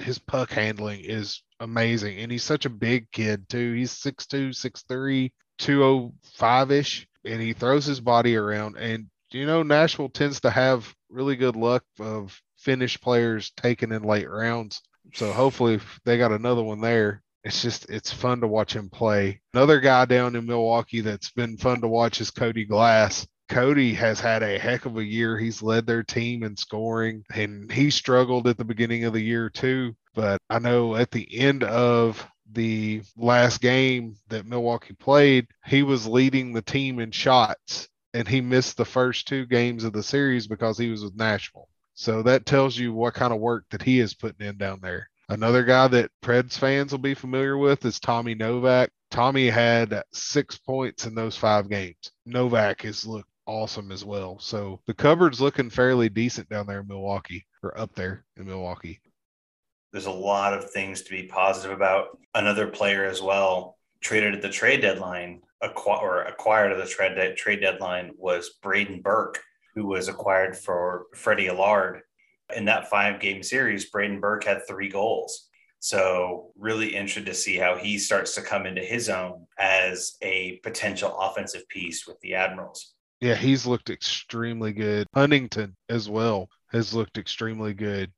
his 0.00 0.18
puck 0.18 0.50
handling 0.50 1.00
is 1.00 1.42
amazing 1.60 2.18
and 2.18 2.30
he's 2.30 2.44
such 2.44 2.66
a 2.66 2.70
big 2.70 3.10
kid 3.10 3.48
too 3.48 3.72
he's 3.72 3.92
6'2 3.92 4.50
6'3 4.50 5.30
205ish 5.60 7.06
and 7.24 7.40
he 7.40 7.52
throws 7.52 7.84
his 7.84 8.00
body 8.00 8.36
around 8.36 8.76
and 8.76 9.06
you 9.30 9.46
know 9.46 9.62
Nashville 9.62 10.08
tends 10.08 10.40
to 10.40 10.50
have 10.50 10.92
really 11.08 11.36
good 11.36 11.56
luck 11.56 11.84
of 12.00 12.38
finished 12.62 13.00
players 13.00 13.50
taken 13.56 13.92
in 13.92 14.02
late 14.02 14.30
rounds. 14.30 14.80
So 15.14 15.32
hopefully 15.32 15.80
they 16.04 16.16
got 16.16 16.32
another 16.32 16.62
one 16.62 16.80
there. 16.80 17.22
It's 17.44 17.60
just 17.60 17.90
it's 17.90 18.12
fun 18.12 18.40
to 18.40 18.46
watch 18.46 18.74
him 18.74 18.88
play. 18.88 19.40
Another 19.52 19.80
guy 19.80 20.04
down 20.04 20.36
in 20.36 20.46
Milwaukee 20.46 21.00
that's 21.00 21.32
been 21.32 21.56
fun 21.56 21.80
to 21.80 21.88
watch 21.88 22.20
is 22.20 22.30
Cody 22.30 22.64
Glass. 22.64 23.26
Cody 23.52 23.92
has 23.92 24.18
had 24.18 24.42
a 24.42 24.58
heck 24.58 24.86
of 24.86 24.96
a 24.96 25.04
year. 25.04 25.36
He's 25.36 25.62
led 25.62 25.86
their 25.86 26.02
team 26.02 26.42
in 26.42 26.56
scoring 26.56 27.22
and 27.34 27.70
he 27.70 27.90
struggled 27.90 28.48
at 28.48 28.56
the 28.56 28.64
beginning 28.64 29.04
of 29.04 29.12
the 29.12 29.20
year 29.20 29.50
too. 29.50 29.94
But 30.14 30.40
I 30.48 30.58
know 30.58 30.96
at 30.96 31.10
the 31.10 31.28
end 31.38 31.62
of 31.62 32.26
the 32.50 33.02
last 33.14 33.60
game 33.60 34.16
that 34.28 34.46
Milwaukee 34.46 34.94
played, 34.94 35.48
he 35.66 35.82
was 35.82 36.06
leading 36.06 36.54
the 36.54 36.62
team 36.62 36.98
in 36.98 37.10
shots 37.10 37.90
and 38.14 38.26
he 38.26 38.40
missed 38.40 38.78
the 38.78 38.86
first 38.86 39.28
two 39.28 39.44
games 39.44 39.84
of 39.84 39.92
the 39.92 40.02
series 40.02 40.46
because 40.46 40.78
he 40.78 40.88
was 40.88 41.04
with 41.04 41.14
Nashville. 41.14 41.68
So 41.92 42.22
that 42.22 42.46
tells 42.46 42.78
you 42.78 42.94
what 42.94 43.12
kind 43.12 43.34
of 43.34 43.38
work 43.40 43.66
that 43.70 43.82
he 43.82 44.00
is 44.00 44.14
putting 44.14 44.46
in 44.46 44.56
down 44.56 44.80
there. 44.80 45.10
Another 45.28 45.62
guy 45.62 45.88
that 45.88 46.10
Preds 46.22 46.56
fans 46.56 46.90
will 46.90 47.00
be 47.00 47.12
familiar 47.12 47.58
with 47.58 47.84
is 47.84 48.00
Tommy 48.00 48.34
Novak. 48.34 48.88
Tommy 49.10 49.50
had 49.50 50.02
six 50.10 50.56
points 50.56 51.04
in 51.04 51.14
those 51.14 51.36
five 51.36 51.68
games. 51.68 52.12
Novak 52.24 52.80
has 52.80 53.04
looked 53.04 53.28
awesome 53.46 53.92
as 53.92 54.04
well. 54.04 54.38
So 54.38 54.80
the 54.86 54.94
cupboard's 54.94 55.40
looking 55.40 55.70
fairly 55.70 56.08
decent 56.08 56.48
down 56.48 56.66
there 56.66 56.80
in 56.80 56.88
Milwaukee 56.88 57.46
or 57.62 57.78
up 57.78 57.94
there 57.94 58.24
in 58.36 58.46
Milwaukee. 58.46 59.00
There's 59.92 60.06
a 60.06 60.10
lot 60.10 60.54
of 60.54 60.70
things 60.70 61.02
to 61.02 61.10
be 61.10 61.24
positive 61.24 61.76
about. 61.76 62.18
Another 62.34 62.66
player 62.66 63.04
as 63.04 63.20
well 63.20 63.76
traded 64.00 64.34
at 64.34 64.42
the 64.42 64.48
trade 64.48 64.80
deadline 64.80 65.40
or 65.86 66.22
acquired 66.22 66.72
at 66.72 66.78
the 66.78 66.90
trade, 66.90 67.14
de- 67.14 67.34
trade 67.34 67.60
deadline 67.60 68.10
was 68.16 68.58
Brayden 68.62 69.02
Burke, 69.02 69.40
who 69.74 69.86
was 69.86 70.08
acquired 70.08 70.56
for 70.56 71.06
Freddie 71.14 71.48
Allard. 71.48 72.02
In 72.54 72.64
that 72.66 72.90
five 72.90 73.20
game 73.20 73.42
series, 73.42 73.90
Brayden 73.90 74.20
Burke 74.20 74.44
had 74.44 74.66
three 74.66 74.88
goals. 74.88 75.48
So, 75.78 76.52
really 76.56 76.94
interested 76.94 77.26
to 77.26 77.34
see 77.34 77.56
how 77.56 77.76
he 77.76 77.98
starts 77.98 78.34
to 78.36 78.42
come 78.42 78.66
into 78.66 78.82
his 78.82 79.08
own 79.08 79.46
as 79.58 80.16
a 80.22 80.60
potential 80.62 81.18
offensive 81.18 81.68
piece 81.68 82.06
with 82.06 82.20
the 82.20 82.34
Admirals. 82.34 82.94
Yeah, 83.22 83.36
he's 83.36 83.66
looked 83.66 83.88
extremely 83.88 84.72
good. 84.72 85.06
Huntington 85.14 85.76
as 85.88 86.10
well 86.10 86.48
has 86.72 86.92
looked 86.92 87.18
extremely 87.18 87.72
good. 87.72 88.10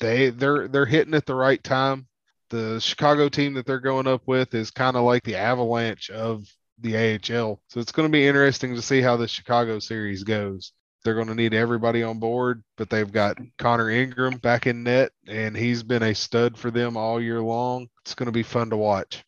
They 0.00 0.30
they're 0.30 0.66
they're 0.66 0.86
hitting 0.86 1.12
at 1.12 1.26
the 1.26 1.34
right 1.34 1.62
time. 1.62 2.06
The 2.48 2.80
Chicago 2.80 3.28
team 3.28 3.52
that 3.54 3.66
they're 3.66 3.80
going 3.80 4.06
up 4.06 4.22
with 4.24 4.54
is 4.54 4.70
kind 4.70 4.96
of 4.96 5.04
like 5.04 5.24
the 5.24 5.36
avalanche 5.36 6.08
of 6.08 6.46
the 6.80 6.96
AHL. 6.96 7.60
So 7.68 7.80
it's 7.80 7.92
going 7.92 8.08
to 8.08 8.12
be 8.12 8.26
interesting 8.26 8.74
to 8.74 8.80
see 8.80 9.02
how 9.02 9.18
the 9.18 9.28
Chicago 9.28 9.78
series 9.78 10.24
goes. 10.24 10.72
They're 11.04 11.14
going 11.14 11.28
to 11.28 11.34
need 11.34 11.52
everybody 11.52 12.02
on 12.02 12.18
board, 12.18 12.64
but 12.78 12.88
they've 12.88 13.12
got 13.12 13.36
Connor 13.58 13.90
Ingram 13.90 14.38
back 14.38 14.66
in 14.66 14.82
net, 14.84 15.12
and 15.28 15.54
he's 15.54 15.82
been 15.82 16.02
a 16.02 16.14
stud 16.14 16.56
for 16.56 16.70
them 16.70 16.96
all 16.96 17.20
year 17.20 17.42
long. 17.42 17.88
It's 18.02 18.14
going 18.14 18.26
to 18.26 18.32
be 18.32 18.42
fun 18.42 18.70
to 18.70 18.76
watch. 18.78 19.22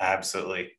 Absolutely. 0.00 0.72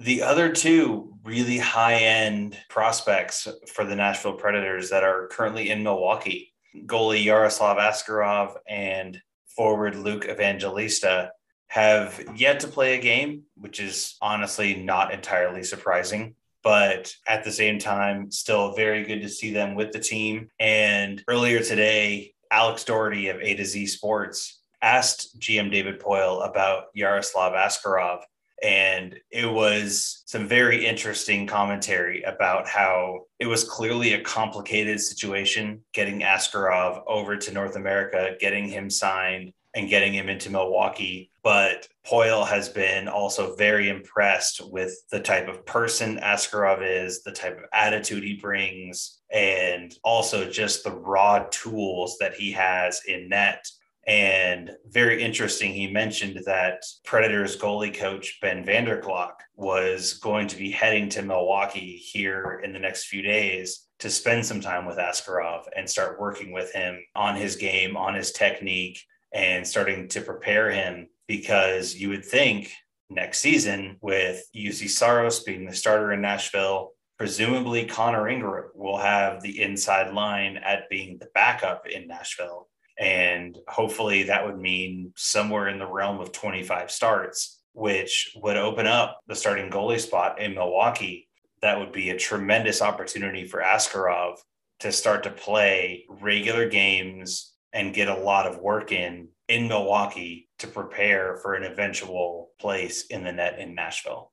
The 0.00 0.22
other 0.22 0.52
two 0.52 1.12
really 1.24 1.58
high 1.58 1.96
end 1.96 2.56
prospects 2.68 3.48
for 3.66 3.84
the 3.84 3.96
Nashville 3.96 4.34
Predators 4.34 4.90
that 4.90 5.02
are 5.02 5.26
currently 5.26 5.70
in 5.70 5.82
Milwaukee 5.82 6.54
goalie 6.86 7.24
Yaroslav 7.24 7.78
Askarov 7.78 8.56
and 8.68 9.20
forward 9.48 9.96
Luke 9.96 10.26
Evangelista 10.26 11.32
have 11.68 12.24
yet 12.36 12.60
to 12.60 12.68
play 12.68 12.94
a 12.94 13.00
game, 13.00 13.42
which 13.56 13.80
is 13.80 14.16
honestly 14.22 14.74
not 14.74 15.12
entirely 15.12 15.62
surprising. 15.62 16.34
But 16.62 17.14
at 17.26 17.44
the 17.44 17.52
same 17.52 17.78
time, 17.78 18.30
still 18.30 18.74
very 18.74 19.04
good 19.04 19.22
to 19.22 19.28
see 19.28 19.52
them 19.52 19.74
with 19.74 19.92
the 19.92 19.98
team. 19.98 20.48
And 20.58 21.22
earlier 21.28 21.60
today, 21.60 22.34
Alex 22.50 22.84
Doherty 22.84 23.28
of 23.28 23.40
A 23.40 23.54
to 23.54 23.64
Z 23.64 23.86
Sports 23.86 24.60
asked 24.80 25.38
GM 25.40 25.70
David 25.70 26.00
Poile 26.00 26.48
about 26.48 26.84
Yaroslav 26.94 27.52
Askarov. 27.52 28.20
And 28.62 29.14
it 29.30 29.46
was 29.46 30.24
some 30.26 30.48
very 30.48 30.84
interesting 30.84 31.46
commentary 31.46 32.22
about 32.22 32.68
how 32.68 33.26
it 33.38 33.46
was 33.46 33.62
clearly 33.62 34.14
a 34.14 34.22
complicated 34.22 35.00
situation 35.00 35.82
getting 35.92 36.20
Askarov 36.20 37.02
over 37.06 37.36
to 37.36 37.52
North 37.52 37.76
America, 37.76 38.36
getting 38.40 38.68
him 38.68 38.90
signed, 38.90 39.52
and 39.74 39.88
getting 39.88 40.12
him 40.12 40.28
into 40.28 40.50
Milwaukee. 40.50 41.30
But 41.42 41.88
Poile 42.04 42.46
has 42.46 42.68
been 42.68 43.06
also 43.06 43.54
very 43.54 43.88
impressed 43.88 44.60
with 44.72 45.04
the 45.10 45.20
type 45.20 45.46
of 45.46 45.64
person 45.64 46.18
Askarov 46.18 46.80
is, 46.82 47.22
the 47.22 47.32
type 47.32 47.58
of 47.58 47.64
attitude 47.72 48.24
he 48.24 48.34
brings, 48.34 49.20
and 49.30 49.94
also 50.02 50.50
just 50.50 50.84
the 50.84 50.90
raw 50.90 51.46
tools 51.50 52.16
that 52.18 52.34
he 52.34 52.52
has 52.52 53.02
in 53.06 53.28
net. 53.28 53.68
And 54.08 54.70
very 54.86 55.22
interesting, 55.22 55.74
he 55.74 55.86
mentioned 55.86 56.40
that 56.46 56.82
Predators 57.04 57.58
goalie 57.58 57.94
coach 57.94 58.38
Ben 58.40 58.64
Vanderklok 58.64 59.34
was 59.54 60.14
going 60.14 60.48
to 60.48 60.56
be 60.56 60.70
heading 60.70 61.10
to 61.10 61.22
Milwaukee 61.22 61.98
here 61.98 62.62
in 62.64 62.72
the 62.72 62.78
next 62.78 63.04
few 63.04 63.20
days 63.20 63.86
to 63.98 64.08
spend 64.08 64.46
some 64.46 64.62
time 64.62 64.86
with 64.86 64.96
Askarov 64.96 65.64
and 65.76 65.88
start 65.88 66.18
working 66.18 66.52
with 66.52 66.72
him 66.72 67.04
on 67.14 67.36
his 67.36 67.56
game, 67.56 67.98
on 67.98 68.14
his 68.14 68.32
technique, 68.32 68.98
and 69.34 69.66
starting 69.66 70.08
to 70.08 70.22
prepare 70.22 70.70
him 70.70 71.08
because 71.26 71.94
you 71.94 72.08
would 72.08 72.24
think 72.24 72.72
next 73.10 73.40
season 73.40 73.98
with 74.00 74.42
Juuse 74.56 74.88
Saros 74.88 75.40
being 75.40 75.66
the 75.66 75.74
starter 75.74 76.12
in 76.12 76.22
Nashville, 76.22 76.92
presumably 77.18 77.84
Connor 77.84 78.26
Ingram 78.26 78.70
will 78.74 78.96
have 78.96 79.42
the 79.42 79.60
inside 79.60 80.14
line 80.14 80.56
at 80.56 80.88
being 80.88 81.18
the 81.18 81.28
backup 81.34 81.86
in 81.86 82.06
Nashville. 82.06 82.68
And 82.98 83.56
hopefully 83.68 84.24
that 84.24 84.44
would 84.44 84.58
mean 84.58 85.12
somewhere 85.16 85.68
in 85.68 85.78
the 85.78 85.86
realm 85.86 86.20
of 86.20 86.32
25 86.32 86.90
starts, 86.90 87.60
which 87.72 88.32
would 88.36 88.56
open 88.56 88.86
up 88.86 89.20
the 89.28 89.36
starting 89.36 89.70
goalie 89.70 90.00
spot 90.00 90.40
in 90.40 90.54
Milwaukee. 90.54 91.28
That 91.62 91.78
would 91.78 91.92
be 91.92 92.10
a 92.10 92.18
tremendous 92.18 92.82
opportunity 92.82 93.46
for 93.46 93.60
Askarov 93.60 94.36
to 94.80 94.92
start 94.92 95.24
to 95.24 95.30
play 95.30 96.04
regular 96.08 96.68
games 96.68 97.52
and 97.72 97.94
get 97.94 98.08
a 98.08 98.14
lot 98.14 98.46
of 98.46 98.58
work 98.58 98.92
in 98.92 99.28
in 99.48 99.66
Milwaukee 99.66 100.48
to 100.58 100.66
prepare 100.66 101.36
for 101.36 101.54
an 101.54 101.64
eventual 101.64 102.50
place 102.60 103.06
in 103.06 103.24
the 103.24 103.32
net 103.32 103.58
in 103.58 103.74
Nashville. 103.74 104.30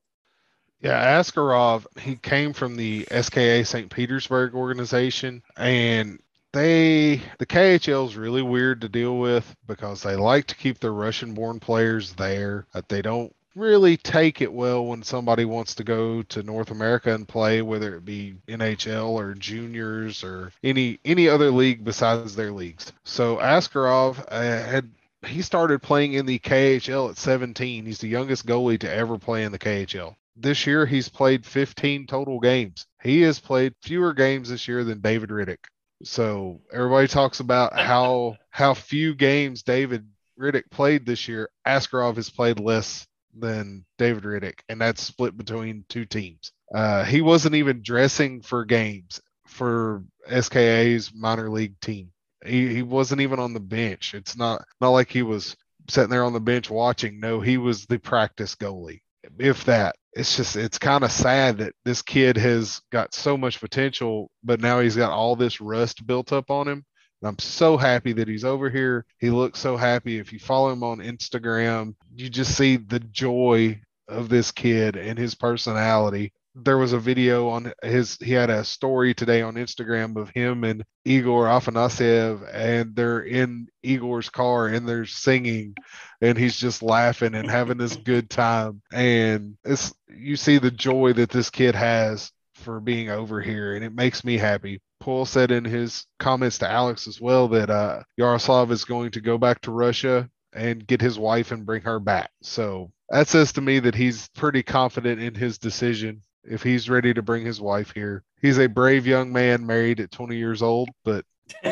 Yeah, 0.80 1.18
Askarov, 1.18 1.86
he 1.98 2.16
came 2.16 2.52
from 2.52 2.76
the 2.76 3.06
SKA 3.10 3.64
St. 3.64 3.90
Petersburg 3.90 4.54
organization 4.54 5.42
and 5.56 6.20
they 6.56 7.20
the 7.38 7.46
KHL 7.46 8.08
is 8.08 8.16
really 8.16 8.42
weird 8.42 8.80
to 8.80 8.88
deal 8.88 9.18
with 9.18 9.54
because 9.66 10.02
they 10.02 10.16
like 10.16 10.46
to 10.46 10.56
keep 10.56 10.78
their 10.78 10.92
Russian 10.92 11.34
born 11.34 11.60
players 11.60 12.14
there. 12.14 12.66
They 12.88 13.02
don't 13.02 13.34
really 13.54 13.96
take 13.96 14.40
it 14.40 14.52
well 14.52 14.86
when 14.86 15.02
somebody 15.02 15.44
wants 15.44 15.74
to 15.74 15.84
go 15.84 16.22
to 16.22 16.42
North 16.42 16.70
America 16.70 17.14
and 17.14 17.26
play, 17.26 17.62
whether 17.62 17.96
it 17.96 18.04
be 18.04 18.36
NHL 18.48 19.10
or 19.10 19.34
juniors 19.34 20.24
or 20.24 20.52
any 20.62 20.98
any 21.04 21.28
other 21.28 21.50
league 21.50 21.84
besides 21.84 22.36
their 22.36 22.52
leagues. 22.52 22.92
So 23.04 23.36
Askarov 23.36 24.24
uh, 24.28 24.40
had 24.40 24.90
he 25.26 25.42
started 25.42 25.82
playing 25.82 26.14
in 26.14 26.24
the 26.24 26.38
KHL 26.38 27.10
at 27.10 27.18
17. 27.18 27.84
He's 27.84 27.98
the 27.98 28.08
youngest 28.08 28.46
goalie 28.46 28.78
to 28.80 28.92
ever 28.92 29.18
play 29.18 29.44
in 29.44 29.52
the 29.52 29.58
KHL. 29.58 30.14
This 30.36 30.66
year 30.66 30.86
he's 30.86 31.08
played 31.08 31.44
15 31.44 32.06
total 32.06 32.38
games. 32.40 32.86
He 33.02 33.22
has 33.22 33.40
played 33.40 33.74
fewer 33.82 34.12
games 34.12 34.50
this 34.50 34.68
year 34.68 34.84
than 34.84 35.00
David 35.00 35.30
Rittich. 35.30 35.64
So 36.02 36.60
everybody 36.72 37.08
talks 37.08 37.40
about 37.40 37.78
how 37.78 38.36
how 38.50 38.74
few 38.74 39.14
games 39.14 39.62
David 39.62 40.06
Rittich 40.38 40.70
played 40.70 41.06
this 41.06 41.28
year. 41.28 41.50
Askarov 41.66 42.16
has 42.16 42.30
played 42.30 42.60
less 42.60 43.06
than 43.38 43.84
David 43.98 44.24
Rittich, 44.24 44.60
and 44.68 44.80
that's 44.80 45.02
split 45.02 45.36
between 45.36 45.84
two 45.88 46.04
teams. 46.04 46.52
Uh, 46.74 47.04
he 47.04 47.20
wasn't 47.20 47.54
even 47.54 47.82
dressing 47.82 48.42
for 48.42 48.64
games 48.64 49.20
for 49.46 50.02
SKA's 50.28 51.12
minor 51.14 51.50
league 51.50 51.78
team. 51.80 52.10
He, 52.44 52.74
he 52.74 52.82
wasn't 52.82 53.20
even 53.20 53.38
on 53.38 53.54
the 53.54 53.60
bench. 53.60 54.14
It's 54.14 54.36
not 54.36 54.64
not 54.80 54.90
like 54.90 55.10
he 55.10 55.22
was 55.22 55.56
sitting 55.88 56.10
there 56.10 56.24
on 56.24 56.32
the 56.32 56.40
bench 56.40 56.70
watching. 56.70 57.20
No, 57.20 57.40
he 57.40 57.58
was 57.58 57.86
the 57.86 57.98
practice 57.98 58.54
goalie, 58.54 59.00
if 59.38 59.64
that. 59.64 59.96
It's 60.16 60.36
just 60.36 60.56
it's 60.56 60.78
kind 60.78 61.04
of 61.04 61.12
sad 61.12 61.58
that 61.58 61.74
this 61.84 62.02
kid 62.02 62.36
has 62.38 62.80
got 62.90 63.14
so 63.14 63.36
much 63.36 63.60
potential, 63.60 64.30
but 64.42 64.60
now 64.60 64.80
he's 64.80 64.96
got 64.96 65.12
all 65.12 65.36
this 65.36 65.60
rust 65.60 66.06
built 66.06 66.32
up 66.32 66.50
on 66.50 66.66
him 66.66 66.84
and 67.22 67.28
I'm 67.28 67.38
so 67.38 67.76
happy 67.76 68.12
that 68.14 68.28
he's 68.28 68.44
over 68.44 68.68
here. 68.68 69.06
He 69.18 69.30
looks 69.30 69.58
so 69.58 69.76
happy. 69.76 70.18
If 70.18 70.32
you 70.32 70.38
follow 70.38 70.70
him 70.70 70.82
on 70.82 70.98
Instagram, 70.98 71.94
you 72.14 72.28
just 72.28 72.56
see 72.56 72.76
the 72.76 73.00
joy 73.00 73.80
of 74.08 74.28
this 74.28 74.52
kid 74.52 74.96
and 74.96 75.18
his 75.18 75.34
personality. 75.34 76.32
There 76.58 76.78
was 76.78 76.94
a 76.94 76.98
video 76.98 77.48
on 77.48 77.72
his, 77.82 78.16
he 78.16 78.32
had 78.32 78.48
a 78.48 78.64
story 78.64 79.12
today 79.12 79.42
on 79.42 79.54
Instagram 79.56 80.16
of 80.16 80.30
him 80.30 80.64
and 80.64 80.82
Igor 81.04 81.46
Afanasyev, 81.46 82.48
and 82.52 82.96
they're 82.96 83.20
in 83.20 83.68
Igor's 83.82 84.30
car 84.30 84.66
and 84.66 84.88
they're 84.88 85.04
singing, 85.04 85.74
and 86.22 86.38
he's 86.38 86.56
just 86.56 86.82
laughing 86.82 87.34
and 87.34 87.50
having 87.50 87.76
this 87.76 87.96
good 88.04 88.30
time. 88.30 88.80
And 88.90 89.58
it's, 89.64 89.94
you 90.08 90.36
see 90.36 90.56
the 90.56 90.70
joy 90.70 91.12
that 91.12 91.28
this 91.28 91.50
kid 91.50 91.74
has 91.74 92.32
for 92.54 92.80
being 92.80 93.10
over 93.10 93.42
here, 93.42 93.74
and 93.74 93.84
it 93.84 93.94
makes 93.94 94.24
me 94.24 94.38
happy. 94.38 94.80
Poile 95.02 95.26
said 95.26 95.50
in 95.50 95.64
his 95.64 96.06
comments 96.18 96.58
to 96.58 96.70
Alex 96.70 97.06
as 97.06 97.20
well 97.20 97.48
that 97.48 97.68
uh, 97.68 98.02
Yaroslav 98.16 98.72
is 98.72 98.84
going 98.84 99.10
to 99.12 99.20
go 99.20 99.36
back 99.36 99.60
to 99.60 99.70
Russia 99.70 100.28
and 100.54 100.86
get 100.86 101.02
his 101.02 101.18
wife 101.18 101.52
and 101.52 101.66
bring 101.66 101.82
her 101.82 102.00
back. 102.00 102.30
So 102.42 102.90
that 103.10 103.28
says 103.28 103.52
to 103.52 103.60
me 103.60 103.78
that 103.80 103.94
he's 103.94 104.28
pretty 104.30 104.62
confident 104.62 105.20
in 105.20 105.34
his 105.34 105.58
decision 105.58 106.22
if 106.48 106.62
he's 106.62 106.88
ready 106.88 107.12
to 107.14 107.22
bring 107.22 107.44
his 107.44 107.60
wife 107.60 107.92
here. 107.92 108.22
He's 108.40 108.58
a 108.58 108.68
brave 108.68 109.06
young 109.06 109.32
man 109.32 109.66
married 109.66 110.00
at 110.00 110.10
20 110.10 110.36
years 110.36 110.62
old, 110.62 110.90
but 111.04 111.24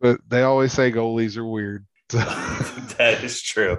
but 0.00 0.20
they 0.28 0.42
always 0.42 0.72
say 0.72 0.92
goalies 0.92 1.36
are 1.36 1.46
weird. 1.46 1.86
that 2.08 3.20
is 3.22 3.40
true. 3.42 3.78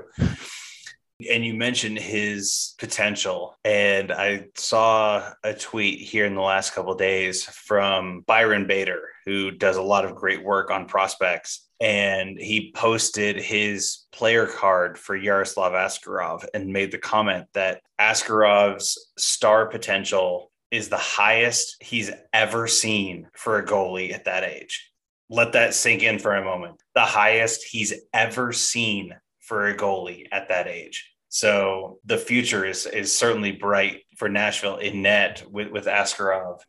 And 1.31 1.45
you 1.45 1.53
mentioned 1.53 1.99
his 1.99 2.73
potential. 2.79 3.55
And 3.63 4.11
I 4.11 4.47
saw 4.55 5.31
a 5.43 5.53
tweet 5.53 5.99
here 5.99 6.25
in 6.25 6.35
the 6.35 6.41
last 6.41 6.73
couple 6.73 6.95
days 6.95 7.43
from 7.43 8.21
Byron 8.21 8.67
Bader, 8.67 9.01
who 9.25 9.51
does 9.51 9.77
a 9.77 9.81
lot 9.81 10.05
of 10.05 10.15
great 10.15 10.43
work 10.43 10.71
on 10.71 10.87
prospects. 10.87 11.62
And 11.83 12.39
he 12.39 12.71
posted 12.73 13.35
his 13.35 14.05
player 14.13 14.47
card 14.47 14.97
for 14.97 15.17
Yaroslav 15.17 15.73
Askarov 15.73 16.45
and 16.53 16.71
made 16.71 16.93
the 16.93 16.97
comment 16.97 17.47
that 17.55 17.81
Askarov's 17.99 19.11
star 19.17 19.67
potential 19.67 20.49
is 20.71 20.87
the 20.87 20.95
highest 20.95 21.75
he's 21.83 22.09
ever 22.31 22.67
seen 22.67 23.27
for 23.33 23.57
a 23.57 23.65
goalie 23.65 24.13
at 24.13 24.23
that 24.23 24.45
age. 24.45 24.91
Let 25.29 25.51
that 25.53 25.73
sink 25.73 26.03
in 26.03 26.19
for 26.19 26.33
a 26.33 26.45
moment. 26.45 26.81
The 26.95 27.01
highest 27.01 27.65
he's 27.65 27.93
ever 28.13 28.53
seen 28.53 29.13
for 29.41 29.67
a 29.67 29.75
goalie 29.75 30.29
at 30.31 30.47
that 30.47 30.67
age. 30.67 31.11
So 31.27 31.99
the 32.05 32.17
future 32.17 32.63
is 32.63 32.85
is 32.85 33.17
certainly 33.17 33.51
bright 33.51 34.03
for 34.15 34.29
Nashville 34.29 34.77
in 34.77 35.01
net 35.01 35.43
with, 35.51 35.69
with 35.69 35.85
Askarov. 35.87 36.59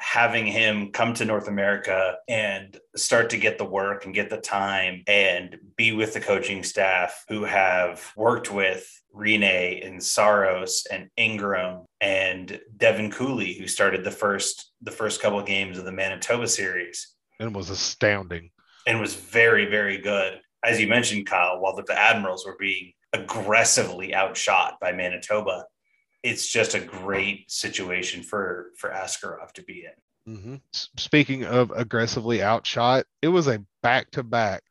Having 0.00 0.46
him 0.46 0.92
come 0.92 1.14
to 1.14 1.24
North 1.24 1.46
America 1.46 2.16
and 2.26 2.76
start 2.96 3.30
to 3.30 3.36
get 3.36 3.58
the 3.58 3.64
work 3.64 4.04
and 4.04 4.14
get 4.14 4.30
the 4.30 4.38
time 4.38 5.02
and 5.06 5.56
be 5.76 5.92
with 5.92 6.14
the 6.14 6.20
coaching 6.20 6.62
staff 6.62 7.24
who 7.28 7.44
have 7.44 8.12
worked 8.16 8.50
with 8.50 8.90
Rinne 9.14 9.86
and 9.86 10.02
Saros 10.02 10.86
and 10.90 11.10
Ingram 11.16 11.84
and 12.00 12.58
Devin 12.76 13.10
Cooley, 13.12 13.54
who 13.54 13.66
started 13.66 14.02
the 14.02 14.10
first 14.10 14.72
the 14.80 14.90
first 14.90 15.20
couple 15.20 15.38
of 15.38 15.46
games 15.46 15.78
of 15.78 15.84
the 15.84 15.92
Manitoba 15.92 16.48
series. 16.48 17.14
And 17.38 17.54
was 17.54 17.70
astounding. 17.70 18.50
And 18.86 19.00
was 19.00 19.14
very, 19.14 19.66
very 19.66 19.98
good. 19.98 20.40
As 20.64 20.80
you 20.80 20.88
mentioned, 20.88 21.26
Kyle, 21.26 21.60
while 21.60 21.76
the 21.76 21.84
Admirals 21.96 22.46
were 22.46 22.56
being 22.58 22.92
aggressively 23.12 24.14
outshot 24.14 24.78
by 24.80 24.92
Manitoba. 24.92 25.64
It's 26.22 26.48
just 26.48 26.74
a 26.74 26.80
great 26.80 27.50
situation 27.50 28.22
for 28.22 28.70
for 28.76 28.90
Askarov 28.90 29.52
to 29.52 29.62
be 29.62 29.84
in. 29.86 30.36
Mm-hmm. 30.36 30.54
Speaking 30.72 31.44
of 31.44 31.70
aggressively 31.70 32.42
outshot, 32.42 33.06
it 33.22 33.28
was 33.28 33.48
a 33.48 33.64
back 33.82 34.10
to 34.12 34.22
back, 34.22 34.62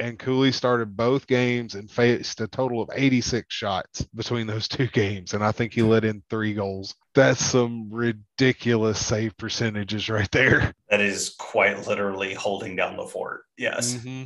and 0.00 0.18
Cooley 0.18 0.52
started 0.52 0.96
both 0.96 1.26
games 1.26 1.74
and 1.74 1.90
faced 1.90 2.40
a 2.40 2.48
total 2.48 2.80
of 2.80 2.90
86 2.92 3.52
shots 3.52 4.02
between 4.14 4.46
those 4.46 4.68
two 4.68 4.86
games, 4.92 5.34
and 5.34 5.44
I 5.44 5.52
think 5.52 5.74
he 5.74 5.82
let 5.82 6.04
in 6.04 6.22
three 6.30 6.54
goals. 6.54 6.94
That's 7.14 7.44
some 7.44 7.88
ridiculous 7.90 9.04
save 9.04 9.36
percentages 9.36 10.08
right 10.08 10.30
there. 10.30 10.72
That 10.90 11.02
is 11.02 11.34
quite 11.38 11.86
literally 11.86 12.32
holding 12.32 12.74
down 12.74 12.96
the 12.96 13.04
fort. 13.04 13.42
Yes. 13.58 13.92
Mm-hmm. 13.92 14.24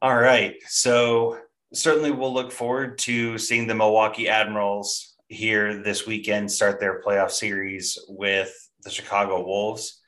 All 0.00 0.16
right, 0.16 0.54
so 0.68 1.38
certainly 1.74 2.12
we'll 2.12 2.32
look 2.32 2.52
forward 2.52 2.98
to 2.98 3.36
seeing 3.36 3.66
the 3.66 3.74
Milwaukee 3.74 4.28
Admirals 4.28 5.15
here 5.28 5.82
this 5.82 6.06
weekend 6.06 6.50
start 6.50 6.80
their 6.80 7.02
playoff 7.02 7.30
series 7.30 7.98
with 8.08 8.52
the 8.82 8.90
Chicago 8.90 9.44
Wolves. 9.44 10.00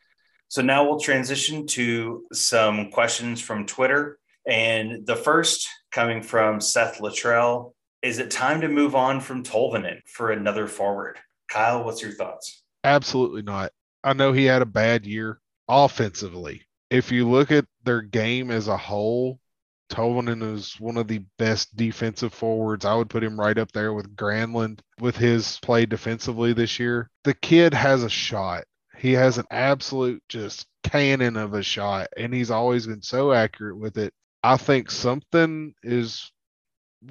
So 0.49 0.63
now 0.63 0.85
we'll 0.85 1.01
transition 1.01 1.67
to 1.69 2.25
some 2.33 2.91
questions 2.91 3.41
from 3.41 3.67
Twitter. 3.67 4.19
And 4.47 5.07
the 5.07 5.17
first 5.17 5.69
coming 5.91 6.23
from 6.23 6.61
Seth 6.61 7.01
Luttrell 7.01 7.75
is 8.01 8.19
it 8.21 8.31
time 8.31 8.61
to 8.61 8.69
move 8.69 8.95
on 8.95 9.21
from 9.21 9.43
Tolvanen 9.43 10.01
for 10.07 10.31
another 10.31 10.69
forward? 10.69 11.19
Kyle, 11.49 11.83
what's 11.83 12.01
your 12.01 12.13
thoughts? 12.13 12.63
Absolutely 12.85 13.43
not. 13.43 13.73
I 14.05 14.13
know 14.13 14.33
he 14.33 14.45
had 14.45 14.63
a 14.63 14.67
bad 14.67 15.05
year 15.05 15.41
offensively. 15.69 16.63
If 16.91 17.11
you 17.11 17.29
look 17.29 17.51
at 17.51 17.67
their 17.83 18.01
game 18.01 18.53
as 18.53 18.69
a 18.69 18.77
whole, 18.77 19.41
Tolvanen 19.89 20.55
is 20.55 20.79
one 20.79 20.97
of 20.97 21.09
the 21.09 21.23
best 21.39 21.75
defensive 21.77 22.33
forwards. 22.33 22.85
I 22.85 22.95
would 22.95 23.11
put 23.11 23.25
him 23.25 23.41
right 23.41 23.59
up 23.59 23.73
there 23.73 23.93
with 23.93 24.17
Granlund 24.17 24.81
with 25.01 25.17
his 25.17 25.59
play 25.61 25.87
defensively 25.87 26.53
this 26.53 26.79
year. 26.79 27.11
The 27.25 27.35
kid 27.35 27.75
has 27.75 28.03
a 28.05 28.11
shot. 28.11 28.65
He 28.99 29.13
has 29.13 29.39
an 29.39 29.47
absolute 29.51 30.23
just 30.29 30.67
cannon 30.83 31.37
of 31.37 31.55
a 31.55 31.63
shot, 31.63 32.09
and 32.17 32.35
he's 32.35 32.51
always 32.51 32.87
been 32.87 33.03
so 33.03 33.33
accurate 33.33 33.79
with 33.79 33.97
it. 33.97 34.13
I 34.43 34.57
think 34.57 34.91
something 34.91 35.75
is 35.83 36.31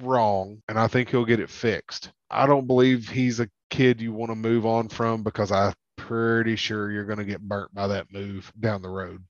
wrong, 0.02 0.62
and 0.68 0.78
I 0.78 0.86
think 0.86 1.08
he'll 1.08 1.24
get 1.24 1.40
it 1.40 1.50
fixed. 1.50 2.12
I 2.30 2.46
don't 2.46 2.66
believe 2.66 3.08
he's 3.08 3.40
a 3.40 3.48
kid 3.70 4.00
you 4.00 4.12
want 4.12 4.30
to 4.30 4.36
move 4.36 4.66
on 4.66 4.88
from 4.88 5.22
because 5.22 5.50
I'm 5.50 5.72
pretty 5.96 6.56
sure 6.56 6.90
you're 6.90 7.04
going 7.04 7.18
to 7.18 7.24
get 7.24 7.40
burnt 7.40 7.74
by 7.74 7.88
that 7.88 8.12
move 8.12 8.52
down 8.58 8.82
the 8.82 8.88
road. 8.88 9.24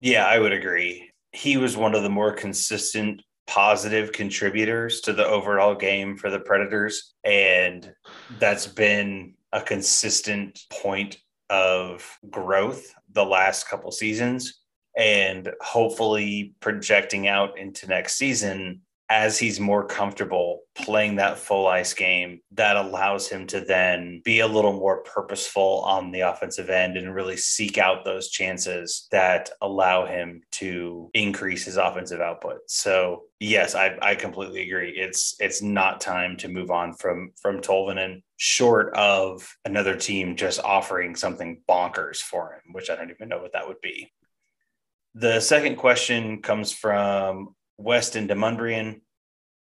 Yeah, 0.00 0.26
I 0.26 0.38
would 0.38 0.52
agree 0.52 1.10
he 1.34 1.56
was 1.56 1.76
one 1.76 1.94
of 1.94 2.02
the 2.02 2.10
more 2.10 2.32
consistent 2.32 3.20
positive 3.46 4.12
contributors 4.12 5.00
to 5.02 5.12
the 5.12 5.26
overall 5.26 5.74
game 5.74 6.16
for 6.16 6.30
the 6.30 6.38
Predators. 6.38 7.14
And 7.24 7.92
that's 8.38 8.66
been 8.66 9.34
a 9.52 9.60
consistent 9.60 10.60
point 10.70 11.18
of 11.50 12.18
growth 12.30 12.94
the 13.12 13.24
last 13.24 13.68
couple 13.68 13.90
seasons. 13.90 14.60
And 14.96 15.50
hopefully, 15.60 16.54
projecting 16.60 17.26
out 17.26 17.58
into 17.58 17.88
next 17.88 18.14
season, 18.14 18.82
as 19.10 19.38
he's 19.38 19.60
more 19.60 19.86
comfortable 19.86 20.60
playing 20.74 21.16
that 21.16 21.38
full 21.38 21.66
ice 21.66 21.92
game, 21.92 22.40
that 22.52 22.76
allows 22.76 23.28
him 23.28 23.46
to 23.46 23.60
then 23.60 24.22
be 24.24 24.40
a 24.40 24.46
little 24.46 24.72
more 24.72 25.02
purposeful 25.02 25.82
on 25.86 26.10
the 26.10 26.20
offensive 26.20 26.70
end 26.70 26.96
and 26.96 27.14
really 27.14 27.36
seek 27.36 27.76
out 27.76 28.04
those 28.04 28.30
chances 28.30 29.06
that 29.10 29.50
allow 29.60 30.06
him 30.06 30.40
to 30.52 31.10
increase 31.12 31.64
his 31.64 31.76
offensive 31.76 32.20
output. 32.20 32.58
So 32.66 33.24
yes, 33.40 33.74
I, 33.74 33.98
I 34.00 34.14
completely 34.14 34.62
agree. 34.62 34.90
It's 34.90 35.36
it's 35.38 35.60
not 35.60 36.00
time 36.00 36.36
to 36.38 36.48
move 36.48 36.70
on 36.70 36.94
from 36.94 37.32
from 37.40 37.60
Tolvanen, 37.60 38.22
short 38.38 38.94
of 38.94 39.46
another 39.66 39.96
team 39.96 40.34
just 40.34 40.60
offering 40.60 41.14
something 41.14 41.62
bonkers 41.68 42.18
for 42.18 42.54
him, 42.54 42.72
which 42.72 42.88
I 42.88 42.96
don't 42.96 43.10
even 43.10 43.28
know 43.28 43.42
what 43.42 43.52
that 43.52 43.68
would 43.68 43.80
be. 43.82 44.10
The 45.14 45.40
second 45.40 45.76
question 45.76 46.42
comes 46.42 46.72
from 46.72 47.54
Weston 47.78 48.28
DeMundrian 48.28 49.00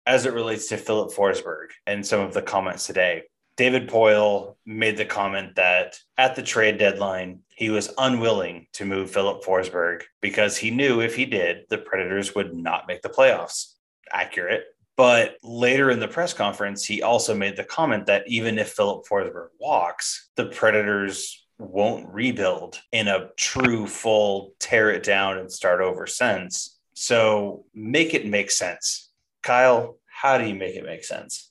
as 0.07 0.26
it 0.26 0.32
relates 0.32 0.68
to 0.68 0.76
Filip 0.76 1.12
Forsberg 1.12 1.68
and 1.86 2.05
some 2.05 2.20
of 2.20 2.34
the 2.34 2.42
comments 2.42 2.86
today. 2.86 3.24
David 3.57 3.88
Poile 3.88 4.57
made 4.64 4.96
the 4.96 5.05
comment 5.05 5.57
that 5.57 5.98
at 6.16 6.34
the 6.34 6.42
trade 6.42 6.78
deadline, 6.78 7.40
he 7.51 7.68
was 7.68 7.92
unwilling 7.98 8.66
to 8.72 8.86
move 8.86 9.11
Filip 9.11 9.44
Forsberg 9.44 10.03
because 10.22 10.57
he 10.57 10.70
knew 10.70 11.01
if 11.01 11.14
he 11.14 11.26
did, 11.26 11.66
the 11.68 11.78
Predators 11.78 12.34
would 12.34 12.55
not 12.55 12.88
make 12.88 13.03
the 13.03 13.09
playoffs. 13.11 13.74
Accurate. 14.11 14.64
But 14.96 15.36
later 15.42 15.90
in 15.90 16.01
the 16.01 16.09
press 16.09 16.32
conference, 16.32 16.84
he 16.84 17.03
also 17.03 17.34
made 17.34 17.57
the 17.57 17.64
comment 17.64 18.07
that 18.07 18.26
even 18.26 18.59
if 18.59 18.70
Filip 18.72 19.07
Forsberg 19.07 19.48
walks, 19.61 20.30
the 20.36 20.46
Predators 20.46 21.46
won't 21.59 22.09
rebuild 22.09 22.80
in 22.92 23.09
a 23.09 23.28
true, 23.36 23.86
full 23.86 24.55
tear 24.59 24.90
it 24.90 25.03
down 25.03 25.38
and 25.38 25.53
start 25.53 25.82
over 25.82 26.07
sense 26.07 26.80
so 27.01 27.64
make 27.72 28.12
it 28.12 28.26
make 28.26 28.51
sense. 28.51 29.11
Kyle, 29.42 29.96
how 30.07 30.36
do 30.36 30.46
you 30.46 30.55
make 30.55 30.76
it 30.76 30.84
make 30.84 31.03
sense? 31.03 31.51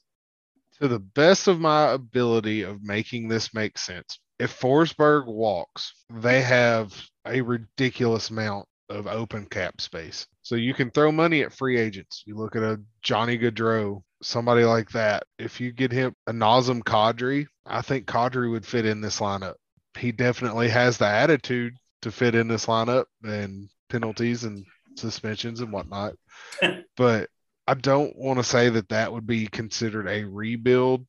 To 0.79 0.87
the 0.87 0.99
best 0.99 1.47
of 1.47 1.59
my 1.59 1.89
ability 1.89 2.61
of 2.61 2.83
making 2.83 3.27
this 3.27 3.51
make 3.51 3.79
sense, 3.79 4.19
if 4.37 4.59
Forsberg 4.59 5.25
walks, 5.25 5.91
they 6.13 6.43
have 6.43 6.93
a 7.25 7.41
ridiculous 7.41 8.29
amount 8.29 8.67
of 8.89 9.07
open 9.07 9.47
cap 9.47 9.81
space. 9.81 10.27
So 10.43 10.53
you 10.53 10.75
can 10.75 10.91
throw 10.91 11.11
money 11.11 11.41
at 11.41 11.51
free 11.51 11.79
agents. 11.79 12.23
You 12.27 12.35
look 12.35 12.55
at 12.55 12.61
a 12.61 12.79
Johnny 13.01 13.35
Gaudreau, 13.35 14.03
somebody 14.21 14.63
like 14.63 14.91
that. 14.91 15.23
If 15.39 15.59
you 15.59 15.71
get 15.71 15.91
him 15.91 16.13
a 16.27 16.31
Nazem 16.31 16.83
Kadri, 16.83 17.47
I 17.65 17.81
think 17.81 18.05
Kadri 18.05 18.51
would 18.51 18.67
fit 18.67 18.85
in 18.85 19.01
this 19.01 19.19
lineup. 19.19 19.55
He 19.97 20.11
definitely 20.11 20.69
has 20.69 20.99
the 20.99 21.07
attitude 21.07 21.73
to 22.03 22.11
fit 22.11 22.35
in 22.35 22.47
this 22.47 22.67
lineup 22.67 23.05
and 23.23 23.67
penalties 23.89 24.43
and 24.43 24.63
suspensions 24.99 25.61
and 25.61 25.71
whatnot. 25.71 26.13
but 26.97 27.29
I 27.67 27.73
don't 27.75 28.15
want 28.15 28.39
to 28.39 28.43
say 28.43 28.69
that 28.69 28.89
that 28.89 29.11
would 29.11 29.27
be 29.27 29.47
considered 29.47 30.07
a 30.07 30.23
rebuild 30.23 31.05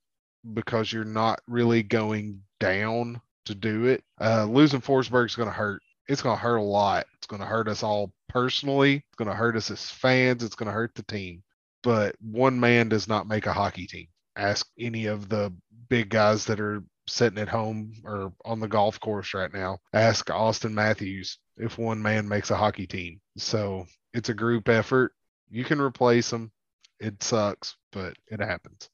because 0.52 0.92
you're 0.92 1.04
not 1.04 1.40
really 1.46 1.82
going 1.82 2.42
down 2.58 3.20
to 3.46 3.54
do 3.54 3.86
it. 3.86 4.02
Uh, 4.20 4.44
losing 4.44 4.80
Forsberg 4.80 5.26
is 5.26 5.36
going 5.36 5.48
to 5.48 5.54
hurt. 5.54 5.82
It's 6.08 6.22
going 6.22 6.36
to 6.36 6.42
hurt 6.42 6.56
a 6.56 6.62
lot. 6.62 7.06
It's 7.16 7.26
going 7.26 7.40
to 7.40 7.46
hurt 7.46 7.68
us 7.68 7.82
all 7.82 8.12
personally. 8.28 8.96
It's 8.96 9.16
going 9.16 9.30
to 9.30 9.34
hurt 9.34 9.56
us 9.56 9.70
as 9.70 9.88
fans. 9.90 10.42
It's 10.42 10.54
going 10.54 10.66
to 10.66 10.72
hurt 10.72 10.94
the 10.94 11.02
team. 11.02 11.42
But 11.82 12.16
one 12.20 12.60
man 12.60 12.88
does 12.88 13.08
not 13.08 13.28
make 13.28 13.46
a 13.46 13.52
hockey 13.52 13.86
team. 13.86 14.08
Ask 14.36 14.66
any 14.78 15.06
of 15.06 15.28
the 15.28 15.52
big 15.88 16.10
guys 16.10 16.44
that 16.46 16.60
are 16.60 16.82
sitting 17.10 17.38
at 17.38 17.48
home 17.48 17.92
or 18.04 18.32
on 18.44 18.60
the 18.60 18.68
golf 18.68 19.00
course 19.00 19.34
right 19.34 19.52
now. 19.52 19.78
Ask 19.92 20.26
Auston 20.26 20.72
Matthews 20.72 21.38
if 21.56 21.78
one 21.78 22.00
man 22.00 22.28
makes 22.28 22.50
a 22.50 22.56
hockey 22.56 22.86
team. 22.86 23.20
So 23.36 23.86
it's 24.14 24.28
a 24.28 24.34
group 24.34 24.68
effort. 24.68 25.12
You 25.50 25.64
can 25.64 25.80
replace 25.80 26.30
them. 26.30 26.52
It 27.00 27.22
sucks, 27.22 27.76
but 27.92 28.14
it 28.28 28.40
happens. 28.40 28.88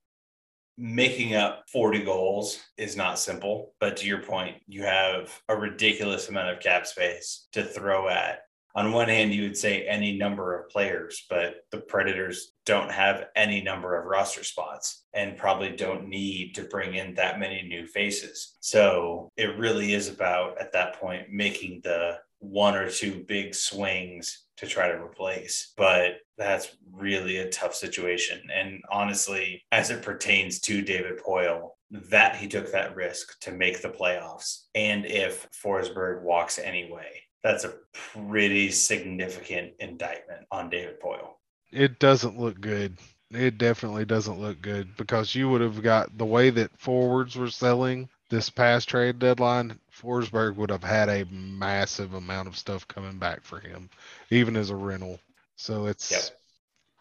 Making 0.78 1.34
up 1.34 1.64
40 1.72 2.02
goals 2.04 2.60
is 2.76 2.96
not 2.96 3.18
simple, 3.18 3.74
but 3.80 3.96
to 3.98 4.06
your 4.06 4.22
point, 4.22 4.56
you 4.66 4.82
have 4.82 5.40
a 5.48 5.56
ridiculous 5.56 6.28
amount 6.28 6.50
of 6.50 6.60
cap 6.60 6.86
space 6.86 7.48
to 7.52 7.64
throw 7.64 8.08
at 8.08 8.40
on 8.76 8.92
one 8.92 9.08
hand, 9.08 9.32
you 9.32 9.42
would 9.44 9.56
say 9.56 9.86
any 9.86 10.16
number 10.16 10.54
of 10.54 10.68
players, 10.68 11.24
but 11.30 11.64
the 11.70 11.78
Predators 11.78 12.52
don't 12.66 12.92
have 12.92 13.28
any 13.34 13.62
number 13.62 13.98
of 13.98 14.04
roster 14.04 14.44
spots 14.44 15.04
and 15.14 15.38
probably 15.38 15.70
don't 15.70 16.08
need 16.08 16.54
to 16.54 16.64
bring 16.64 16.94
in 16.94 17.14
that 17.14 17.40
many 17.40 17.62
new 17.62 17.86
faces. 17.86 18.54
So 18.60 19.30
it 19.38 19.58
really 19.58 19.94
is 19.94 20.08
about, 20.08 20.60
at 20.60 20.72
that 20.74 21.00
point, 21.00 21.32
making 21.32 21.80
the 21.84 22.18
one 22.40 22.76
or 22.76 22.90
two 22.90 23.24
big 23.26 23.54
swings 23.54 24.44
to 24.58 24.66
try 24.66 24.88
to 24.88 25.02
replace. 25.02 25.72
But 25.76 26.18
that's 26.36 26.76
really 26.92 27.38
a 27.38 27.48
tough 27.48 27.74
situation. 27.74 28.42
And 28.54 28.82
honestly, 28.90 29.64
as 29.72 29.88
it 29.90 30.02
pertains 30.02 30.60
to 30.60 30.82
David 30.82 31.18
Poile, 31.18 31.70
that 31.90 32.36
he 32.36 32.48
took 32.48 32.72
that 32.72 32.94
risk 32.94 33.38
to 33.40 33.52
make 33.52 33.80
the 33.80 33.88
playoffs. 33.88 34.64
And 34.74 35.06
if 35.06 35.48
Forsberg 35.52 36.22
walks 36.22 36.58
anyway, 36.58 37.22
that's 37.46 37.62
a 37.62 37.74
pretty 37.92 38.72
significant 38.72 39.72
indictment 39.78 40.44
on 40.50 40.68
David 40.68 41.00
Poile. 41.00 41.34
It 41.70 42.00
doesn't 42.00 42.40
look 42.40 42.60
good. 42.60 42.98
It 43.30 43.56
definitely 43.56 44.04
doesn't 44.04 44.40
look 44.40 44.60
good 44.60 44.96
because 44.96 45.32
you 45.32 45.48
would 45.50 45.60
have 45.60 45.80
got 45.80 46.18
the 46.18 46.26
way 46.26 46.50
that 46.50 46.76
forwards 46.76 47.36
were 47.36 47.50
selling 47.50 48.08
this 48.30 48.50
past 48.50 48.88
trade 48.88 49.20
deadline. 49.20 49.78
Forsberg 49.96 50.56
would 50.56 50.70
have 50.70 50.82
had 50.82 51.08
a 51.08 51.24
massive 51.30 52.14
amount 52.14 52.48
of 52.48 52.56
stuff 52.56 52.88
coming 52.88 53.16
back 53.16 53.44
for 53.44 53.60
him, 53.60 53.90
even 54.30 54.56
as 54.56 54.70
a 54.70 54.76
rental. 54.76 55.20
So 55.54 55.86
it's 55.86 56.10
yep. 56.10 56.22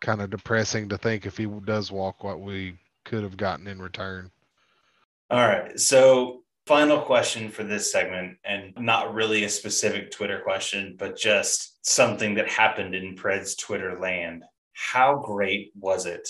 kind 0.01 0.21
of 0.21 0.29
depressing 0.29 0.89
to 0.89 0.97
think 0.99 1.25
if 1.25 1.37
he 1.37 1.47
does 1.47 1.91
walk, 1.91 2.23
what 2.23 2.39
we 2.39 2.77
could 3.03 3.23
have 3.23 3.35
gotten 3.35 3.65
in 3.65 3.81
return. 3.81 4.29
All 5.31 5.47
right. 5.47 5.79
So 5.79 6.43
Final 6.65 6.99
question 6.99 7.49
for 7.49 7.63
this 7.63 7.91
segment, 7.91 8.37
and 8.43 8.73
not 8.77 9.13
really 9.13 9.43
a 9.43 9.49
specific 9.49 10.09
Twitter 10.09 10.41
question, 10.43 10.95
but 10.97 11.15
just 11.15 11.85
something 11.85 12.33
that 12.35 12.49
happened 12.49 12.95
in 12.95 13.15
Pred's 13.15 13.55
Twitter 13.55 13.99
land. 13.99 14.43
How 14.73 15.17
great 15.17 15.71
was 15.79 16.07
it 16.07 16.27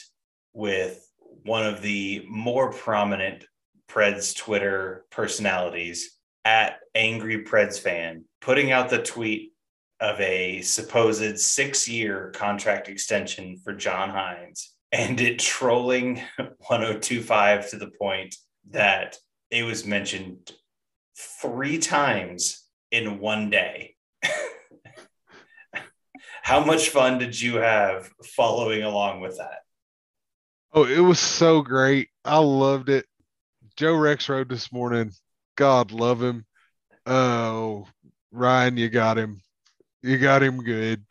with 0.54 1.10
one 1.44 1.66
of 1.66 1.82
the 1.82 2.26
more 2.28 2.72
prominent 2.72 3.46
Preds 3.88 4.36
Twitter 4.36 5.06
personalities 5.10 6.18
at 6.44 6.80
Angry 6.96 7.44
Preds 7.46 7.80
Fan 7.80 8.26
putting 8.42 8.72
out 8.72 8.90
the 8.90 9.02
tweet 9.02 9.54
of 10.00 10.20
a 10.20 10.62
supposed 10.62 11.40
six 11.40 11.88
year 11.88 12.32
contract 12.36 12.90
extension 12.90 13.58
for 13.64 13.74
John 13.74 14.10
Hynes 14.10 14.72
and 14.92 15.20
it 15.22 15.40
trolling 15.40 16.16
1025 16.38 17.70
to 17.70 17.78
the 17.78 17.92
point 18.00 18.36
that 18.72 19.18
it 19.52 19.64
was 19.64 19.86
mentioned 19.86 20.52
three 21.42 21.78
times 21.78 22.66
in 22.92 23.20
one 23.20 23.50
day. 23.50 23.96
How 26.44 26.64
much 26.64 26.90
fun 26.90 27.18
did 27.18 27.40
you 27.40 27.56
have 27.58 28.10
following 28.36 28.84
along 28.84 29.22
with 29.22 29.38
that? 29.38 29.60
Oh, 30.74 30.84
it 30.86 31.00
was 31.00 31.20
so 31.20 31.62
great. 31.62 32.10
I 32.24 32.38
loved 32.40 32.90
it. 32.90 33.06
Joe 33.76 33.94
Rexrode 33.94 34.50
this 34.50 34.72
morning. 34.72 35.12
God 35.56 35.92
love 35.92 36.22
him. 36.22 36.46
Oh, 37.06 37.88
Ryan, 38.32 38.78
you 38.78 38.90
got 38.90 39.18
him. 39.18 39.42
You 40.02 40.18
got 40.18 40.44
him 40.44 40.62
good. 40.62 41.04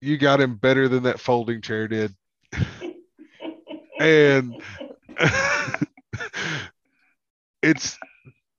You 0.00 0.18
got 0.18 0.40
him 0.40 0.56
better 0.56 0.88
than 0.88 1.04
that 1.04 1.20
folding 1.20 1.62
chair 1.62 1.88
did. 1.88 2.14
and 4.00 4.54
it's 7.66 7.98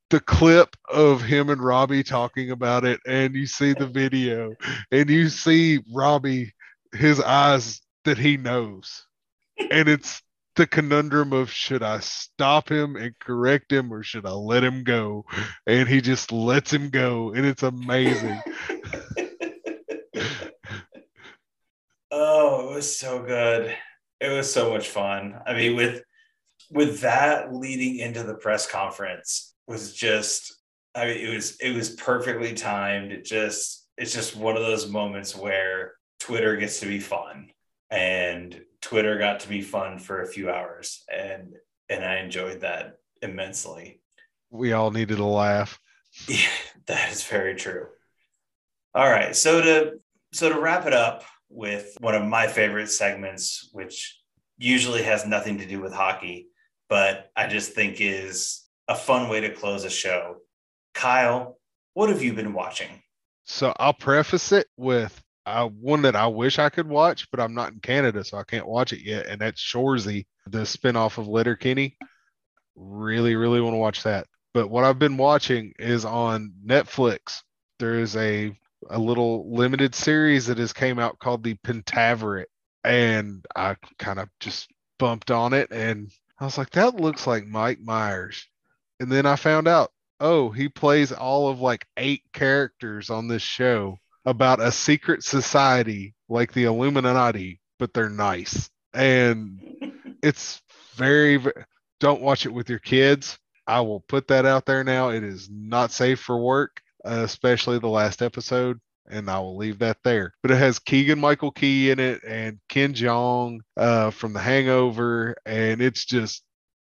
the 0.09 0.19
clip 0.19 0.75
of 0.89 1.21
him 1.21 1.49
and 1.49 1.61
Robbie 1.61 2.03
talking 2.03 2.51
about 2.51 2.83
it, 2.83 2.99
and 3.07 3.35
you 3.35 3.45
see 3.45 3.73
the 3.73 3.87
video, 3.87 4.53
and 4.91 5.09
you 5.09 5.29
see 5.29 5.79
Robbie, 5.93 6.53
his 6.93 7.21
eyes 7.21 7.81
that 8.05 8.17
he 8.17 8.37
knows. 8.37 9.05
And 9.71 9.87
it's 9.87 10.21
the 10.55 10.67
conundrum 10.67 11.33
of 11.33 11.51
should 11.51 11.83
I 11.83 11.99
stop 11.99 12.69
him 12.69 12.95
and 12.95 13.17
correct 13.19 13.71
him 13.71 13.93
or 13.93 14.01
should 14.03 14.25
I 14.25 14.31
let 14.31 14.63
him 14.63 14.83
go? 14.83 15.25
And 15.65 15.87
he 15.87 16.01
just 16.01 16.31
lets 16.31 16.73
him 16.73 16.89
go, 16.89 17.33
and 17.33 17.45
it's 17.45 17.63
amazing. 17.63 18.41
oh, 22.11 22.69
it 22.69 22.75
was 22.75 22.99
so 22.99 23.23
good. 23.23 23.75
It 24.19 24.29
was 24.29 24.51
so 24.51 24.71
much 24.71 24.89
fun. 24.89 25.39
I 25.45 25.53
mean, 25.53 25.75
with 25.75 26.01
with 26.71 27.01
that 27.01 27.53
leading 27.53 27.97
into 27.97 28.23
the 28.23 28.35
press 28.35 28.69
conference 28.69 29.53
was 29.67 29.93
just 29.93 30.55
I 30.95 31.05
mean 31.05 31.17
it 31.17 31.33
was 31.33 31.57
it 31.57 31.75
was 31.75 31.91
perfectly 31.91 32.53
timed. 32.53 33.11
It 33.11 33.25
just 33.25 33.87
it's 33.97 34.13
just 34.13 34.35
one 34.35 34.57
of 34.57 34.63
those 34.63 34.89
moments 34.89 35.35
where 35.35 35.93
Twitter 36.19 36.55
gets 36.57 36.79
to 36.79 36.85
be 36.85 36.99
fun 36.99 37.49
and 37.89 38.59
Twitter 38.81 39.17
got 39.17 39.41
to 39.41 39.49
be 39.49 39.61
fun 39.61 39.97
for 39.97 40.21
a 40.21 40.27
few 40.27 40.49
hours 40.49 41.03
and 41.11 41.55
and 41.89 42.03
I 42.03 42.17
enjoyed 42.17 42.61
that 42.61 42.97
immensely. 43.21 44.01
We 44.49 44.73
all 44.73 44.91
needed 44.91 45.19
a 45.19 45.25
laugh. 45.25 45.79
Yeah, 46.27 46.49
that 46.87 47.11
is 47.11 47.23
very 47.23 47.53
true. 47.53 47.85
All 48.95 49.07
right, 49.07 49.35
so 49.35 49.61
to 49.61 49.99
so 50.33 50.51
to 50.51 50.59
wrap 50.59 50.87
it 50.87 50.93
up, 50.93 51.23
with 51.49 51.97
one 51.99 52.15
of 52.15 52.25
my 52.25 52.47
favorite 52.47 52.89
segments, 52.89 53.69
which 53.71 54.19
usually 54.57 55.03
has 55.03 55.25
nothing 55.25 55.57
to 55.59 55.65
do 55.65 55.81
with 55.81 55.93
hockey, 55.93 56.47
but 56.89 57.31
I 57.35 57.47
just 57.47 57.73
think 57.73 57.99
is 57.99 58.63
a 58.87 58.95
fun 58.95 59.29
way 59.29 59.41
to 59.41 59.49
close 59.49 59.83
a 59.83 59.89
show. 59.89 60.37
Kyle, 60.93 61.59
what 61.93 62.09
have 62.09 62.23
you 62.23 62.33
been 62.33 62.53
watching? 62.53 63.01
So 63.45 63.73
I'll 63.77 63.93
preface 63.93 64.51
it 64.51 64.67
with 64.77 65.21
uh, 65.45 65.67
one 65.67 66.01
that 66.01 66.15
I 66.15 66.27
wish 66.27 66.59
I 66.59 66.69
could 66.69 66.87
watch, 66.87 67.29
but 67.31 67.39
I'm 67.39 67.53
not 67.53 67.71
in 67.71 67.79
Canada, 67.79 68.23
so 68.23 68.37
I 68.37 68.43
can't 68.43 68.67
watch 68.67 68.91
it 68.91 69.01
yet. 69.01 69.27
And 69.27 69.39
that's 69.39 69.61
Shoresy, 69.61 70.25
the 70.45 70.59
spinoff 70.59 71.17
of 71.17 71.27
Letterkenny. 71.27 71.97
Really, 72.75 73.35
really 73.35 73.61
want 73.61 73.73
to 73.73 73.79
watch 73.79 74.03
that. 74.03 74.27
But 74.53 74.69
what 74.69 74.83
I've 74.83 74.99
been 74.99 75.17
watching 75.17 75.73
is 75.79 76.03
on 76.03 76.53
Netflix. 76.65 77.41
There 77.79 77.99
is 77.99 78.15
a 78.15 78.57
a 78.89 78.99
little 78.99 79.51
limited 79.53 79.95
series 79.95 80.45
that 80.47 80.59
has 80.59 80.73
came 80.73 80.99
out 80.99 81.19
called 81.19 81.43
the 81.43 81.55
Pentaverate, 81.65 82.45
and 82.83 83.45
I 83.55 83.75
kind 83.97 84.19
of 84.19 84.29
just 84.39 84.69
bumped 84.99 85.31
on 85.31 85.53
it, 85.53 85.71
and 85.71 86.11
I 86.39 86.45
was 86.45 86.57
like, 86.57 86.69
that 86.71 86.95
looks 86.95 87.25
like 87.25 87.47
Mike 87.47 87.79
Myers. 87.79 88.47
And 88.99 89.11
then 89.11 89.25
I 89.25 89.35
found 89.35 89.67
out, 89.67 89.91
oh, 90.19 90.49
he 90.49 90.69
plays 90.69 91.11
all 91.11 91.49
of 91.49 91.61
like 91.61 91.85
eight 91.97 92.23
characters 92.33 93.09
on 93.09 93.27
this 93.27 93.41
show 93.41 93.97
about 94.25 94.61
a 94.61 94.71
secret 94.71 95.23
society 95.23 96.13
like 96.29 96.53
the 96.53 96.65
Illuminati, 96.65 97.59
but 97.79 97.93
they're 97.93 98.09
nice. 98.09 98.69
And 98.93 99.59
it's 100.21 100.61
very, 100.95 101.37
very 101.37 101.63
don't 101.99 102.21
watch 102.21 102.45
it 102.45 102.53
with 102.53 102.69
your 102.69 102.79
kids. 102.79 103.37
I 103.65 103.81
will 103.81 104.01
put 104.01 104.27
that 104.27 104.45
out 104.45 104.65
there 104.65 104.83
now. 104.83 105.09
It 105.09 105.23
is 105.23 105.49
not 105.51 105.91
safe 105.91 106.19
for 106.19 106.37
work, 106.37 106.81
uh, 107.03 107.21
especially 107.23 107.79
the 107.79 107.87
last 107.87 108.21
episode, 108.21 108.79
and 109.09 109.29
I 109.29 109.39
will 109.39 109.57
leave 109.57 109.79
that 109.79 109.97
there. 110.03 110.33
But 110.41 110.51
it 110.51 110.57
has 110.57 110.79
Keegan 110.79 111.19
Michael 111.19 111.51
Key 111.51 111.91
in 111.91 111.99
it 111.99 112.23
and 112.25 112.59
Ken 112.69 112.93
Jeong 112.93 113.59
uh, 113.75 114.11
from 114.11 114.33
The 114.33 114.39
Hangover, 114.39 115.35
and 115.45 115.81
it's 115.81 116.05
just 116.05 116.43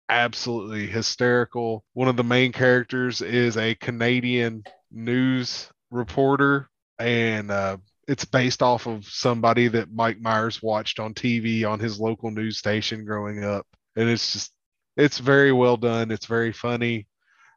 absolutely 0.08 0.86
hysterical. 0.86 1.84
One 1.94 2.08
of 2.08 2.16
the 2.16 2.24
main 2.24 2.52
characters 2.52 3.22
is 3.22 3.56
a 3.56 3.74
Canadian 3.76 4.64
news 4.90 5.68
reporter, 5.90 6.68
and 6.98 7.50
uh, 7.50 7.78
it's 8.08 8.24
based 8.24 8.62
off 8.62 8.86
of 8.86 9.06
somebody 9.06 9.68
that 9.68 9.92
Mike 9.92 10.20
Myers 10.20 10.62
watched 10.62 10.98
on 10.98 11.14
TV 11.14 11.68
on 11.68 11.78
his 11.78 12.00
local 12.00 12.30
news 12.30 12.58
station 12.58 13.04
growing 13.04 13.44
up. 13.44 13.66
And 13.96 14.08
it's 14.08 14.32
just 14.32 14.52
it's 14.96 15.18
very 15.18 15.52
well 15.52 15.76
done. 15.76 16.10
It's 16.10 16.26
very 16.26 16.52
funny. 16.52 17.06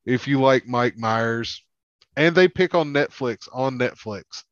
If 0.05 0.27
you 0.27 0.39
like 0.39 0.67
Mike 0.67 0.97
Myers, 0.97 1.63
and 2.15 2.35
they 2.35 2.47
pick 2.47 2.75
on 2.75 2.93
Netflix 2.93 3.47
on 3.51 3.79
Netflix, 3.79 4.43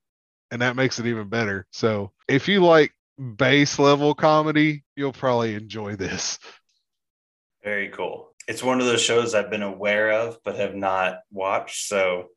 and 0.51 0.61
that 0.61 0.75
makes 0.75 0.99
it 0.99 1.07
even 1.07 1.29
better. 1.29 1.65
So 1.71 2.11
if 2.27 2.47
you 2.47 2.63
like 2.63 2.93
base 3.37 3.79
level 3.79 4.13
comedy, 4.13 4.83
you'll 4.95 5.13
probably 5.13 5.55
enjoy 5.55 5.95
this. 5.95 6.37
Very 7.63 7.89
cool. 7.89 8.33
It's 8.47 8.63
one 8.63 8.79
of 8.79 8.85
those 8.85 9.01
shows 9.01 9.33
I've 9.33 9.49
been 9.49 9.63
aware 9.63 10.11
of 10.11 10.37
but 10.43 10.57
have 10.57 10.75
not 10.75 11.19
watched. 11.31 11.87
So 11.87 12.29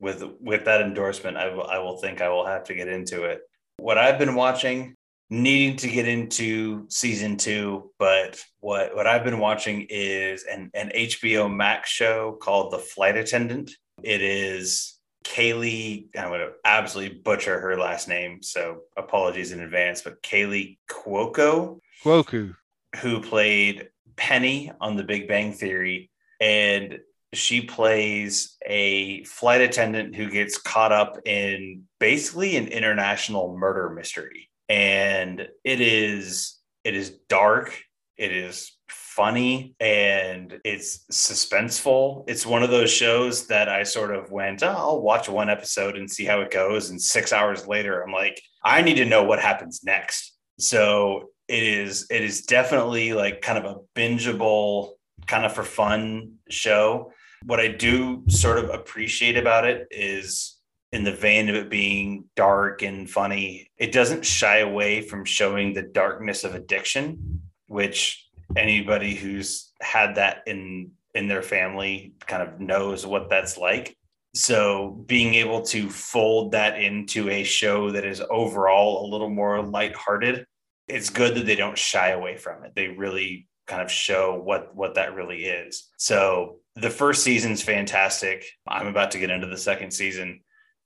with 0.00 0.24
with 0.40 0.64
that 0.64 0.80
endorsement, 0.80 1.36
I 1.36 1.52
will 1.52 1.66
I 1.66 1.78
will 1.78 1.98
think 1.98 2.20
I 2.20 2.28
will 2.30 2.46
have 2.46 2.64
to 2.64 2.74
get 2.74 2.88
into 2.88 3.24
it. 3.24 3.42
What 3.76 3.98
I've 3.98 4.18
been 4.18 4.34
watching 4.34 4.96
needing 5.28 5.76
to 5.76 5.88
get 5.88 6.08
into 6.08 6.86
season 6.88 7.36
two, 7.36 7.90
but 7.98 8.42
what 8.60 8.94
what 8.94 9.06
I've 9.06 9.24
been 9.24 9.38
watching 9.38 9.86
is 9.90 10.44
an, 10.44 10.70
an 10.74 10.90
HBO 10.94 11.54
Max 11.54 11.90
show 11.90 12.38
called 12.40 12.72
The 12.72 12.78
Flight 12.78 13.16
Attendant. 13.16 13.70
It 14.02 14.22
is 14.22 14.99
Kaley, 15.24 16.08
I'm 16.16 16.28
going 16.28 16.40
to 16.40 16.52
absolutely 16.64 17.18
butcher 17.18 17.60
her 17.60 17.78
last 17.78 18.08
name, 18.08 18.42
so 18.42 18.82
apologies 18.96 19.52
in 19.52 19.60
advance, 19.60 20.02
but 20.02 20.22
Kaley 20.22 20.78
Cuoco. 20.90 21.80
Cuoco. 22.02 22.54
Who 22.96 23.20
played 23.20 23.90
Penny 24.16 24.72
on 24.80 24.96
The 24.96 25.04
Big 25.04 25.28
Bang 25.28 25.52
Theory. 25.52 26.10
And 26.40 26.98
she 27.32 27.60
plays 27.60 28.56
a 28.66 29.24
flight 29.24 29.60
attendant 29.60 30.16
who 30.16 30.30
gets 30.30 30.58
caught 30.58 30.92
up 30.92 31.18
in 31.26 31.84
basically 31.98 32.56
an 32.56 32.66
international 32.68 33.56
murder 33.56 33.90
mystery 33.90 34.48
and 34.68 35.48
it 35.64 35.80
is 35.80 36.58
it 36.84 36.94
is 36.94 37.10
dark 37.28 37.82
it 38.16 38.32
is 38.32 38.72
funny 39.10 39.74
and 39.80 40.60
it's 40.64 41.04
suspenseful. 41.10 42.24
It's 42.28 42.46
one 42.46 42.62
of 42.62 42.70
those 42.70 42.90
shows 42.90 43.46
that 43.48 43.68
i 43.68 43.82
sort 43.82 44.14
of 44.14 44.30
went 44.30 44.62
oh, 44.62 44.68
i'll 44.68 45.02
watch 45.02 45.28
one 45.28 45.50
episode 45.50 45.96
and 45.96 46.10
see 46.10 46.24
how 46.24 46.40
it 46.40 46.50
goes. 46.50 46.90
And 46.90 47.00
six 47.00 47.32
hours 47.32 47.66
later 47.66 48.02
i'm 48.02 48.12
like 48.12 48.40
i 48.64 48.82
need 48.82 48.96
to 48.96 49.04
know 49.04 49.24
what 49.24 49.40
happens 49.40 49.82
next. 49.84 50.36
So 50.58 51.30
it 51.48 51.62
is 51.62 52.06
it 52.10 52.22
is 52.22 52.42
definitely 52.42 53.12
like 53.12 53.40
kind 53.40 53.58
of 53.58 53.64
a 53.64 53.80
bingeable 53.98 54.92
kind 55.26 55.44
of 55.44 55.52
for 55.52 55.64
fun 55.64 56.34
show. 56.48 57.12
What 57.46 57.60
i 57.60 57.68
do 57.68 58.22
sort 58.28 58.58
of 58.58 58.70
appreciate 58.70 59.36
about 59.36 59.66
it 59.66 59.88
is 59.90 60.60
in 60.92 61.04
the 61.04 61.12
vein 61.12 61.48
of 61.48 61.54
it 61.54 61.70
being 61.70 62.24
dark 62.36 62.82
and 62.82 63.08
funny, 63.08 63.70
it 63.76 63.92
doesn't 63.92 64.24
shy 64.24 64.58
away 64.58 65.02
from 65.02 65.24
showing 65.24 65.72
the 65.72 65.82
darkness 65.82 66.42
of 66.42 66.54
addiction, 66.54 67.42
which 67.68 68.28
anybody 68.56 69.14
who's 69.14 69.72
had 69.80 70.16
that 70.16 70.42
in 70.46 70.92
in 71.14 71.26
their 71.26 71.42
family 71.42 72.14
kind 72.26 72.42
of 72.42 72.60
knows 72.60 73.04
what 73.04 73.28
that's 73.28 73.58
like. 73.58 73.96
So 74.34 75.02
being 75.06 75.34
able 75.34 75.62
to 75.62 75.90
fold 75.90 76.52
that 76.52 76.80
into 76.80 77.28
a 77.28 77.42
show 77.42 77.90
that 77.90 78.04
is 78.04 78.22
overall 78.30 79.04
a 79.04 79.10
little 79.10 79.30
more 79.30 79.60
lighthearted, 79.60 80.46
it's 80.86 81.10
good 81.10 81.34
that 81.34 81.46
they 81.46 81.56
don't 81.56 81.76
shy 81.76 82.10
away 82.10 82.36
from 82.36 82.64
it. 82.64 82.72
They 82.76 82.88
really 82.88 83.48
kind 83.66 83.82
of 83.82 83.90
show 83.90 84.40
what 84.40 84.74
what 84.74 84.94
that 84.94 85.14
really 85.14 85.44
is. 85.44 85.88
So 85.96 86.58
the 86.76 86.90
first 86.90 87.24
season's 87.24 87.62
fantastic. 87.62 88.46
I'm 88.68 88.86
about 88.86 89.10
to 89.12 89.18
get 89.18 89.30
into 89.30 89.48
the 89.48 89.56
second 89.56 89.90
season 89.90 90.40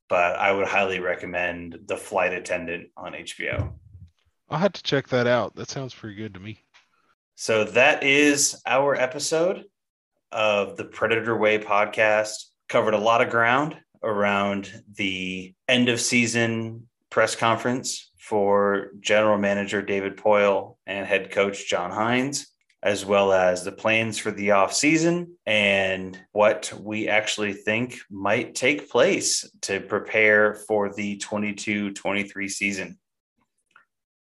but 0.09 0.37
I 0.37 0.53
would 0.53 0.67
highly 0.67 1.01
recommend 1.01 1.79
The 1.87 1.97
Flight 1.97 2.33
Attendant 2.33 2.89
on 2.97 3.12
HBO. 3.12 3.73
I'll 4.51 4.59
have 4.59 4.73
to 4.73 4.83
check 4.83 5.09
that 5.09 5.27
out. 5.27 5.57
That 5.57 5.71
sounds 5.71 5.95
pretty 5.95 6.17
good 6.17 6.35
to 6.35 6.41
me. 6.41 6.64
So 7.37 7.64
that 7.64 8.05
is 8.05 8.61
our 8.64 8.95
episode 8.95 9.64
of 10.30 10.76
the 10.76 10.85
Predator 10.85 11.37
Way 11.37 11.59
podcast. 11.59 12.45
Covered 12.68 12.95
a 12.95 12.99
lot 12.99 13.22
of 13.22 13.30
ground 13.30 13.76
around 14.03 14.72
the 14.97 15.55
end 15.68 15.89
of 15.89 16.01
season 16.01 16.89
press 17.11 17.37
conference 17.37 18.11
for 18.18 18.91
general 19.01 19.39
manager 19.39 19.82
David 19.82 20.16
Poile 20.16 20.76
and 20.87 21.07
head 21.07 21.30
coach 21.30 21.68
John 21.68 21.91
Hynes 21.91 22.47
as 22.85 23.05
well 23.05 23.32
as 23.32 23.64
the 23.64 23.72
plans 23.72 24.18
for 24.18 24.30
the 24.30 24.51
off 24.51 24.74
season 24.74 25.39
and 25.47 26.20
what 26.32 26.70
we 26.78 27.09
actually 27.09 27.55
think 27.55 27.99
might 28.11 28.55
take 28.55 28.91
place 28.91 29.51
to 29.62 29.80
prepare 29.80 30.55
for 30.55 30.93
the 30.93 31.16
22-23 31.16 32.51
season. 32.51 32.99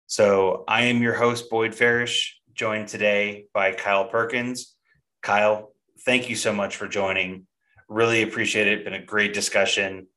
So 0.06 0.64
I 0.68 0.84
am 0.84 1.02
your 1.02 1.16
host 1.16 1.50
Boyd 1.50 1.74
Farish, 1.74 2.40
joined 2.54 2.88
today 2.88 3.46
by 3.54 3.72
Kyle 3.74 4.06
Perkins. 4.06 4.76
Kyle, 5.22 5.74
thank 6.06 6.30
you 6.30 6.36
so 6.36 6.54
much 6.54 6.76
for 6.76 6.88
joining. 6.88 7.48
Really 7.90 8.22
appreciate 8.24 8.68
it. 8.68 8.84
Been 8.84 8.94
a 8.94 9.04
great 9.04 9.34
discussion. 9.34 10.08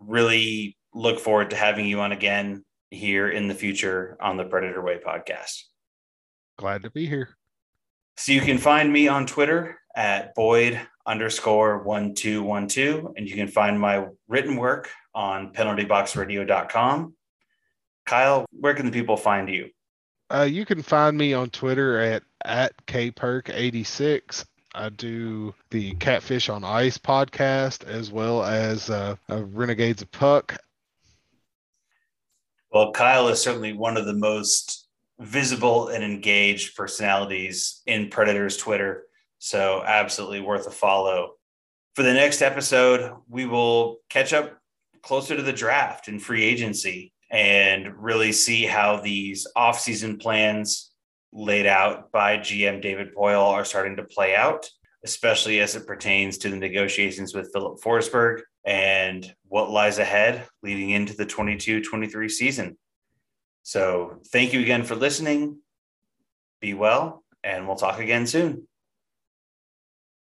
Really 0.00 0.76
look 0.94 1.20
forward 1.20 1.50
to 1.50 1.56
having 1.56 1.86
you 1.86 2.00
on 2.00 2.12
again 2.12 2.64
here 2.90 3.28
in 3.28 3.48
the 3.48 3.54
future 3.54 4.16
on 4.20 4.36
the 4.36 4.44
Predator 4.44 4.82
Way 4.82 4.98
podcast. 4.98 5.62
Glad 6.56 6.82
to 6.82 6.90
be 6.90 7.06
here. 7.06 7.36
So 8.16 8.32
you 8.32 8.40
can 8.40 8.58
find 8.58 8.92
me 8.92 9.08
on 9.08 9.26
Twitter 9.26 9.78
at 9.94 10.34
Boyd 10.34 10.80
underscore 11.06 11.82
one 11.82 12.14
two 12.14 12.42
one 12.42 12.66
two, 12.66 13.12
and 13.16 13.28
you 13.28 13.34
can 13.34 13.48
find 13.48 13.80
my 13.80 14.06
written 14.26 14.56
work 14.56 14.90
on 15.14 15.52
penaltyboxradio.com. 15.52 17.14
Kyle, 18.06 18.46
where 18.50 18.74
can 18.74 18.86
the 18.86 18.92
people 18.92 19.16
find 19.16 19.48
you? 19.48 19.70
Uh, 20.30 20.42
you 20.42 20.66
can 20.66 20.82
find 20.82 21.16
me 21.16 21.32
on 21.32 21.50
Twitter 21.50 21.98
at 22.00 22.22
at 22.44 22.74
kperk86. 22.86 24.44
I 24.74 24.90
do 24.90 25.54
the 25.70 25.94
Catfish 25.94 26.48
on 26.48 26.62
Ice 26.62 26.98
podcast 26.98 27.84
as 27.84 28.12
well 28.12 28.44
as 28.44 28.90
uh, 28.90 29.16
Renegades 29.28 30.02
of 30.02 30.12
Puck. 30.12 30.56
Well, 32.70 32.92
Kyle 32.92 33.28
is 33.28 33.40
certainly 33.40 33.72
one 33.72 33.96
of 33.96 34.04
the 34.04 34.12
most 34.12 34.88
visible 35.18 35.88
and 35.88 36.04
engaged 36.04 36.76
personalities 36.76 37.82
in 37.86 38.10
Predator's 38.10 38.56
Twitter. 38.56 39.04
So, 39.38 39.82
absolutely 39.84 40.40
worth 40.40 40.66
a 40.66 40.70
follow. 40.70 41.34
For 41.94 42.02
the 42.02 42.12
next 42.12 42.42
episode, 42.42 43.14
we 43.28 43.46
will 43.46 43.98
catch 44.10 44.32
up 44.32 44.60
closer 45.02 45.34
to 45.34 45.42
the 45.42 45.52
draft 45.52 46.08
and 46.08 46.22
free 46.22 46.44
agency 46.44 47.12
and 47.30 47.94
really 48.02 48.32
see 48.32 48.64
how 48.64 49.00
these 49.00 49.46
offseason 49.56 50.20
plans 50.20 50.92
laid 51.32 51.66
out 51.66 52.10
by 52.10 52.38
GM 52.38 52.80
David 52.80 53.14
Poile 53.14 53.44
are 53.44 53.64
starting 53.64 53.96
to 53.96 54.04
play 54.04 54.34
out, 54.34 54.68
especially 55.04 55.60
as 55.60 55.76
it 55.76 55.86
pertains 55.86 56.38
to 56.38 56.50
the 56.50 56.56
negotiations 56.56 57.34
with 57.34 57.52
Filip 57.52 57.80
Forsberg 57.80 58.40
and 58.64 59.34
what 59.46 59.70
lies 59.70 59.98
ahead 59.98 60.46
leading 60.62 60.90
into 60.90 61.14
the 61.14 61.26
22 61.26 61.82
23 61.82 62.28
season. 62.28 62.78
So 63.62 64.20
thank 64.32 64.52
you 64.52 64.60
again 64.60 64.84
for 64.84 64.94
listening. 64.94 65.58
Be 66.60 66.74
well, 66.74 67.24
and 67.44 67.66
we'll 67.66 67.76
talk 67.76 67.98
again 67.98 68.26
soon. 68.26 68.67